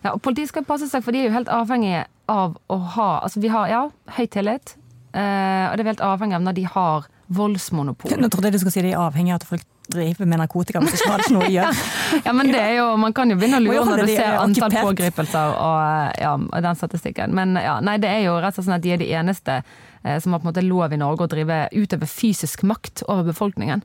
Ja, 0.00 0.14
og 0.14 0.22
politiet 0.24 0.48
skal 0.48 0.64
passe 0.64 0.86
seg, 0.88 1.04
for 1.04 1.12
de 1.12 1.20
er 1.20 1.26
jo 1.28 1.34
helt 1.36 1.50
avhengige 1.52 2.06
av 2.32 2.54
å 2.72 2.76
ha 2.96 3.08
Altså, 3.20 3.40
vi 3.42 3.48
har, 3.52 3.68
ja, 3.68 3.82
høy 4.16 4.26
tillit, 4.32 4.72
eh, 4.76 4.79
og 5.10 5.76
det 5.76 5.82
er 5.84 5.90
helt 5.90 6.06
avhengig 6.06 6.36
av 6.38 6.44
når 6.46 6.56
de 6.56 6.64
har 6.70 7.08
voldsmonopol. 7.34 8.16
Nå 8.18 8.30
trodde 8.30 8.50
jeg 8.50 8.58
du 8.58 8.62
skulle 8.62 8.74
si 8.74 8.84
de 8.84 8.92
er 8.94 9.00
avhengig 9.00 9.34
av 9.34 9.40
at 9.40 9.48
folk 9.48 9.66
driver 9.90 10.26
med 10.30 10.38
narkotika, 10.38 10.80
hvis 10.82 11.00
ikke 11.00 11.10
har 11.10 11.20
det 11.20 11.26
ikke 11.26 11.36
noe 11.36 11.48
å 11.48 11.52
gjøre. 11.54 11.72
Ja, 12.26 12.32
men 12.36 12.50
det 12.50 12.60
er 12.60 12.72
jo, 12.76 12.86
Man 13.00 13.14
kan 13.16 13.30
jo 13.30 13.36
begynne 13.38 13.60
å 13.60 13.64
lure 13.64 13.84
når 13.86 14.02
du 14.04 14.12
ser 14.12 14.38
antall 14.38 14.74
pågripelser 14.74 15.54
og, 15.54 16.20
ja, 16.20 16.32
og 16.38 16.64
den 16.66 16.78
statistikken. 16.78 17.34
Men 17.36 17.58
ja, 17.58 17.76
nei, 17.84 17.96
det 18.02 18.10
er 18.10 18.24
jo 18.26 18.36
rett 18.38 18.54
og 18.54 18.60
slett 18.60 18.68
sånn 18.68 18.78
at 18.78 18.86
de 18.86 18.94
er 18.94 19.02
de 19.02 19.10
eneste 19.18 19.60
eh, 19.60 20.18
som 20.22 20.34
har 20.34 20.42
på 20.42 20.46
en 20.46 20.50
måte 20.52 20.66
lov 20.66 20.94
i 20.94 21.00
Norge 21.00 21.26
å 21.26 21.30
drive 21.30 21.60
utøve 21.74 22.08
fysisk 22.10 22.64
makt 22.70 23.04
over 23.08 23.26
befolkningen. 23.30 23.82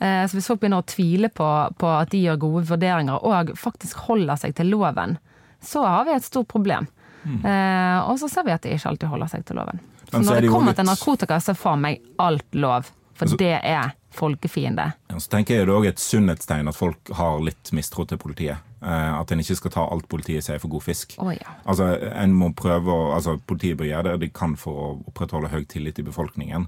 Eh, 0.00 0.24
så 0.26 0.38
hvis 0.38 0.50
folk 0.50 0.62
begynner 0.62 0.82
å 0.82 0.88
tvile 0.90 1.30
på, 1.30 1.50
på 1.78 1.94
at 2.00 2.10
de 2.14 2.24
gjør 2.24 2.42
gode 2.48 2.66
vurderinger 2.72 3.22
og 3.26 3.54
faktisk 3.58 4.06
holder 4.08 4.40
seg 4.40 4.56
til 4.58 4.72
loven, 4.74 5.18
så 5.64 5.86
har 5.86 6.06
vi 6.08 6.16
et 6.16 6.26
stort 6.26 6.50
problem. 6.50 6.90
Eh, 7.24 7.98
og 8.04 8.18
så 8.20 8.28
ser 8.28 8.44
vi 8.44 8.52
at 8.52 8.64
de 8.66 8.74
ikke 8.74 8.90
alltid 8.90 9.08
holder 9.08 9.30
seg 9.32 9.46
til 9.48 9.56
loven. 9.56 9.80
Så 10.14 10.20
Men 10.20 10.24
så 10.28 10.30
når 10.30 10.40
det 10.40 10.42
det 10.46 10.50
kommer 10.54 10.72
litt- 10.72 10.76
til 10.82 10.86
narkotika, 10.86 11.40
så 11.42 11.50
er 11.54 11.58
faen 11.58 11.80
meg 11.84 12.00
alt 12.22 12.54
lov. 12.54 12.90
For 13.14 13.26
Altså- 13.26 13.38
det 13.38 13.60
er 13.62 13.92
folkefiende. 14.14 14.92
Ja, 15.10 15.16
så 15.18 15.28
tenker 15.30 15.54
jeg 15.54 15.66
det 15.66 15.72
er 15.74 15.78
også 15.78 15.88
et 15.88 16.00
sunnhetstegn 16.02 16.68
at 16.68 16.74
folk 16.74 17.10
har 17.14 17.40
litt 17.40 17.70
mistro 17.72 18.04
til 18.06 18.18
politiet. 18.18 18.58
Eh, 18.82 19.20
at 19.20 19.30
en 19.32 19.38
ikke 19.40 19.56
skal 19.56 19.70
ta 19.70 19.84
alt 19.90 20.08
politiet 20.08 20.44
sier 20.44 20.58
for 20.60 20.68
god 20.68 20.82
fisk. 20.82 21.14
Oh, 21.18 21.30
ja. 21.32 21.54
Altså, 21.66 21.86
en 22.12 22.34
må 22.34 22.52
prøve 22.54 22.86
å, 22.92 23.14
altså, 23.14 23.40
Politiet 23.46 23.76
bør 23.78 23.86
gjøre 23.90 24.02
det 24.12 24.20
de 24.20 24.28
kan 24.28 24.56
for 24.56 24.72
å 24.72 25.04
opprettholde 25.08 25.48
høy 25.50 25.64
tillit 25.66 25.98
i 25.98 26.02
befolkningen, 26.02 26.66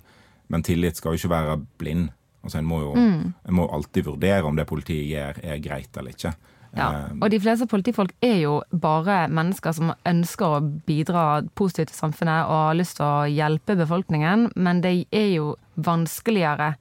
men 0.49 0.63
tillit 0.63 0.97
skal 0.97 1.13
jo 1.13 1.19
ikke 1.19 1.35
være 1.35 1.67
blind. 1.79 2.09
Altså, 2.45 2.59
en, 2.59 2.65
må 2.65 2.81
jo, 2.81 2.93
en 2.95 3.35
må 3.55 3.69
alltid 3.73 4.05
vurdere 4.05 4.45
om 4.45 4.57
det 4.57 4.67
politiet 4.67 5.07
gjør, 5.11 5.45
er 5.45 5.59
greit 5.59 5.97
eller 5.97 6.11
ikke. 6.13 6.35
Ja. 6.77 6.89
Eh, 6.93 7.13
Og 7.21 7.31
de 7.33 7.41
fleste 7.41 7.67
politifolk 7.71 8.13
er 8.25 8.41
jo 8.43 8.57
bare 8.71 9.27
mennesker 9.33 9.73
som 9.77 9.93
ønsker 10.07 10.57
å 10.59 10.65
bidra 10.87 11.43
positivt 11.57 11.93
til 11.93 12.01
samfunnet 12.03 12.49
og 12.51 12.59
har 12.69 12.77
lyst 12.79 12.99
til 12.99 13.07
å 13.07 13.29
hjelpe 13.31 13.79
befolkningen, 13.79 14.51
men 14.57 14.83
det 14.85 15.07
er 15.11 15.31
jo 15.39 15.55
vanskeligere 15.77 16.75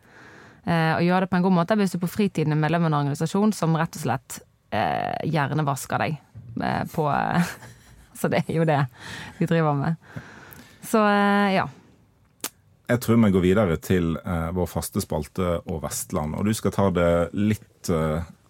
eh, 0.65 0.93
å 0.97 1.01
gjøre 1.03 1.25
det 1.25 1.31
på 1.31 1.39
en 1.39 1.47
god 1.47 1.57
måte 1.61 1.79
hvis 1.79 1.95
du 1.95 2.01
på 2.01 2.11
fritiden 2.11 2.55
er 2.55 2.59
medlem 2.59 2.87
av 2.87 2.91
en 2.91 2.99
organisasjon 3.03 3.55
som 3.55 3.75
rett 3.79 3.95
og 3.95 4.03
slett 4.03 4.39
eh, 4.75 5.15
hjernevasker 5.31 6.05
deg 6.05 6.19
eh, 6.61 6.83
på 6.91 7.07
Så 8.19 8.29
det 8.31 8.45
er 8.45 8.53
jo 8.55 8.63
det 8.63 8.77
de 9.41 9.47
driver 9.49 9.73
med. 9.75 9.97
Så 10.87 11.01
ja. 11.51 11.65
Jeg 12.87 13.01
tror 13.03 13.17
vi 13.19 13.31
går 13.33 13.43
videre 13.43 13.75
til 13.83 14.13
vår 14.55 14.69
faste 14.71 15.01
spalte 15.03 15.57
og 15.65 15.81
Vestland. 15.83 16.37
Og 16.39 16.47
du 16.47 16.53
skal 16.55 16.71
ta 16.71 16.85
det 16.95 17.09
litt 17.35 17.89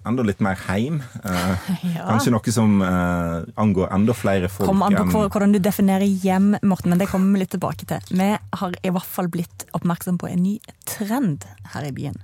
enda 0.08 0.24
litt 0.26 0.42
mer 0.44 0.60
heim. 0.68 1.02
Eh, 1.24 1.72
Ja. 1.96 2.06
Kanskje 2.10 2.32
noe 2.34 2.52
som 2.54 2.82
eh, 2.84 3.46
angår 3.62 3.92
enda 3.94 4.14
flere 4.18 4.50
folk 4.52 4.68
Kom 4.68 4.82
an 4.84 4.96
på 4.98 5.04
enn 5.24 5.30
hvordan 5.32 5.54
du 5.56 5.60
definerer 5.64 6.06
hjem, 6.06 6.56
Morten, 6.66 6.92
men 6.92 7.00
det 7.00 7.08
kommer 7.12 7.34
vi 7.36 7.44
litt 7.44 7.54
tilbake 7.56 7.88
til. 7.88 8.02
Vi 8.12 8.30
har 8.60 8.76
i 8.82 8.92
hvert 8.92 9.12
fall 9.18 9.30
blitt 9.32 9.68
oppmerksom 9.78 10.18
på 10.22 10.30
en 10.32 10.44
ny 10.44 10.56
trend 10.90 11.46
her 11.74 11.88
i 11.88 11.94
byen. 11.96 12.18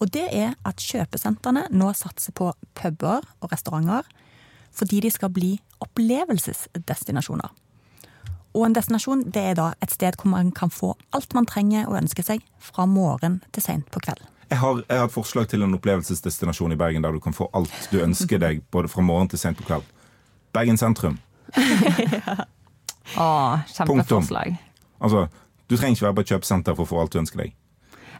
Og 0.00 0.12
det 0.14 0.28
er 0.32 0.54
at 0.68 0.80
kjøpesentrene 0.80 1.66
nå 1.76 1.90
satser 1.96 2.32
på 2.36 2.52
puber 2.78 3.24
og 3.40 3.52
restauranter 3.52 4.06
fordi 4.76 5.00
de 5.02 5.10
skal 5.10 5.32
bli 5.34 5.56
opplevelsesdestinasjoner. 5.82 7.50
Og 8.54 8.66
en 8.66 8.74
destinasjon 8.74 9.26
det 9.34 9.42
er 9.52 9.58
da 9.58 9.70
et 9.82 9.92
sted 9.94 10.16
hvor 10.18 10.32
man 10.32 10.50
kan 10.54 10.72
få 10.74 10.94
alt 11.14 11.34
man 11.36 11.46
trenger 11.46 11.86
og 11.88 11.98
ønsker 12.00 12.26
seg 12.26 12.44
fra 12.62 12.86
morgen 12.86 13.40
til 13.54 13.64
seint 13.66 13.90
på 13.94 14.02
kveld. 14.02 14.22
Jeg 14.50 14.58
har, 14.58 14.80
jeg 14.88 14.98
har 14.98 15.06
et 15.06 15.14
forslag 15.14 15.46
til 15.50 15.62
en 15.62 15.76
opplevelsesdestinasjon 15.76 16.74
i 16.74 16.78
Bergen 16.78 17.04
der 17.04 17.14
du 17.14 17.20
kan 17.22 17.36
få 17.36 17.46
alt 17.54 17.88
du 17.92 18.00
ønsker 18.02 18.40
deg 18.42 18.64
både 18.74 18.90
fra 18.90 19.04
morgen 19.06 19.30
til 19.30 19.38
sent 19.38 19.60
på 19.60 19.66
kveld. 19.68 19.86
Bergen 20.54 20.80
sentrum. 20.80 21.20
Å, 23.14 23.26
kjempeforslag. 23.70 24.56
Altså, 24.98 25.28
du 25.70 25.76
trenger 25.76 25.96
ikke 25.96 26.08
være 26.08 26.18
på 26.18 26.24
et 26.24 26.32
kjøpesenter 26.34 26.76
for 26.76 26.86
å 26.86 26.90
få 26.90 26.98
alt 27.02 27.14
du 27.14 27.20
ønsker 27.22 27.44
deg. 27.44 27.54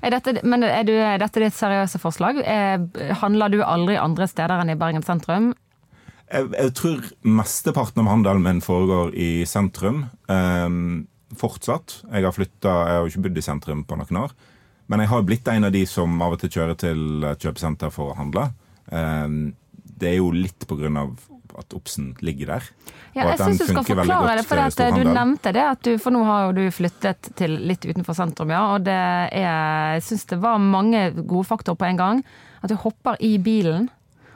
Er 0.00 0.14
dette, 0.14 0.38
men 0.48 0.64
er, 0.64 0.84
du, 0.88 0.94
er 0.94 1.18
dette 1.20 1.42
ditt 1.42 1.56
seriøse 1.56 2.00
forslag? 2.00 2.38
Er, 2.46 2.86
handler 3.20 3.52
du 3.52 3.58
aldri 3.66 3.98
andre 4.00 4.30
steder 4.30 4.62
enn 4.62 4.72
i 4.72 4.78
Bergen 4.80 5.04
sentrum? 5.04 5.50
Jeg, 6.30 6.46
jeg 6.54 6.74
tror 6.78 7.10
mesteparten 7.26 8.04
av 8.04 8.12
handelen 8.14 8.46
min 8.46 8.62
foregår 8.64 9.12
i 9.18 9.30
sentrum. 9.50 10.06
Um, 10.30 11.08
fortsatt. 11.36 12.00
Jeg 12.06 12.26
har 12.26 12.34
flytta, 12.34 12.76
jeg 12.86 13.02
har 13.02 13.10
ikke 13.10 13.26
bodd 13.26 13.42
i 13.42 13.44
sentrum 13.44 13.84
på 13.84 13.98
noen 13.98 14.22
år. 14.24 14.34
Men 14.90 15.04
jeg 15.04 15.10
har 15.12 15.22
blitt 15.26 15.48
en 15.52 15.64
av 15.68 15.72
de 15.74 15.84
som 15.86 16.16
av 16.22 16.34
og 16.34 16.40
til 16.42 16.50
kjører 16.56 16.78
til 16.80 17.24
et 17.30 17.44
kjøpesenter 17.46 17.92
for 17.94 18.10
å 18.12 18.16
handle. 18.18 18.48
Ehm, 18.90 19.52
det 20.00 20.08
er 20.14 20.16
jo 20.18 20.32
litt 20.34 20.66
på 20.66 20.78
grunn 20.80 20.96
av 20.98 21.12
at 21.60 21.74
Obsen 21.76 22.12
ligger 22.24 22.46
der. 22.54 22.66
Ja, 23.14 23.24
jeg 23.32 23.38
syns 23.40 23.58
du 23.60 23.64
skal 23.68 23.84
forklare 23.84 24.36
det, 24.38 24.44
for 24.48 24.60
at 24.62 24.76
du 24.96 25.02
nevnte 25.06 25.52
det. 25.54 25.64
Du, 25.86 25.90
for 26.00 26.14
nå 26.14 26.22
har 26.26 26.46
jo 26.48 26.52
du 26.60 26.62
flyttet 26.74 27.30
til 27.38 27.56
litt 27.68 27.84
utenfor 27.86 28.16
sentrum, 28.16 28.52
ja. 28.54 28.62
Og 28.74 28.84
det 28.86 28.94
er, 28.94 29.34
jeg 29.98 30.04
syns 30.06 30.26
det 30.30 30.38
var 30.42 30.62
mange 30.62 31.02
gode 31.20 31.44
faktorer 31.48 31.78
på 31.82 31.88
en 31.90 32.00
gang. 32.00 32.22
At 32.62 32.70
du 32.72 32.76
hopper 32.82 33.18
i 33.20 33.34
bilen, 33.42 33.88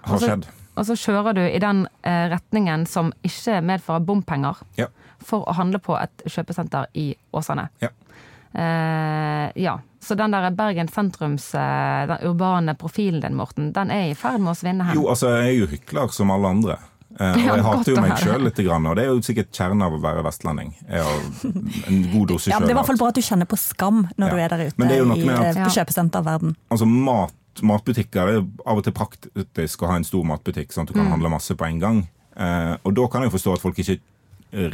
Har 0.05 0.19
så- 0.19 0.27
skjedd. 0.29 0.47
og 0.77 0.87
så 0.87 0.97
kjører 0.99 1.35
du 1.38 1.43
i 1.47 1.59
den 1.62 1.87
eh, 2.03 2.29
retningen 2.35 2.87
som 2.87 3.12
ikke 3.23 3.61
medfører 3.62 4.05
bompenger, 4.05 4.57
Ja. 4.77 4.87
for 5.19 5.45
å 5.47 5.55
handle 5.55 5.79
på 5.79 5.97
et 6.03 6.23
kjøpesenter 6.27 6.87
i 6.95 7.14
Åsane. 7.33 7.69
Ja. 7.81 7.88
Eh, 8.55 9.51
ja. 9.62 9.79
Så 10.01 10.14
den 10.14 10.31
der 10.31 10.51
Bergen 10.51 10.88
sentrums, 10.88 11.55
eh, 11.55 12.07
den 12.07 12.29
urbane 12.29 12.75
profilen 12.79 13.21
din, 13.21 13.35
Morten, 13.35 13.73
den 13.73 13.90
er 13.90 14.11
i 14.11 14.14
ferd 14.19 14.40
med 14.40 14.53
å 14.53 14.59
svinne 14.59 14.85
hen. 14.85 14.99
Jo, 14.99 15.09
altså, 15.11 15.33
jeg 15.40 15.55
er 15.55 15.59
jo 15.62 15.71
hykler 15.73 16.12
som 16.12 16.31
alle 16.31 16.51
andre. 16.55 16.77
Eh, 17.19 17.31
og 17.33 17.38
jeg 17.59 17.64
hater 17.64 17.93
jo 17.95 18.03
meg 18.03 18.17
sjøl 18.19 18.45
litt, 18.45 18.59
og 18.69 18.97
det 18.99 19.05
er 19.05 19.11
jo 19.11 19.21
sikkert 19.25 19.51
kjernen 19.55 19.85
av 19.87 19.95
å 19.97 20.01
være 20.03 20.25
vestlending. 20.27 20.75
er 20.88 21.09
en 21.88 22.03
god 22.12 22.29
dose 22.35 22.51
Ja, 22.51 22.59
men 22.59 22.69
Det 22.69 22.75
er 22.75 22.77
i 22.77 22.81
hvert 22.81 22.90
fall 22.93 23.01
bra 23.01 23.09
at 23.09 23.19
du 23.19 23.25
kjenner 23.25 23.51
på 23.51 23.59
skam 23.61 24.05
når 24.19 24.29
Ja. 24.29 24.35
du 24.35 24.43
er 24.43 24.49
der 24.49 24.67
ute 24.69 24.85
er 24.85 25.57
i 25.57 25.61
at- 25.64 25.75
kjøpesenterverden. 25.79 26.57
Altså, 26.71 26.87
mat, 26.87 27.33
matbutikker 27.62 28.27
det 28.27 28.35
er 28.35 28.47
av 28.67 28.79
og 28.79 28.85
til 28.85 28.93
praktisk 28.93 29.83
å 29.83 29.88
ha 29.88 29.97
en 29.97 30.05
stor 30.05 30.25
matbutikk, 30.25 30.73
sånn 30.75 30.83
at 30.83 30.93
du 30.93 30.95
kan 30.95 31.11
handle 31.11 31.31
masse 31.31 31.55
på 31.55 31.67
en 31.67 31.79
gang. 31.81 32.09
Eh, 32.37 32.77
og 32.85 32.95
da 32.95 33.07
kan 33.07 33.23
jeg 33.23 33.31
jo 33.31 33.38
forstå 33.38 33.55
at 33.55 33.61
folk 33.62 33.79
ikke 33.79 34.01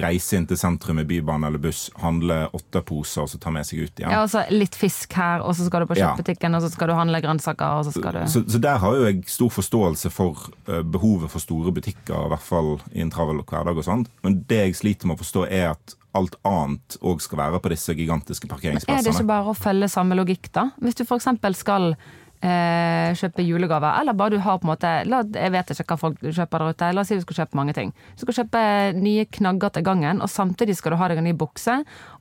reiser 0.00 0.38
inn 0.38 0.46
til 0.50 0.58
sentrum 0.60 0.98
med 1.00 1.08
bybane 1.08 1.48
eller 1.48 1.62
buss, 1.62 1.86
handle 2.02 2.42
åtte 2.56 2.82
poser 2.86 3.24
og 3.24 3.30
så 3.32 3.40
ta 3.40 3.52
med 3.54 3.66
seg 3.68 3.84
ut 3.84 4.00
igjen. 4.02 4.12
Ja, 4.12 4.22
altså 4.24 4.44
litt 4.52 4.76
fisk 4.78 5.14
her, 5.16 5.44
og 5.44 5.56
så 5.56 5.66
skal 5.66 5.84
du 5.84 5.90
på 5.90 5.98
Ja. 5.98 6.12
og 6.14 6.62
så 6.62 6.70
skal 6.70 6.88
du 6.88 6.94
handle 6.94 7.20
grønnsaker, 7.20 7.78
og 7.80 7.84
så 7.88 7.94
skal 7.94 8.12
du 8.12 8.26
Så, 8.30 8.44
så 8.48 8.60
der 8.60 8.78
har 8.78 8.96
jo 8.96 9.04
jeg 9.06 9.24
stor 9.26 9.48
forståelse 9.48 10.10
for 10.10 10.50
eh, 10.68 10.82
behovet 10.82 11.30
for 11.30 11.40
store 11.40 11.72
butikker, 11.72 12.26
i 12.26 12.28
hvert 12.34 12.46
fall 12.46 12.80
i 12.92 13.00
en 13.00 13.10
travel 13.10 13.42
hverdag 13.42 13.76
og 13.76 13.84
sånt. 13.84 14.08
Men 14.22 14.44
det 14.48 14.60
jeg 14.66 14.76
sliter 14.76 15.06
med 15.06 15.16
å 15.18 15.24
forstå, 15.24 15.46
er 15.50 15.70
at 15.72 15.96
alt 16.14 16.36
annet 16.44 16.96
òg 17.06 17.20
skal 17.22 17.38
være 17.38 17.60
på 17.62 17.70
disse 17.70 17.94
gigantiske 17.94 18.48
parkeringsplassene. 18.50 18.98
Er 18.98 19.06
det 19.06 19.14
ikke 19.14 19.30
bare 19.30 19.52
å 19.52 19.54
følge 19.58 19.88
samme 19.88 20.16
logikk, 20.18 20.50
da? 20.52 20.70
Hvis 20.82 20.98
du 20.98 21.04
f.eks. 21.04 21.28
skal 21.60 21.94
eh, 22.42 23.10
kjøpe 23.20 23.44
julegaver, 23.44 24.00
eller 24.00 24.12
bare 24.16 24.30
du 24.36 24.38
har 24.44 24.58
på 24.58 24.66
en 24.68 24.72
måte 24.72 24.92
la, 25.08 25.22
Jeg 25.34 25.52
vet 25.52 25.70
ikke 25.74 25.84
hva 25.94 25.98
folk 26.00 26.20
kjøper 26.22 26.58
der 26.64 26.70
ute. 26.76 26.92
La 26.96 27.00
oss 27.04 27.08
si 27.12 27.18
du 27.18 27.24
skal 27.26 27.42
kjøpe 27.42 27.58
mange 27.60 27.74
ting. 27.76 27.92
Du 28.16 28.24
skal 28.26 28.38
kjøpe 28.44 28.62
nye 29.00 29.26
knagger 29.26 29.70
til 29.76 29.84
gangen, 29.86 30.22
og 30.24 30.28
samtidig 30.32 30.76
skal 30.78 30.92
du 30.96 31.00
ha 31.02 31.08
deg 31.12 31.18
en 31.22 31.28
ny 31.30 31.34
bukse. 31.36 31.80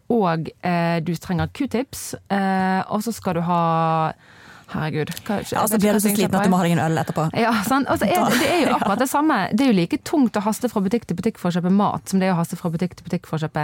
Og 0.10 0.50
eh, 0.66 1.00
du 1.06 1.14
trenger 1.22 1.48
q-tips, 1.54 2.16
eh, 2.34 2.82
og 2.90 3.04
så 3.06 3.14
skal 3.14 3.40
du 3.40 3.42
ha 3.46 3.62
Herregud. 4.70 5.10
Hva, 5.26 5.40
Ja, 5.50 5.64
så 5.66 5.80
blir 5.82 5.96
du 5.98 6.00
så 6.00 6.12
sliten 6.14 6.36
at 6.38 6.46
du 6.46 6.52
må 6.54 6.60
ha 6.60 6.66
deg 6.68 6.76
en 6.76 6.82
øl 6.84 7.00
etterpå. 7.02 7.24
Ja, 7.42 7.56
sant? 7.66 7.88
Altså, 7.90 8.06
er, 8.06 8.20
det- 8.30 8.38
det 8.38 8.50
er 8.54 8.60
jo 8.68 8.76
akkurat 8.78 9.00
det 9.02 9.08
samme. 9.10 9.38
Det 9.58 9.66
er 9.66 9.72
jo 9.72 9.78
like 9.80 9.98
tungt 10.06 10.38
å 10.38 10.44
haste 10.46 10.70
fra 10.70 10.82
butikk 10.86 11.08
til 11.10 11.18
butikk 11.18 11.40
for 11.42 11.50
å 11.50 11.56
kjøpe 11.58 11.72
mat, 11.74 12.06
som 12.12 12.22
det 12.22 12.28
er 12.30 12.36
å 12.36 12.38
haste 12.38 12.56
fra 12.60 12.70
butikk 12.70 12.94
til 13.00 13.08
butikk 13.08 13.26
for 13.26 13.40
å 13.40 13.48
kjøpe 13.48 13.64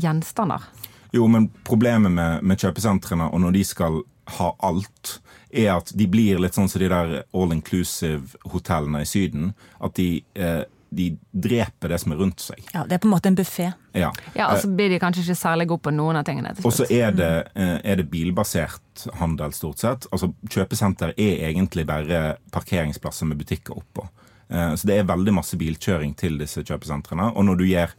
gjenstander. 0.00 0.64
Jo, 1.12 1.26
men 1.28 1.50
problemet 1.68 2.08
med, 2.12 2.40
med 2.42 2.56
kjøpesentrene, 2.64 3.28
og 3.32 3.40
når 3.44 3.52
de 3.58 3.64
skal 3.68 4.00
ha 4.38 4.48
alt, 4.64 5.18
er 5.56 5.76
at 5.76 5.92
de 5.96 6.06
blir 6.06 6.38
litt 6.42 6.54
sånn 6.56 6.68
som 6.68 6.80
de 6.80 6.88
der 6.92 7.24
all 7.34 7.52
inclusive-hotellene 7.52 9.02
i 9.02 9.08
Syden. 9.08 9.52
At 9.80 9.94
de, 9.98 10.24
eh, 10.34 10.62
de 10.96 11.08
dreper 11.34 11.88
det 11.90 11.98
som 12.00 12.12
er 12.12 12.16
rundt 12.20 12.40
seg. 12.40 12.60
Ja, 12.72 12.84
Det 12.86 12.92
er 12.94 12.98
på 13.02 13.08
en 13.08 13.14
måte 13.14 13.26
en 13.26 13.36
buffé. 13.36 13.72
Ja. 13.92 14.12
Ja, 14.34 14.52
og 14.52 14.58
så 14.62 14.68
blir 14.74 14.88
de 14.88 14.98
kanskje 15.02 15.24
ikke 15.24 15.36
særlig 15.40 15.66
gode 15.68 15.82
på 15.82 15.92
noen 15.94 16.16
av 16.16 16.24
tingene. 16.24 16.54
Og 16.64 16.72
så 16.72 16.86
er 16.90 17.10
det, 17.12 17.48
eh, 17.56 17.80
er 17.84 17.96
det 17.96 18.10
bilbasert 18.10 19.06
handel, 19.14 19.52
stort 19.52 19.78
sett. 19.78 20.06
Altså, 20.12 20.32
Kjøpesenter 20.48 21.12
er 21.18 21.50
egentlig 21.52 21.86
bare 21.86 22.36
parkeringsplasser 22.52 23.26
med 23.26 23.38
butikker 23.38 23.76
oppå. 23.76 24.08
Eh, 24.50 24.74
Så 24.76 24.86
det 24.86 24.98
er 25.00 25.04
veldig 25.04 25.34
masse 25.34 25.56
bilkjøring 25.56 26.14
til 26.16 26.38
disse 26.38 26.62
kjøpesentrene. 26.62 27.34
Og 27.36 27.44
når 27.44 27.56
du 27.58 27.64
gjør 27.64 27.90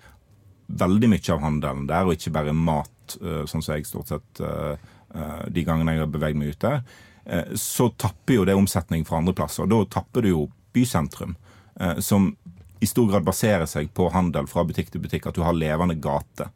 veldig 0.71 1.09
mye 1.09 1.29
av 1.33 1.41
handelen 1.41 1.87
der, 1.87 2.03
og 2.05 2.13
ikke 2.15 2.31
bare 2.33 2.53
mat, 2.53 3.17
eh, 3.21 3.43
sånn 3.45 3.61
som 3.63 3.75
jeg 3.75 3.85
stort 3.85 4.07
sett 4.07 4.41
de 5.51 5.63
gangene 5.63 5.91
jeg 5.93 5.99
har 5.99 6.07
beveget 6.07 6.35
meg 6.35 6.49
ut 6.49 6.59
der, 6.59 6.73
eh, 6.75 6.81
så 7.59 7.89
tapper 7.99 8.37
jo 8.37 8.45
det 8.47 8.55
omsetning 8.55 9.05
fra 9.05 9.17
andre 9.19 9.33
plasser. 9.35 9.67
Da 9.67 9.81
tapper 9.91 10.23
du 10.23 10.29
jo 10.29 10.43
bysentrum, 10.75 11.35
eh, 11.79 11.99
som 11.99 12.35
i 12.79 12.87
stor 12.87 13.09
grad 13.11 13.25
baserer 13.25 13.65
seg 13.65 13.89
på 13.93 14.09
handel 14.13 14.47
fra 14.47 14.63
butikk 14.67 14.91
til 14.93 15.01
butikk, 15.01 15.27
at 15.27 15.35
du 15.35 15.43
har 15.45 15.57
levende 15.57 15.97
gate. 15.99 16.49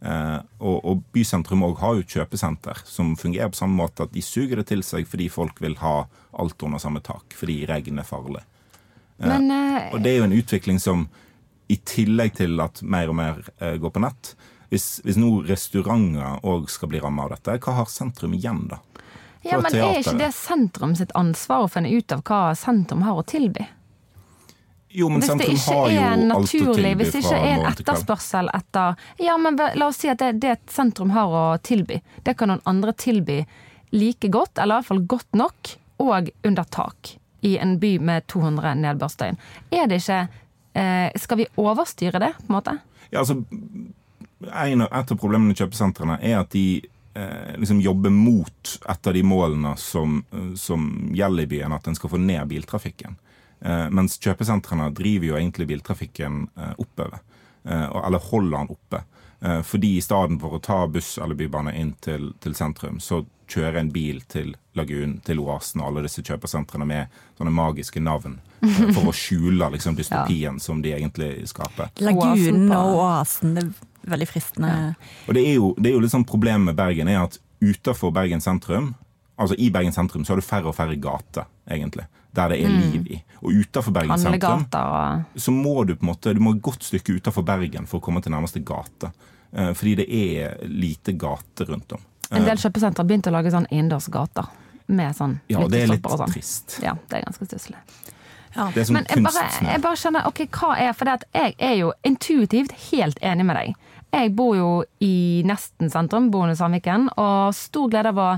Eh, 0.00 0.38
og, 0.58 0.78
og 0.84 1.04
bysentrum 1.14 1.64
òg 1.66 1.78
har 1.80 1.98
jo 1.98 2.08
kjøpesenter 2.16 2.82
som 2.88 3.14
fungerer 3.16 3.52
på 3.52 3.60
samme 3.60 3.78
måte 3.78 4.04
at 4.04 4.12
de 4.12 4.24
suger 4.24 4.60
det 4.60 4.66
til 4.68 4.84
seg 4.84 5.06
fordi 5.08 5.30
folk 5.32 5.60
vil 5.64 5.78
ha 5.80 6.02
alt 6.36 6.66
under 6.66 6.82
samme 6.82 7.00
tak, 7.04 7.36
fordi 7.36 7.62
regn 7.68 8.02
er 8.02 8.08
farlig. 8.08 8.42
Men 9.22 9.48
uh, 9.48 9.94
Og 9.96 10.02
det 10.04 10.12
er 10.12 10.18
jo 10.20 10.26
en 10.26 10.36
utvikling 10.36 10.80
som 10.82 11.06
i 11.72 11.78
tillegg 11.88 12.34
til 12.36 12.60
at 12.60 12.82
mer 12.84 13.08
og 13.08 13.16
mer 13.16 13.40
eh, 13.56 13.78
går 13.80 13.94
på 13.94 14.02
nett 14.04 14.34
hvis, 14.68 14.98
hvis 15.06 15.16
nå 15.18 15.30
restauranter 15.46 16.44
òg 16.46 16.68
skal 16.70 16.90
bli 16.90 17.00
ramma 17.00 17.24
av 17.24 17.36
dette, 17.36 17.56
hva 17.62 17.78
har 17.78 17.88
sentrum 17.90 18.34
igjen 18.36 18.66
da? 18.70 18.80
Ja, 19.50 19.60
men 19.60 19.72
men 19.72 19.80
er 19.84 19.98
ikke 20.00 20.18
det 20.18 20.32
sentrum 20.34 20.94
sitt 20.98 21.12
ansvar 21.14 21.64
å 21.66 21.70
finne 21.70 21.90
ut 21.94 22.12
av 22.12 22.22
hva 22.26 22.40
sentrum 22.58 23.02
har 23.06 23.18
å 23.20 23.24
tilby? 23.26 23.66
Jo, 24.96 25.08
men 25.12 25.20
Hvis 25.20 25.28
det 25.36 25.48
ikke 25.52 25.74
er 25.92 26.16
naturlig, 26.16 26.94
hvis 26.96 27.10
det 27.12 27.20
ikke 27.24 27.36
er 27.36 27.50
en 27.58 27.66
etterspørsel 27.68 28.48
etter 28.56 28.94
Ja, 29.20 29.34
men 29.36 29.58
la 29.58 29.88
oss 29.90 29.98
si 30.00 30.08
at 30.08 30.22
det, 30.22 30.30
det 30.40 30.50
et 30.54 30.70
sentrum 30.72 31.10
har 31.12 31.28
å 31.28 31.44
tilby, 31.60 31.98
det 32.24 32.36
kan 32.38 32.48
noen 32.48 32.62
andre 32.64 32.94
tilby 32.96 33.42
like 33.92 34.28
godt, 34.32 34.56
eller 34.58 34.78
i 34.78 34.78
hvert 34.80 34.88
fall 34.88 35.02
godt 35.06 35.36
nok, 35.36 35.74
og 36.02 36.30
under 36.44 36.64
tak. 36.64 37.12
I 37.44 37.58
en 37.62 37.76
by 37.78 37.98
med 38.02 38.24
200 38.32 38.72
nedbørsdøgn. 38.80 39.36
Er 39.70 39.86
det 39.86 40.00
ikke 40.00 40.22
eh, 40.74 41.12
Skal 41.20 41.38
vi 41.42 41.46
overstyre 41.60 42.18
det, 42.22 42.32
på 42.40 42.48
en 42.48 42.56
måte? 42.56 42.78
Ja, 43.10 43.20
altså, 43.20 43.36
en, 44.52 44.80
av- 44.82 44.92
et 44.92 45.12
av 45.12 45.18
problemene 45.20 45.52
i 45.54 45.60
kjøpesentrene 45.60 46.18
er 46.22 46.40
at 46.40 46.50
de 46.56 46.64
liksom 47.58 47.80
jobbe 47.80 48.10
mot 48.10 48.72
et 48.88 49.06
av 49.06 49.14
de 49.14 49.22
målene 49.22 49.76
som, 49.80 50.24
eh, 50.32 50.54
som 50.56 50.88
gjelder 51.14 51.42
i 51.42 51.50
byen, 51.56 51.72
at 51.72 51.86
en 51.88 51.94
skal 51.98 52.10
få 52.10 52.18
ned 52.20 52.48
biltrafikken. 52.48 53.16
Eh, 53.60 53.86
mens 53.90 54.18
kjøpesentrene 54.20 54.90
driver 54.94 55.26
jo 55.30 55.36
egentlig 55.38 55.66
biltrafikken 55.70 56.48
eh, 56.56 56.74
oppover. 56.78 57.18
Eh, 57.64 57.86
eller 58.06 58.18
holder 58.30 58.58
den 58.58 58.74
oppe. 58.76 59.04
Eh, 59.40 59.62
fordi 59.62 59.96
i 59.96 60.02
stedet 60.04 60.40
for 60.40 60.56
å 60.56 60.62
ta 60.62 60.86
buss 60.86 61.18
eller 61.18 61.34
bybane 61.38 61.72
inn 61.76 61.94
til, 62.00 62.32
til 62.40 62.54
sentrum, 62.54 63.00
så 63.00 63.24
kjører 63.48 63.76
en 63.80 63.90
bil 63.94 64.20
til 64.28 64.54
Lagunen, 64.74 65.20
til 65.24 65.38
Oasen 65.40 65.80
og 65.80 65.90
alle 65.90 66.06
disse 66.08 66.22
kjøpesentrene 66.26 66.86
med 66.88 67.18
sånne 67.38 67.52
magiske 67.54 68.00
navn. 68.02 68.38
eh, 68.62 68.92
For 68.92 69.08
å 69.08 69.14
skjule 69.14 69.68
liksom 69.76 69.96
dystopien 70.00 70.60
som 70.60 70.80
de 70.82 70.92
egentlig 70.96 71.46
skaper. 71.48 71.92
Lagunen 72.04 72.72
og 72.76 72.96
oasen, 73.00 73.54
det 73.56 73.66
veldig 74.06 74.28
fristende. 74.28 74.94
Og 75.26 75.34
det 75.34 75.42
er 75.48 75.54
jo, 75.58 75.74
det 75.78 75.90
er 75.90 75.96
jo 75.96 76.02
litt 76.04 76.14
sånn 76.14 76.26
problemet 76.28 76.70
med 76.70 76.78
Bergen 76.78 77.08
er 77.10 77.22
at 77.24 77.38
utenfor 77.64 78.12
Bergen 78.14 78.42
sentrum, 78.44 78.94
altså 79.36 79.56
i 79.58 79.70
Bergen 79.74 79.94
sentrum, 79.94 80.24
så 80.24 80.34
har 80.34 80.40
du 80.42 80.46
færre 80.46 80.70
og 80.70 80.76
færre 80.76 80.96
gater, 81.00 81.48
egentlig. 81.68 82.06
Der 82.36 82.52
det 82.52 82.58
er 82.64 82.68
liv 82.68 83.06
i. 83.14 83.22
Og 83.40 83.54
utenfor 83.62 83.94
Bergen 83.96 84.20
sentrum 84.20 84.66
og 84.72 85.40
så 85.40 85.54
må 85.54 85.84
du 85.88 85.94
på 85.96 86.04
en 86.04 86.10
måte, 86.10 86.34
du 86.36 86.42
må 86.44 86.52
et 86.56 86.62
godt 86.62 86.84
stykke 86.84 87.16
utenfor 87.16 87.46
Bergen 87.46 87.88
for 87.88 88.00
å 88.00 88.04
komme 88.04 88.20
til 88.24 88.34
nærmeste 88.34 88.60
gate. 88.64 89.10
Eh, 89.52 89.72
Fordi 89.72 89.94
det 90.02 90.06
er 90.12 90.58
lite 90.68 91.12
gate 91.16 91.64
rundt 91.64 91.92
om. 91.96 92.04
En 92.30 92.44
del 92.44 92.58
kjøpesentre 92.58 93.04
har 93.04 93.08
begynt 93.08 93.28
å 93.30 93.32
lage 93.32 93.52
sånn 93.54 93.68
innendørsgater. 93.70 94.50
Med 94.86 95.16
sånn 95.18 95.40
Ja, 95.50 95.64
det 95.66 95.80
er 95.82 95.88
litt 95.90 96.04
og 96.06 96.20
sånn. 96.20 96.30
trist. 96.30 96.76
Ja, 96.82 96.92
det 97.08 97.18
er 97.18 97.24
ganske 97.26 97.46
stusslig. 97.48 97.78
Ja. 98.54 98.68
Men 98.94 99.06
jeg 99.10 99.22
bare, 99.24 99.48
jeg 99.66 99.82
bare 99.82 99.98
skjønner, 100.00 100.26
ok, 100.30 100.46
hva 100.54 100.76
er 100.80 100.92
For 100.96 101.10
jeg 101.34 101.54
er 101.58 101.74
jo 101.76 101.92
intuitivt 102.06 102.72
helt 102.90 103.18
enig 103.20 103.44
med 103.44 103.56
deg. 103.56 103.74
Jeg 104.14 104.32
bor 104.36 104.54
jo 104.56 104.70
i 105.04 105.42
nesten 105.46 105.90
sentrum, 105.92 106.30
bor 106.30 106.48
i 106.48 106.56
Sandviken, 106.56 107.10
og 107.16 107.54
stor 107.54 107.90
glede 107.92 108.14
av 108.14 108.22
å 108.22 108.30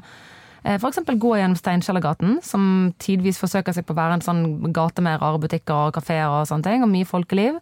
F.eks. 0.69 0.99
gå 1.07 1.37
gjennom 1.39 1.57
Steinkjellergaten, 1.57 2.41
som 2.45 2.93
tidvis 3.01 3.39
forsøker 3.41 3.73
seg 3.73 3.87
på 3.87 3.95
å 3.95 3.99
være 4.01 4.19
en 4.19 4.25
sånn 4.25 4.73
gate 4.75 5.05
med 5.05 5.21
rare 5.23 5.39
butikker 5.41 5.89
og 5.89 5.95
kafeer 5.97 6.27
og 6.29 6.49
sånne 6.51 6.67
ting, 6.67 6.83
og 6.85 6.91
mye 6.93 7.09
folkeliv. 7.09 7.61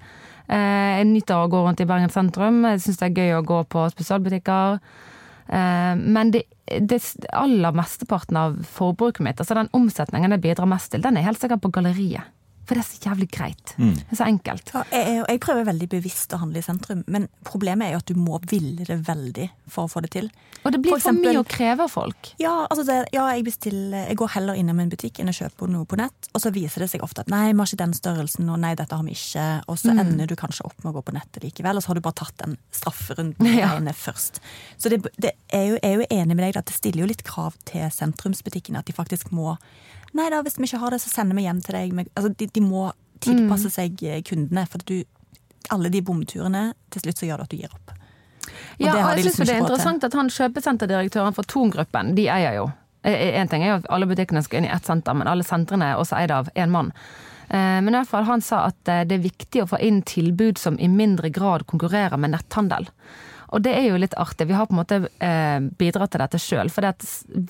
Eh, 0.49 1.03
Jeg 1.03 1.11
nyter 1.11 1.43
å 1.43 1.51
gå 1.51 1.61
rundt 1.63 1.81
i 1.81 1.87
Bergen 1.89 2.11
sentrum. 2.11 2.63
Jeg 2.65 2.81
syns 2.81 2.99
det 3.03 3.11
er 3.11 3.21
gøy 3.21 3.37
å 3.37 3.45
gå 3.47 3.61
på 3.69 3.85
spesialbutikker. 3.93 4.81
Eh, 5.49 5.95
Men 5.95 6.31
det, 6.33 6.47
det 6.67 7.03
aller 7.33 7.73
mesteparten 7.73 8.37
av 8.37 8.57
forbruket 8.65 9.21
mitt, 9.21 9.39
altså 9.39 9.55
den 9.55 9.71
omsetningen 9.73 10.31
jeg 10.33 10.41
bidrar 10.41 10.67
mest 10.67 10.91
til, 10.91 11.03
den 11.03 11.17
er 11.17 11.29
helt 11.29 11.39
sikkert 11.39 11.63
på 11.63 11.71
galleriet. 11.71 12.25
For 12.67 12.75
det 12.75 12.83
er 12.83 12.89
så 12.89 12.99
jævlig 13.07 13.29
greit. 13.31 13.75
Det 13.79 14.11
er 14.11 14.19
så 14.19 14.27
enkelt. 14.27 14.73
Ja, 14.75 14.83
jeg, 14.91 15.21
jeg 15.31 15.41
prøver 15.45 15.69
veldig 15.69 15.87
bevisst 15.93 16.35
å 16.35 16.41
handle 16.43 16.59
i 16.59 16.67
sentrum, 16.67 17.05
men 17.07 17.29
problemet 17.47 17.87
er 17.87 17.95
jo 17.95 18.01
at 18.03 18.11
du 18.11 18.19
må 18.19 18.41
ville 18.51 18.87
det 18.89 18.97
veldig 19.07 19.47
for 19.71 19.87
å 19.87 19.93
få 19.93 20.03
det 20.03 20.11
til. 20.17 20.31
Og 20.65 20.75
det 20.75 20.81
blir 20.83 20.97
For 20.97 21.05
for, 21.07 21.21
mye 21.21 21.39
å 21.39 21.47
kreve 21.47 21.87
av 21.87 21.93
folk. 21.93 22.33
Ja, 22.43 22.55
altså 22.67 22.83
det, 22.89 22.99
ja 23.15 23.29
jeg, 23.37 23.45
bestiller, 23.47 24.09
jeg 24.11 24.19
går 24.19 24.33
heller 24.35 24.59
innom 24.59 24.81
en 24.83 24.91
butikk 24.91 25.21
enn 25.23 25.31
å 25.31 25.37
kjøpe 25.37 25.69
noe 25.71 25.87
på 25.87 25.99
nett, 26.01 26.31
og 26.33 26.43
så 26.43 26.51
viser 26.55 26.83
det 26.83 26.91
seg 26.91 27.07
ofte 27.07 27.23
at 27.23 27.31
nei, 27.31 27.45
vi 27.53 27.59
har 27.61 27.71
ikke 27.71 27.83
den 27.85 27.97
størrelsen, 27.97 28.51
og 28.51 28.61
nei, 28.63 28.75
dette 28.79 28.99
har 28.99 29.07
vi 29.07 29.15
ikke, 29.15 29.47
og 29.71 29.79
så 29.79 29.95
ender 29.95 30.27
du 30.27 30.35
kanskje 30.39 30.67
opp 30.67 30.79
med 30.83 30.91
å 30.91 30.97
gå 30.99 31.05
på 31.07 31.15
nettet 31.17 31.47
likevel, 31.47 31.79
og 31.79 31.87
så 31.87 31.93
har 31.93 32.01
du 32.01 32.05
bare 32.07 32.21
tatt 32.25 32.39
den 32.43 32.59
strafferunden 32.75 33.53
Ja. 33.57 33.71
først. 33.95 34.43
Så 34.77 34.91
det, 34.93 35.05
det 35.23 35.37
er 35.55 35.69
jo, 35.71 35.79
jeg 35.79 35.87
er 35.87 36.01
jo 36.01 36.09
enig 36.11 36.35
med 36.35 36.45
deg 36.49 36.59
at 36.59 36.67
det 36.69 36.75
stiller 36.77 37.05
jo 37.05 37.11
litt 37.13 37.23
krav 37.27 37.55
til 37.69 37.87
sentrumsbutikkene, 37.95 38.83
at 38.83 38.91
de 38.91 38.97
faktisk 38.97 39.31
må 39.35 39.55
Nei 40.15 40.29
da, 40.31 40.43
hvis 40.47 40.59
vi 40.59 40.69
ikke 40.69 40.81
har 40.85 40.95
det, 40.95 41.01
så 41.03 41.11
sender 41.11 41.37
vi 41.37 41.47
hjem 41.47 41.61
til 41.65 41.75
deg. 41.77 42.07
Altså, 42.15 42.31
de, 42.31 42.47
de 42.47 42.63
må 42.65 42.87
tilpasse 43.25 43.73
seg 43.73 44.03
eh, 44.07 44.23
kundene, 44.27 44.67
for 44.71 44.85
du 44.87 45.01
alle 45.75 45.91
de 45.91 46.03
bomturene, 46.07 46.69
til 46.95 47.03
slutt 47.03 47.19
så 47.19 47.27
gjør 47.27 47.43
det 47.43 47.47
at 47.49 47.55
du 47.55 47.61
gir 47.61 47.73
opp. 47.75 47.95
Ja, 48.79 48.93
det 48.93 49.03
har 49.03 49.11
og 49.11 49.19
jeg 49.19 49.25
liksom 49.25 49.43
synes 49.43 49.49
det 49.49 49.55
er 49.57 49.63
interessant 49.65 50.01
til. 50.01 50.07
at 50.13 50.19
han 50.21 50.29
kjøpesenterdirektøren 50.31 51.35
for 51.35 51.49
Thon-gruppen, 51.51 52.15
de 52.15 52.29
eier 52.31 52.61
jo 52.61 52.69
en 53.07 53.49
ting 53.49 53.63
er 53.63 53.71
jo 53.71 53.79
at 53.81 53.87
alle 53.95 54.09
butikkene 54.11 54.43
skal 54.43 54.61
inn 54.61 54.69
i 54.69 54.75
ett 54.75 54.87
senter, 54.87 55.15
men 55.15 55.29
alle 55.31 55.47
sentrene 55.47 55.93
er 55.93 56.01
også 56.01 56.19
eid 56.19 56.33
av 56.35 56.49
én 56.59 56.73
mann. 56.75 56.93
Eh, 57.49 57.81
Men 57.81 57.89
i 57.95 57.99
hvert 58.01 58.11
fall 58.11 58.27
han 58.27 58.43
sa 58.43 58.67
at 58.67 58.89
eh, 58.89 59.05
det 59.07 59.19
er 59.19 59.29
viktig 59.29 59.63
å 59.63 59.71
få 59.71 59.79
inn 59.79 60.03
tilbud 60.03 60.59
som 60.59 60.79
i 60.79 60.89
mindre 60.89 61.31
grad 61.31 61.67
konkurrerer 61.67 62.19
med 62.19 62.35
netthandel. 62.35 62.89
Og 63.55 63.63
det 63.63 63.77
er 63.79 63.87
jo 63.87 64.01
litt 64.03 64.17
artig. 64.19 64.49
Vi 64.49 64.57
har 64.59 64.67
på 64.67 64.75
en 64.75 64.81
måte 64.83 65.09
eh, 65.23 65.61
bidratt 65.79 66.11
til 66.11 66.25
dette 66.25 66.41
sjøl. 66.43 66.71
For 66.75 66.83
det 66.83 66.97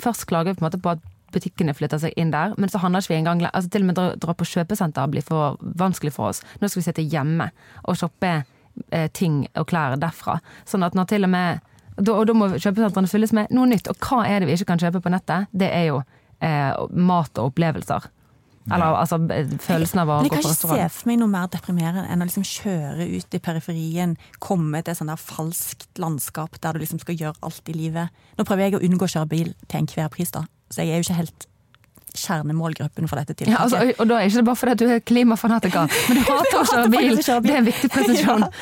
først 0.02 0.26
klager 0.28 0.52
vi 0.52 0.60
på 0.60 0.70
på 0.76 0.92
at 0.92 1.04
butikkene 1.34 1.74
flytter 1.76 2.00
seg 2.02 2.16
inn 2.16 2.32
der, 2.34 2.54
men 2.60 2.70
så 2.72 2.80
handler 2.82 3.04
ikke 3.04 3.14
vi 3.14 3.20
engang 3.20 3.44
altså 3.50 3.70
Til 3.72 3.84
og 3.84 3.90
med 3.90 3.98
dra, 3.98 4.10
dra 4.20 4.34
på 4.36 4.48
kjøpesenter 4.48 5.08
blir 5.12 5.24
for 5.26 5.56
vanskelig 5.60 6.14
for 6.14 6.32
oss. 6.32 6.42
Nå 6.60 6.70
skal 6.70 6.82
vi 6.82 6.86
sitte 6.88 7.06
hjemme 7.06 7.50
og 7.84 7.98
shoppe 7.98 8.32
eh, 8.90 9.08
ting 9.12 9.44
og 9.54 9.68
klær 9.70 9.96
derfra. 10.00 10.38
Sånn 10.68 10.86
at 10.86 10.96
når 10.96 11.10
til 11.12 11.28
og 11.28 11.34
med 11.34 11.64
da, 11.96 12.12
Og 12.12 12.26
da 12.28 12.34
må 12.36 12.50
kjøpesentrene 12.52 13.08
fylles 13.08 13.32
med 13.32 13.52
noe 13.56 13.68
nytt. 13.70 13.88
Og 13.88 13.96
hva 14.04 14.26
er 14.28 14.42
det 14.42 14.50
vi 14.50 14.58
ikke 14.58 14.68
kan 14.74 14.82
kjøpe 14.82 15.00
på 15.00 15.12
nettet? 15.12 15.48
Det 15.56 15.70
er 15.72 15.86
jo 15.88 16.02
eh, 16.44 16.76
mat 16.92 17.38
og 17.40 17.54
opplevelser. 17.54 18.10
Eller 18.66 18.98
altså 18.98 19.18
eh, 19.30 19.46
følelsen 19.62 20.02
av 20.02 20.10
å 20.10 20.18
gå 20.18 20.26
på 20.26 20.26
Men 20.26 20.28
jeg 20.28 20.42
kan 20.42 20.50
ikke 20.50 20.74
se 20.74 20.88
for 20.98 21.08
meg 21.08 21.20
noe 21.20 21.30
mer 21.30 21.46
deprimerende 21.52 22.06
enn 22.10 22.24
å 22.24 22.26
liksom 22.26 22.46
kjøre 22.46 23.06
ut 23.12 23.36
i 23.38 23.40
periferien, 23.42 24.16
komme 24.42 24.82
til 24.82 24.92
et 24.92 25.00
sånn 25.00 25.12
der 25.12 25.22
falskt 25.22 26.02
landskap 26.02 26.58
der 26.62 26.74
du 26.74 26.82
liksom 26.82 27.00
skal 27.02 27.18
gjøre 27.20 27.46
alt 27.46 27.70
i 27.70 27.76
livet. 27.76 28.24
Nå 28.36 28.46
prøver 28.48 28.66
jeg 28.66 28.78
å 28.78 28.82
unngå 28.88 29.06
å 29.06 29.12
kjøre 29.14 29.30
bil 29.30 29.52
til 29.68 29.80
enhver 29.80 30.10
pris, 30.12 30.34
da, 30.34 30.44
så 30.70 30.82
jeg 30.82 30.94
er 30.96 31.00
jo 31.02 31.06
ikke 31.06 31.20
helt 31.22 31.46
kjernemålgruppen 32.16 33.08
for 33.10 33.20
dette 33.20 33.34
tiltaket. 33.36 33.52
Ja, 33.52 33.62
altså, 33.66 34.00
og 34.00 34.08
da 34.08 34.18
er 34.20 34.28
ikke 34.30 34.40
det 34.40 34.46
bare 34.48 34.60
fordi 34.60 34.74
du 34.80 34.92
er 34.94 35.02
klimafanatiker, 35.04 35.90
men 36.08 36.16
du 36.16 36.22
hater 36.30 36.58
å 36.62 36.64
kjøre 36.70 36.92
bil. 36.94 37.18
Det 37.20 37.52
er 37.52 37.58
en 37.60 37.68
viktig 37.68 37.90
presisjon. 37.92 38.46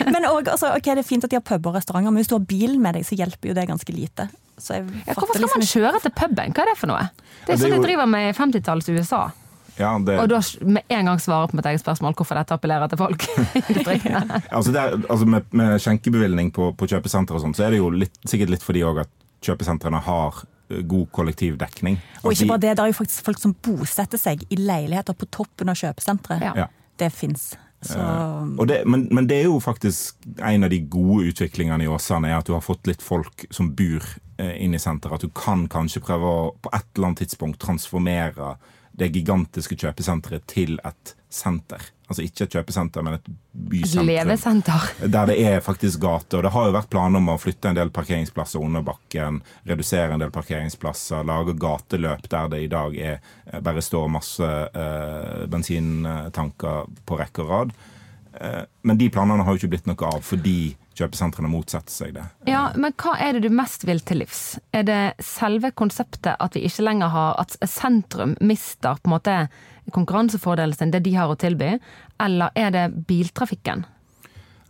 Ja. 0.00 0.06
Men 0.12 0.26
også, 0.28 0.52
altså, 0.54 0.70
ok, 0.76 0.88
det 0.94 1.02
er 1.02 1.06
fint 1.08 1.24
at 1.26 1.32
de 1.32 1.38
har 1.38 1.44
puber 1.46 1.72
og 1.72 1.78
restauranter, 1.80 2.12
men 2.12 2.22
hvis 2.22 2.30
du 2.30 2.36
har 2.36 2.46
bilen 2.46 2.78
med 2.82 2.96
deg, 2.98 3.04
så 3.08 3.16
hjelper 3.18 3.50
jo 3.50 3.56
det 3.58 3.66
ganske 3.70 3.94
lite. 3.94 4.28
Så 4.60 4.76
jeg 4.76 4.86
Ja, 5.06 5.14
hvorfor 5.16 5.34
skal 5.34 5.46
man 5.46 5.46
liksom 5.46 5.62
man 5.64 5.70
kjøre 5.72 6.00
til 6.04 6.14
puben? 6.20 6.54
Hva 6.56 6.64
er 6.64 6.70
det 6.70 6.78
for 6.78 6.90
noe? 6.92 7.04
Det 7.10 7.14
er 7.16 7.46
det 7.46 7.54
er 7.54 7.60
sånn 7.64 7.74
de 7.74 7.78
jo- 7.80 7.86
driver 7.88 8.10
med 8.14 8.28
i 8.28 8.34
50-tallets 8.36 8.90
USA. 8.94 9.22
Ja, 9.80 9.94
det, 10.04 10.18
Og 10.20 10.28
da 10.28 10.40
med 10.68 10.82
en 10.92 11.08
gang 11.08 11.20
svarer 11.22 11.48
på 11.48 11.56
mitt 11.56 11.66
eget 11.70 11.80
spørsmål 11.80 12.12
hvorfor 12.18 12.36
dette 12.36 12.52
appellerer 12.52 12.90
til 12.92 13.00
folk. 13.00 13.24
altså 14.56 14.74
det 14.74 14.80
er, 14.82 14.96
altså 15.08 15.26
med, 15.30 15.46
med 15.56 15.80
skjenkebevilgning 15.80 16.50
på, 16.52 16.72
på 16.76 16.88
kjøpesentre 16.90 17.38
og 17.38 17.44
sånn, 17.46 17.54
så 17.56 17.64
er 17.66 17.74
det 17.74 17.80
jo 17.80 17.88
litt, 17.94 18.12
sikkert 18.28 18.52
litt 18.52 18.66
fordi 18.66 18.84
òg 18.84 19.00
at 19.06 19.12
kjøpesentrene 19.46 20.02
har 20.04 20.42
god 20.88 21.08
kollektivdekning. 21.16 21.98
Og 22.22 22.34
ikke 22.34 22.52
bare 22.52 22.62
det, 22.66 22.76
det 22.78 22.84
er 22.84 22.92
jo 22.92 22.98
faktisk 23.00 23.26
folk 23.26 23.40
som 23.42 23.56
bosetter 23.66 24.20
seg 24.20 24.44
i 24.48 24.58
leiligheter 24.60 25.16
på 25.18 25.28
toppen 25.32 25.72
av 25.72 25.78
kjøpesenteret. 25.80 26.62
Ja. 26.62 26.68
Det 27.00 27.10
fins. 27.14 27.52
Så 27.80 27.96
Og 28.58 28.66
det, 28.68 28.82
men, 28.84 29.06
men 29.10 29.28
det 29.28 29.38
er 29.40 29.46
jo 29.48 29.60
faktisk 29.60 30.18
en 30.44 30.66
av 30.66 30.72
de 30.72 30.82
gode 30.92 31.30
utviklingene 31.30 31.86
i 31.86 31.88
Åsane, 31.88 32.28
er 32.28 32.42
at 32.42 32.48
du 32.48 32.52
har 32.52 32.64
fått 32.64 32.90
litt 32.90 33.00
folk 33.02 33.46
som 33.54 33.70
bor 33.76 34.04
eh, 34.36 34.52
inn 34.60 34.76
i 34.76 34.82
senteret. 34.82 35.16
At 35.16 35.24
du 35.24 35.32
kan 35.32 35.64
kanskje 35.72 36.04
prøve 36.04 36.28
å 36.28 36.42
på 36.60 36.72
et 36.76 36.84
eller 36.92 37.10
annet 37.10 37.24
tidspunkt 37.24 37.60
transformere 37.64 38.54
det 39.00 39.08
gigantiske 39.14 39.78
kjøpesenteret 39.80 40.44
til 40.50 40.76
et 40.84 41.14
senter. 41.32 41.88
Altså 42.10 42.24
ikke 42.26 42.48
et 42.48 42.54
kjøpesenter, 42.56 43.04
men 43.06 43.16
et 43.20 43.28
bysenter. 43.30 43.70
bysentrum. 43.70 44.08
levesenter. 44.10 44.88
Der 45.06 45.28
det 45.30 45.36
er 45.46 45.60
faktisk 45.62 46.00
gate. 46.02 46.36
Og 46.36 46.42
det 46.42 46.50
har 46.50 46.66
jo 46.66 46.74
vært 46.74 46.90
planer 46.90 47.22
om 47.22 47.30
å 47.30 47.38
flytte 47.38 47.70
en 47.70 47.78
del 47.78 47.92
parkeringsplasser 47.94 48.58
under 48.58 48.82
bakken, 48.82 49.38
redusere 49.70 50.16
en 50.16 50.24
del 50.24 50.34
parkeringsplasser, 50.34 51.22
lage 51.24 51.54
gateløp 51.54 52.26
der 52.28 52.50
det 52.50 52.62
i 52.64 52.72
dag 52.72 52.98
er, 52.98 53.20
eh, 53.46 53.60
bare 53.60 53.82
står 53.82 54.10
masse 54.10 54.50
eh, 54.74 55.46
bensintanker 55.46 56.90
på 57.06 57.22
rekke 57.22 57.46
og 57.46 57.54
rad. 57.54 57.72
Eh, 58.40 58.62
men 58.82 58.98
de 58.98 59.10
planene 59.10 59.46
har 59.46 59.54
jo 59.54 59.62
ikke 59.62 59.74
blitt 59.76 59.90
noe 59.90 60.10
av 60.10 60.22
fordi 60.26 60.74
kjøpesentrene 61.00 61.50
motsetter 61.50 61.92
seg 61.92 62.14
det. 62.16 62.26
Ja, 62.50 62.68
men 62.76 62.94
hva 63.00 63.16
er 63.20 63.36
det 63.36 63.46
du 63.46 63.54
mest 63.54 63.86
vil 63.88 64.02
til 64.04 64.22
livs? 64.22 64.58
Er 64.76 64.84
det 64.86 65.00
selve 65.24 65.72
konseptet 65.76 66.34
at 66.36 66.56
vi 66.56 66.66
ikke 66.68 66.86
lenger 66.86 67.12
har 67.14 67.38
At 67.40 67.56
sentrum 67.68 68.36
mister 68.40 68.98
på 69.00 69.10
en 69.10 69.16
måte 69.16 69.36
konkurransefordelen 69.94 70.76
sin, 70.76 70.92
det 70.94 71.02
de 71.06 71.14
har 71.16 71.30
å 71.30 71.38
tilby, 71.38 71.76
eller 72.20 72.54
er 72.58 72.74
det 72.74 72.84
biltrafikken? 73.08 73.86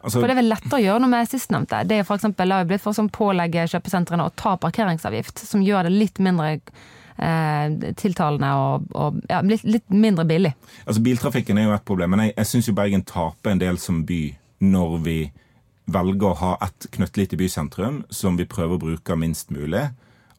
Altså, 0.01 0.17
For 0.17 0.29
det 0.29 0.33
er 0.33 0.41
vel 0.41 0.49
lettere 0.49 0.79
å 0.79 0.81
gjøre 0.83 1.03
noe 1.03 1.13
med 1.13 1.29
sistnevnte. 1.29 1.83
Det 1.89 1.99
er 2.01 2.07
for 2.09 2.17
eksempel 2.17 2.55
har 2.55 2.63
jo 2.65 2.71
blitt 2.71 2.85
for 2.85 2.97
sånn 2.97 3.11
pålegge 3.13 3.67
kjøpesentrene 3.69 4.25
å 4.25 4.33
ta 4.33 4.55
parkeringsavgift, 4.61 5.43
som 5.45 5.61
gjør 5.65 5.89
det 5.89 5.93
litt 5.93 6.23
mindre 6.25 6.55
eh, 6.55 7.93
tiltalende 8.01 8.53
og, 8.57 8.89
og 8.97 9.21
ja, 9.29 9.43
litt, 9.45 9.67
litt 9.69 9.93
mindre 9.93 10.25
billig. 10.29 10.55
Altså 10.87 11.05
Biltrafikken 11.05 11.61
er 11.61 11.69
jo 11.69 11.77
et 11.77 11.85
problem, 11.85 12.15
men 12.15 12.25
jeg, 12.27 12.37
jeg 12.39 12.51
syns 12.55 12.73
Bergen 12.81 13.05
taper 13.05 13.53
en 13.53 13.63
del 13.63 13.81
som 13.83 14.01
by 14.09 14.23
når 14.65 14.97
vi 15.05 15.19
velger 15.91 16.31
å 16.31 16.39
ha 16.39 16.55
et 16.65 16.89
knøttlite 16.95 17.37
bysentrum 17.41 18.05
som 18.15 18.37
vi 18.39 18.49
prøver 18.49 18.77
å 18.77 18.85
bruke 18.85 19.17
minst 19.19 19.53
mulig, 19.53 19.89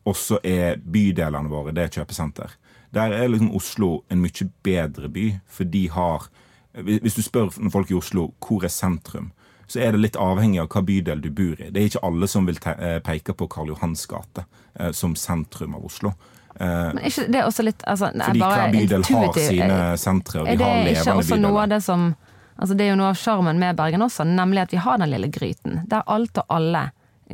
og 0.08 0.18
så 0.18 0.40
er 0.48 0.80
bydelene 0.82 1.52
våre 1.52 1.74
det 1.76 1.86
er 1.86 2.00
kjøpesenter. 2.00 2.56
Der 2.94 3.14
er 3.16 3.28
liksom 3.32 3.54
Oslo 3.56 4.04
en 4.12 4.22
mye 4.22 4.50
bedre 4.64 5.10
by, 5.10 5.28
for 5.48 5.64
de 5.64 5.86
har 5.90 6.28
Hvis 6.74 7.16
du 7.16 7.22
spør 7.22 7.50
folk 7.72 7.90
i 7.92 7.96
Oslo 7.98 8.30
hvor 8.40 8.64
er 8.64 8.72
sentrum, 8.72 9.32
så 9.68 9.80
er 9.84 9.92
det 9.92 10.00
litt 10.06 10.16
avhengig 10.20 10.60
av 10.62 10.70
hva 10.72 10.82
bydel 10.88 11.20
du 11.24 11.30
bor 11.36 11.60
i. 11.60 11.68
Det 11.72 11.82
er 11.82 11.90
ikke 11.90 12.04
alle 12.08 12.28
som 12.32 12.46
vil 12.48 12.56
eh, 12.64 13.00
peke 13.04 13.34
på 13.36 13.48
Karl 13.52 13.68
Johans 13.74 14.06
gate 14.08 14.46
eh, 14.80 14.92
som 14.96 15.16
sentrum 15.16 15.76
av 15.76 15.86
Oslo. 15.88 16.14
Eh, 16.56 16.94
Men 16.94 17.00
er 17.04 17.08
ikke 17.12 17.28
det 17.32 17.44
også 17.44 17.64
litt 17.68 17.84
altså, 17.88 18.10
nei, 18.16 18.26
fordi 18.28 18.40
bare 18.40 18.62
hver 18.62 18.74
bydel 18.78 19.04
har 19.10 19.34
sine 19.40 19.68
er- 19.92 20.00
sentre, 20.00 20.42
og 20.42 20.48
Er 20.48 20.52
de 20.52 20.58
det 20.58 20.66
har 20.66 20.80
ikke 20.80 20.88
levende 20.94 21.18
også 21.26 21.40
noe 21.44 21.62
av 21.66 21.70
det 21.76 21.82
som 21.84 22.16
Altså 22.62 22.76
Det 22.78 22.86
er 22.86 22.90
jo 22.92 22.98
noe 23.00 23.10
av 23.10 23.16
sjarmen 23.18 23.58
med 23.58 23.76
Bergen 23.76 24.04
også, 24.06 24.24
nemlig 24.28 24.62
at 24.62 24.72
vi 24.76 24.78
har 24.78 24.98
den 25.02 25.10
lille 25.10 25.28
gryten. 25.34 25.80
Der 25.90 26.04
alt 26.06 26.38
og 26.38 26.46
alle 26.50 26.92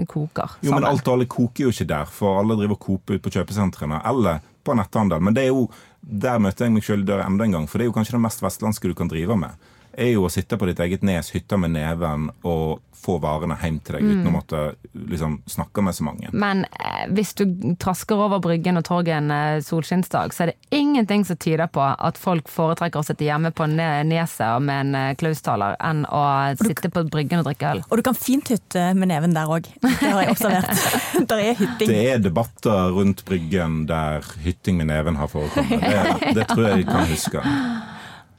koker 0.07 0.47
sammen. 0.53 0.63
Jo, 0.69 0.71
men 0.77 0.85
alt 0.87 1.07
og 1.07 1.13
alle 1.17 1.25
koker 1.27 1.65
jo 1.65 1.71
ikke 1.73 1.87
der, 1.89 2.05
for 2.05 2.37
alle 2.39 2.55
driver 2.55 2.77
og 2.77 2.79
koper 2.85 3.17
ut 3.17 3.25
på 3.25 3.33
kjøpesentrene 3.33 3.99
eller 4.07 4.39
på 4.67 4.75
netthandel. 4.77 5.23
Men 5.23 5.37
det 5.37 5.47
er 5.47 5.53
jo, 5.53 5.65
der 6.01 6.43
møter 6.43 6.67
jeg 6.67 6.75
meg 6.75 6.85
sjøl 6.85 7.05
i 7.05 7.07
døra 7.07 7.25
enda 7.27 7.47
en 7.47 7.57
gang, 7.57 7.67
for 7.71 7.79
det 7.79 7.87
er 7.87 7.91
jo 7.91 7.97
kanskje 7.97 8.17
det 8.17 8.23
mest 8.27 8.43
vestlandske 8.43 8.91
du 8.91 8.95
kan 8.99 9.11
drive 9.11 9.39
med. 9.39 9.67
Er 9.97 10.13
jo 10.13 10.27
å 10.27 10.31
sitte 10.31 10.57
på 10.59 10.69
ditt 10.69 10.79
eget 10.83 11.05
nes, 11.05 11.31
hytta 11.33 11.57
med 11.59 11.73
neven 11.75 12.29
og 12.47 12.79
få 12.97 13.17
varene 13.21 13.55
hjem 13.61 13.77
til 13.85 13.95
deg 13.97 14.05
uten 14.07 14.27
å 14.27 14.33
måtte 14.33 14.59
liksom, 14.97 15.37
snakke 15.49 15.83
med 15.85 15.95
så 15.95 16.05
mange. 16.07 16.31
Men 16.33 16.63
eh, 16.81 17.05
hvis 17.13 17.35
du 17.37 17.43
trasker 17.79 18.19
over 18.19 18.41
Bryggen 18.43 18.79
og 18.79 18.87
torget 18.87 19.19
en 19.19 19.31
eh, 19.31 19.59
solskinnsdag, 19.63 20.33
så 20.35 20.43
er 20.43 20.51
det 20.51 20.57
ingenting 20.75 21.23
som 21.27 21.37
tyder 21.39 21.69
på 21.71 21.83
at 21.83 22.17
folk 22.19 22.49
foretrekker 22.51 22.99
å 23.01 23.05
sitte 23.05 23.27
hjemme 23.27 23.53
på 23.55 23.67
ne- 23.69 24.03
neset 24.09 24.65
med 24.65 24.81
en 24.87 24.97
eh, 24.97 25.11
klaustaler 25.19 25.77
enn 25.87 26.03
å 26.09 26.23
sitte 26.59 26.91
på 26.93 27.05
Bryggen 27.13 27.43
og 27.43 27.47
drikke 27.51 27.75
øl. 27.75 27.83
Og 27.87 28.01
du 28.01 28.05
kan 28.09 28.17
fint 28.17 28.49
hytte 28.53 28.89
med 28.97 29.11
neven 29.13 29.37
der 29.37 29.53
òg. 29.55 29.69
Det 29.85 29.93
har 30.01 30.25
jeg 30.25 30.33
observert. 30.33 30.87
der 31.31 31.43
er 31.51 31.59
hytting. 31.61 31.93
Det 31.93 32.01
er 32.15 32.25
debatter 32.25 32.91
rundt 32.97 33.23
Bryggen 33.29 33.83
der 33.89 34.25
hytting 34.43 34.81
med 34.81 34.89
neven 34.91 35.21
har 35.21 35.31
forekommet. 35.31 35.85
Det, 35.85 36.33
det 36.41 36.49
tror 36.49 36.65
jeg 36.67 36.81
jeg 36.81 36.89
kan 36.89 37.07
huske. 37.13 37.45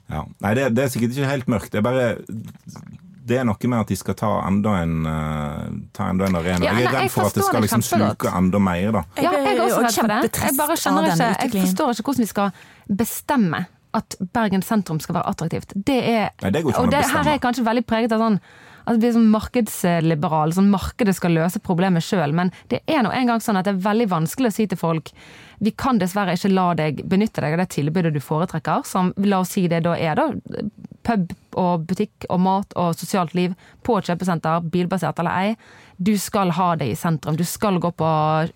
Ja. 0.08 0.24
Nei, 0.44 0.54
det, 0.56 0.70
det 0.76 0.86
er 0.86 0.92
sikkert 0.92 1.16
ikke 1.16 1.28
helt 1.28 1.50
mørkt. 1.52 1.72
Det 1.72 1.82
er 1.82 1.86
bare 1.86 2.08
det 3.28 3.36
er 3.36 3.44
noe 3.44 3.68
med 3.68 3.82
at 3.82 3.90
de 3.92 3.96
skal 3.98 4.16
ta 4.16 4.30
enda 4.48 4.74
en, 4.82 4.94
uh, 5.04 5.64
ta 5.92 6.08
enda 6.12 6.28
en 6.30 6.38
arena. 6.38 6.64
Ja, 6.64 6.76
jeg 6.80 6.88
er 6.88 6.94
redd 6.96 7.12
for 7.12 7.28
at 7.28 7.36
det 7.36 7.44
skal 7.44 7.64
liksom 7.64 7.84
sluke 7.84 8.30
enda 8.32 8.60
mer, 8.62 8.86
da. 8.94 9.02
Ja, 9.20 9.32
jeg 9.36 9.50
er 9.50 9.64
også 9.66 9.82
redd 9.84 9.98
for 9.98 10.12
det. 10.14 10.30
Jeg 10.46 10.56
bare 10.56 10.78
skjønner 10.80 11.10
ikke, 11.12 11.34
jeg 11.44 11.66
forstår 11.66 11.92
ikke 11.92 12.06
hvordan 12.08 12.24
vi 12.24 12.30
skal 12.30 12.62
bestemme 13.02 13.66
at 13.98 14.16
Bergen 14.36 14.64
sentrum 14.64 15.00
skal 15.00 15.18
være 15.18 15.28
attraktivt. 15.32 15.74
Det 15.74 15.98
er, 15.98 16.32
Nei, 16.44 16.52
det 16.54 16.64
går 16.64 16.74
ikke 16.74 16.86
og 16.86 16.90
det, 16.92 17.04
her 17.08 17.22
er 17.24 17.36
jeg 17.36 17.44
kanskje 17.44 17.64
veldig 17.68 17.84
preget 17.88 18.14
av 18.16 18.24
sånn 18.24 18.40
at 18.88 19.00
vi 19.02 19.08
er 19.10 19.14
sånn 19.18 19.28
markedsliberal, 19.32 20.54
sånn 20.56 20.70
markedet 20.72 21.12
skal 21.16 21.34
løse 21.36 21.60
problemet 21.64 22.04
sjøl. 22.04 22.32
Men 22.36 22.52
det 22.72 22.80
er 22.88 23.02
nå 23.04 23.12
engang 23.12 23.42
sånn 23.44 23.60
at 23.60 23.68
det 23.68 23.74
er 23.74 23.82
veldig 23.84 24.08
vanskelig 24.12 24.52
å 24.52 24.56
si 24.56 24.68
til 24.70 24.80
folk 24.80 25.12
vi 25.58 25.72
kan 25.74 25.98
dessverre 25.98 26.36
ikke 26.36 26.52
la 26.52 26.68
deg 26.78 27.02
benytte 27.10 27.42
deg 27.42 27.56
av 27.56 27.62
det 27.62 27.70
tilbudet 27.74 28.14
du 28.14 28.20
foretrekker, 28.22 28.84
som 28.86 29.12
la 29.24 29.42
oss 29.42 29.56
si 29.56 29.66
det 29.70 29.82
da 29.86 29.96
er 29.98 30.18
da 30.18 30.30
pub 31.08 31.32
og 31.58 31.86
butikk 31.88 32.28
og 32.28 32.40
mat 32.44 32.74
og 32.78 32.96
sosialt 32.98 33.34
liv 33.34 33.54
på 33.86 33.98
kjøpesenter, 34.04 34.66
bilbasert 34.72 35.18
eller 35.22 35.34
ei. 35.34 35.54
Du 36.00 36.12
skal 36.18 36.50
ha 36.54 36.76
det 36.78 36.86
i 36.92 36.94
sentrum. 36.96 37.34
Du 37.36 37.42
skal 37.44 37.80
gå 37.82 37.90
på 37.90 38.08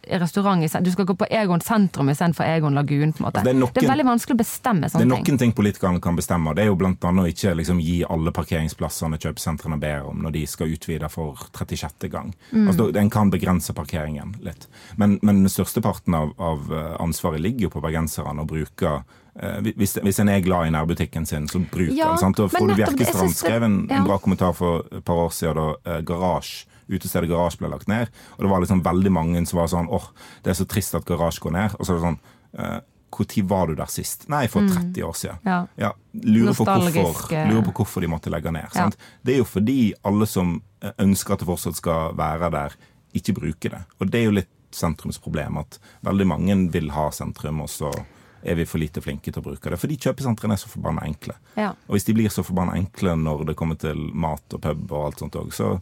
restaurant 0.06 0.62
i 0.62 0.68
sentrum. 0.68 0.84
Du 0.84 0.92
skal 0.94 1.06
gå 1.08 1.14
på 1.18 1.26
Egon 1.26 1.60
sentrum 1.60 2.08
istedenfor 2.12 2.44
Egon 2.46 2.74
Lagun. 2.78 3.12
på 3.12 3.18
en 3.18 3.26
måte. 3.26 3.40
Altså, 3.40 3.44
det 3.44 3.50
er 3.56 3.58
noen- 3.58 3.72
det 3.74 3.82
er 3.82 3.88
veldig 3.90 4.06
vanskelig 4.06 4.34
å 4.36 4.38
bestemme 4.38 4.84
sånne 4.86 4.90
ting. 4.90 4.98
Det 4.98 5.02
er 5.02 5.16
noen 5.16 5.24
ting. 5.24 5.38
ting 5.38 5.52
politikerne 5.52 6.00
kan 6.00 6.16
bestemme. 6.16 6.54
Det 6.54 6.62
er 6.62 6.66
jo 6.70 6.76
annet 6.76 7.00
å 7.02 7.26
ikke 7.26 7.56
liksom 7.56 7.80
gi 7.82 8.04
alle 8.08 8.30
parkeringsplassene 8.30 9.18
kjøpesentrene 9.18 9.80
ber 9.80 10.06
om 10.06 10.22
når 10.22 10.32
de 10.32 10.46
skal 10.46 10.68
utvide 10.68 11.10
for 11.10 11.34
36. 11.52 12.08
gang. 12.08 12.32
Mm. 12.52 12.68
Altså, 12.68 12.96
En 12.96 13.10
kan 13.10 13.30
begrense 13.30 13.72
parkeringen 13.74 14.36
litt. 14.40 14.66
Men, 14.96 15.18
men 15.22 15.42
den 15.42 15.48
største 15.48 15.82
parten 15.82 16.14
av, 16.14 16.32
av 16.38 16.72
eh, 16.72 16.96
ansvaret 17.02 17.40
ligger 17.40 17.62
jo 17.62 17.70
på 17.70 17.82
bergenserne 17.82 18.38
å 18.38 18.46
bruke 18.46 19.02
eh, 19.40 19.60
hvis, 19.76 19.98
hvis 19.98 20.20
en 20.20 20.28
er 20.28 20.40
glad 20.40 20.68
i 20.68 20.70
nærbutikken 20.70 21.26
sin, 21.26 21.48
så 21.48 21.58
bruk 21.58 21.90
Ja, 21.90 22.10
den. 22.10 22.18
sant? 22.18 22.38
Og 22.38 22.52
Frode 22.52 22.76
Bjerkestrand 22.76 23.34
skrev 23.34 23.62
en, 23.64 23.86
ja. 23.90 23.96
en 23.96 24.04
bra 24.04 24.18
kommentar 24.18 24.54
for 24.54 24.84
et 24.92 25.04
par 25.04 25.16
år 25.26 25.30
siden 25.32 25.56
da 25.56 25.96
eh, 25.96 26.02
Garasje 26.02 26.66
utestedet 26.88 27.30
Garasje 27.30 27.62
ble 27.62 27.72
lagt 27.72 27.90
ned. 27.90 28.10
Og 28.36 28.44
det 28.44 28.52
var 28.52 28.64
liksom 28.64 28.84
veldig 28.84 29.12
mange 29.14 29.42
som 29.48 29.60
var 29.60 29.70
sånn 29.72 29.90
åh, 29.92 30.08
det 30.44 30.52
er 30.52 30.58
så 30.58 30.68
trist 30.68 30.96
at 30.98 31.06
Garasje 31.08 31.44
går 31.44 31.54
ned. 31.58 31.76
Og 31.78 31.86
så 31.86 31.94
er 31.94 32.00
det 32.00 32.06
sånn 32.06 32.20
eh, 32.58 32.78
Når 33.12 33.48
var 33.48 33.66
du 33.68 33.74
der 33.76 33.90
sist? 33.92 34.28
Nei, 34.32 34.46
for 34.48 34.64
30 34.64 35.04
år 35.04 35.18
siden. 35.18 35.42
Ja. 35.44 35.66
Ja. 35.76 35.92
lurer, 36.12 36.54
på 36.56 36.64
hvorfor, 36.64 37.34
eh. 37.34 37.50
lurer 37.50 37.66
på 37.68 37.74
hvorfor 37.82 38.00
de 38.00 38.08
måtte 38.08 38.32
legge 38.32 38.52
ned. 38.54 38.72
Ja. 38.74 38.88
Det 39.22 39.34
er 39.34 39.42
jo 39.42 39.48
fordi 39.48 39.92
alle 40.02 40.26
som 40.26 40.56
eh, 40.80 40.94
ønsker 40.98 41.34
at 41.34 41.44
det 41.44 41.50
fortsatt 41.50 41.76
skal 41.76 42.16
være 42.16 42.50
der, 42.54 42.80
ikke 43.12 43.36
bruker 43.36 43.76
det. 43.76 43.84
Og 44.00 44.08
det 44.08 44.20
er 44.20 44.28
jo 44.30 44.38
litt 44.40 44.50
sentrumsproblem 44.72 45.58
at 45.60 45.78
veldig 46.00 46.26
mange 46.26 46.56
vil 46.72 46.90
ha 46.96 47.10
sentrum, 47.12 47.60
og 47.60 47.68
så 47.68 47.92
er 48.42 48.54
vi 48.58 48.66
for 48.66 48.82
lite 48.82 49.02
flinke 49.02 49.30
til 49.30 49.40
å 49.40 49.44
bruke 49.44 49.70
det. 49.70 49.78
Fordi 49.78 49.98
kjøpesentrene 50.02 50.56
er 50.56 50.60
så 50.60 50.70
forbanna 50.70 51.04
enkle. 51.06 51.36
Ja. 51.54 51.72
Og 51.86 51.96
hvis 51.96 52.08
de 52.08 52.16
blir 52.16 52.32
så 52.32 52.44
forbanna 52.46 52.74
enkle 52.78 53.14
når 53.18 53.46
det 53.50 53.56
kommer 53.58 53.78
til 53.78 54.08
mat 54.12 54.56
og 54.56 54.62
pub 54.64 54.90
og 54.90 55.06
alt 55.06 55.22
sånt 55.22 55.38
òg, 55.38 55.52
så 55.54 55.76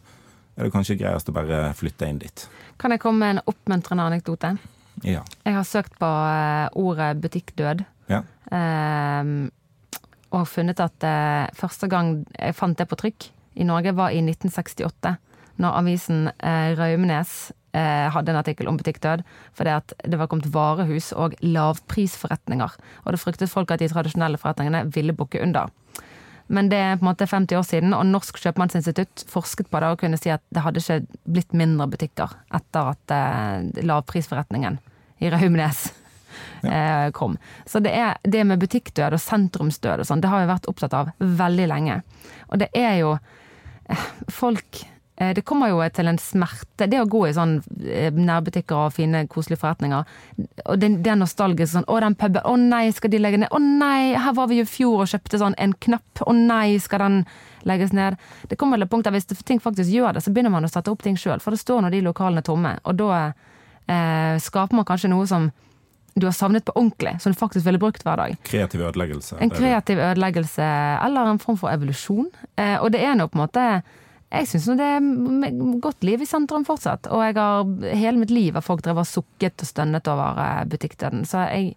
er 0.57 0.67
det 0.67 0.73
kanskje 0.73 0.99
greiest 0.99 1.31
å 1.31 1.35
bare 1.35 1.63
flytte 1.77 2.09
inn 2.09 2.19
dit. 2.21 2.45
Kan 2.81 2.93
jeg 2.93 3.01
komme 3.03 3.23
med 3.23 3.35
en 3.35 3.43
oppmuntrende 3.51 4.07
anekdote? 4.11 4.55
Ja. 5.07 5.23
Jeg 5.45 5.55
har 5.55 5.65
søkt 5.67 5.97
på 6.01 6.09
eh, 6.09 6.67
ordet 6.77 7.15
butikkdød. 7.23 7.85
ja. 8.11 8.23
og 8.51 9.49
og 10.31 10.47
funnet 10.47 10.79
at 10.79 11.03
eh, 11.03 11.49
første 11.59 11.89
gang 11.91 12.21
jeg 12.37 12.55
fant 12.55 12.77
det 12.77 12.87
på 12.87 12.95
trykk 12.95 13.25
i 13.59 13.65
Norge, 13.67 13.91
var 13.91 14.13
i 14.15 14.21
1968. 14.23 15.17
Når 15.59 15.75
avisen 15.75 16.29
Raumnes 16.79 17.51
eh, 17.75 18.07
hadde 18.11 18.33
en 18.33 18.39
artikkel 18.39 18.69
om 18.69 18.77
butikkdød. 18.79 19.23
Fordi 19.57 19.73
at 19.75 19.93
det 20.03 20.19
var 20.19 20.29
kommet 20.31 20.49
varehus 20.53 21.11
og 21.13 21.35
lavprisforretninger. 21.41 22.77
Og 23.05 23.13
det 23.13 23.21
fryktet 23.21 23.51
folk 23.51 23.71
at 23.71 23.83
de 23.83 23.89
tradisjonelle 23.91 24.39
forretningene 24.41 24.85
ville 24.95 25.15
bukke 25.15 25.41
under. 25.43 25.71
Men 26.51 26.67
det 26.71 26.79
er 26.83 26.97
på 26.99 27.05
en 27.05 27.11
måte 27.11 27.27
50 27.29 27.57
år 27.57 27.63
siden, 27.63 27.93
og 27.95 28.05
Norsk 28.09 28.39
Kjøpmannsinstitutt 28.43 29.23
forsket 29.31 29.69
på 29.71 29.79
det 29.79 29.91
og 29.93 30.01
kunne 30.01 30.19
si 30.19 30.33
at 30.33 30.43
det 30.51 30.65
hadde 30.65 30.83
ikke 30.83 31.19
blitt 31.23 31.55
mindre 31.55 31.87
butikker 31.93 32.33
etter 32.51 32.91
at 32.91 33.13
eh, 33.15 33.83
lavprisforretningen 33.87 34.79
i 35.23 35.31
Raumenes 35.31 35.85
eh, 36.63 37.07
kom. 37.15 37.37
Så 37.65 37.79
det, 37.79 37.93
er, 37.95 38.19
det 38.23 38.43
med 38.47 38.59
butikkdød 38.59 39.15
og 39.15 39.23
sentrumsdød 39.23 40.03
og 40.03 40.09
sånn, 40.09 40.23
det 40.23 40.31
har 40.31 40.43
vi 40.43 40.51
vært 40.51 40.67
opptatt 40.71 40.97
av 40.97 41.13
veldig 41.19 41.69
lenge. 41.71 42.01
Og 42.49 42.59
det 42.63 42.71
er 42.77 42.97
jo 42.99 43.15
eh, 43.15 44.09
Folk 44.31 44.83
Det 45.35 45.43
kommer 45.45 45.69
jo 45.69 45.81
til 45.93 46.09
en 46.09 46.17
smerte. 46.17 46.87
Det 46.89 46.97
å 46.97 47.07
gå 47.09 47.27
i 47.27 47.33
sånn 47.35 47.59
eh, 47.85 48.09
nærbutikker 48.09 48.87
og 48.87 48.95
fine, 48.95 49.23
koselige 49.29 49.61
forretninger, 49.61 50.07
og 50.65 50.81
det, 50.81 50.89
det 51.05 51.13
er 51.13 51.19
nostalgisk 51.21 51.75
sånn 51.75 51.85
Å, 51.85 51.99
den 52.01 52.17
puben. 52.17 52.41
Å 52.47 52.55
nei, 52.57 52.87
skal 52.95 53.13
de 53.13 53.21
legge 53.21 53.41
ned? 53.43 53.53
Å 53.53 53.61
nei, 53.61 54.15
her 54.17 54.35
var 54.37 54.49
vi 54.49 54.61
jo 54.61 54.65
i 54.65 54.71
fjor 54.71 55.05
og 55.05 55.11
kjøpte 55.11 55.41
sånn 55.41 55.57
en 55.61 55.75
knapp. 55.85 56.25
Å 56.25 56.33
nei, 56.35 56.79
skal 56.81 57.05
den 57.05 57.21
legges 57.69 57.93
ned? 57.93 58.17
Det 58.49 58.57
kommer 58.57 58.79
til 58.79 58.87
et 58.87 58.93
punkt 58.93 59.05
der 59.05 59.15
hvis 59.15 59.29
ting 59.45 59.61
faktisk 59.61 59.93
gjør 59.93 60.17
det, 60.17 60.25
så 60.25 60.33
begynner 60.33 60.53
man 60.53 60.65
å 60.65 60.71
sette 60.71 60.91
opp 60.93 61.05
ting 61.05 61.19
sjøl. 61.19 61.41
For 61.43 61.53
det 61.53 61.61
står 61.61 61.85
nå 61.85 61.93
de 61.93 62.01
lokalene 62.05 62.45
tomme. 62.45 62.77
Og 62.89 62.97
da 62.97 63.19
eh, 63.27 64.37
skaper 64.41 64.79
man 64.79 64.87
kanskje 64.89 65.11
noe 65.13 65.29
som 65.29 65.51
du 66.13 66.25
har 66.27 66.35
savnet 66.35 66.65
på 66.65 66.73
ordentlig, 66.75 67.21
som 67.23 67.31
du 67.31 67.39
faktisk 67.39 67.65
ville 67.65 67.79
brukt 67.79 68.03
hver 68.03 68.19
dag. 68.19 68.35
Kreativ 68.43 68.81
ødeleggelse. 68.83 69.37
En 69.39 69.51
kreativ 69.53 69.99
ødeleggelse, 70.01 70.65
eller 71.05 71.31
en 71.31 71.39
form 71.39 71.59
for 71.61 71.71
evolusjon. 71.71 72.27
Eh, 72.59 72.77
og 72.81 72.91
det 72.91 73.03
er 73.05 73.15
nå 73.15 73.29
på 73.31 73.39
en 73.39 73.45
måte 73.45 73.67
Jeg 74.31 74.47
syns 74.47 74.65
det 74.79 74.85
er 74.87 75.79
godt 75.83 76.05
liv 76.07 76.21
i 76.23 76.25
sentrum 76.29 76.63
fortsatt. 76.67 77.09
Og 77.11 77.19
jeg 77.25 77.35
har 77.35 77.65
hele 77.99 78.17
mitt 78.21 78.31
liv 78.31 78.55
har 78.55 78.63
folk 78.63 78.83
drevet 78.85 79.03
og 79.03 79.09
sukket 79.09 79.63
og 79.65 79.67
stønnet 79.67 80.07
over 80.07 80.39
eh, 80.39 80.61
butikkdøden. 80.71 81.25
Så 81.27 81.41
jeg, 81.51 81.73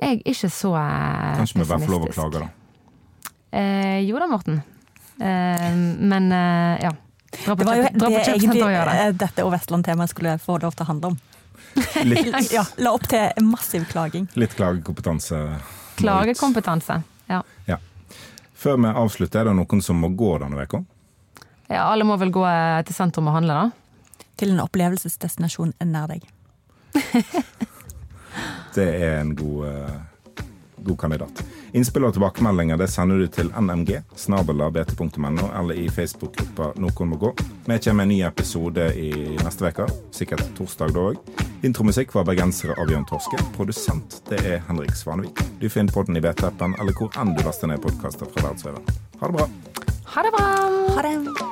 jeg 0.00 0.20
er 0.20 0.20
ikke 0.30 0.50
så 0.54 0.70
pessimistisk. 0.76 1.40
Kanskje 1.40 1.58
vi 1.58 1.68
bare 1.72 1.80
får 1.86 1.94
lov 1.96 2.06
å 2.06 2.12
klage, 2.14 2.44
da. 2.44 2.50
Eh, 3.50 3.98
jo 4.06 4.20
da, 4.22 4.28
Morten. 4.30 4.60
Eh, 5.18 5.66
men 6.12 6.30
eh, 6.32 6.84
ja. 6.86 6.92
Dra 7.30 7.54
på, 7.54 7.62
Det 7.62 7.66
var 7.66 7.76
jo 7.80 7.90
dra 7.94 8.08
det 8.10 8.22
egentlig 8.28 8.62
det. 8.62 8.94
eh, 9.00 9.10
dette 9.24 9.44
og 9.46 9.52
Vestland-temaet 9.54 10.10
skulle 10.14 10.36
få 10.42 10.56
lov 10.62 10.74
til 10.78 10.86
å 10.86 10.88
handle 10.92 11.10
om. 11.12 11.18
Litt, 12.06 12.30
Ja, 12.56 12.62
La 12.82 12.94
opp 12.94 13.04
til 13.10 13.42
massiv 13.46 13.84
klaging. 13.90 14.30
litt 14.38 14.54
klagekompetanse. 14.58 15.42
Klagekompetanse. 16.00 17.02
Ja. 17.30 17.42
Ja. 17.66 17.76
Før 18.54 18.78
vi 18.82 18.90
avslutter, 19.02 19.40
er 19.44 19.50
det 19.50 19.58
noen 19.58 19.82
som 19.82 19.98
må 20.02 20.10
gå 20.18 20.32
denne 20.42 20.62
uka? 20.66 20.82
Ja. 21.70 21.86
Alle 21.86 22.06
må 22.06 22.18
vel 22.20 22.32
gå 22.34 22.44
eh, 22.46 22.82
til 22.86 22.96
sentrum 22.96 23.30
og 23.30 23.38
handle, 23.38 23.56
da. 23.56 24.26
Til 24.40 24.54
en 24.54 24.62
opplevelsesdestinasjon 24.64 25.74
nær 25.88 26.14
deg. 26.14 26.28
Det 28.74 28.86
er 28.86 29.16
en 29.20 29.32
god, 29.34 29.64
uh, 29.66 30.44
god 30.86 30.98
kandidat. 30.98 31.42
Innspill 31.74 32.06
og 32.06 32.14
tilbakemeldinger 32.14 32.78
det 32.78 32.88
sender 32.90 33.20
du 33.20 33.26
til 33.30 33.50
nmg, 33.58 33.92
snabela.bt.no, 34.18 35.50
eller 35.58 35.78
i 35.78 35.88
Facebook-gruppa 35.90 36.72
Noen 36.82 37.10
må 37.10 37.18
gå. 37.20 37.32
Vi 37.66 37.78
kommer 37.78 38.00
med 38.00 38.06
en 38.06 38.12
ny 38.14 38.20
episode 38.26 38.88
i 38.98 39.10
neste 39.42 39.70
uke, 39.70 39.86
sikkert 40.14 40.46
torsdag 40.58 40.94
da 40.96 41.06
òg. 41.12 41.20
Intromusikk 41.66 42.14
var 42.16 42.26
bergensere 42.30 42.78
av 42.80 42.90
Jørn 42.90 43.06
Torske. 43.10 43.38
Produsent 43.58 44.20
det 44.30 44.40
er 44.46 44.64
Henrik 44.70 44.94
Svanevik. 44.96 45.42
Du 45.60 45.68
finner 45.68 45.94
podden 45.94 46.18
i 46.18 46.24
BT-appen 46.24 46.78
eller 46.80 46.96
hvor 46.96 47.12
enn 47.20 47.34
du 47.36 47.44
laster 47.46 47.70
ned 47.70 47.82
podkaster 47.84 48.30
fra 48.30 48.48
verdensveven. 48.48 49.00
Ha 49.20 49.30
det 49.30 49.38
bra! 49.38 49.48
Ha 50.16 50.26
det 50.26 50.36
bra! 50.38 50.52
Ha 50.96 51.06
det! 51.06 51.49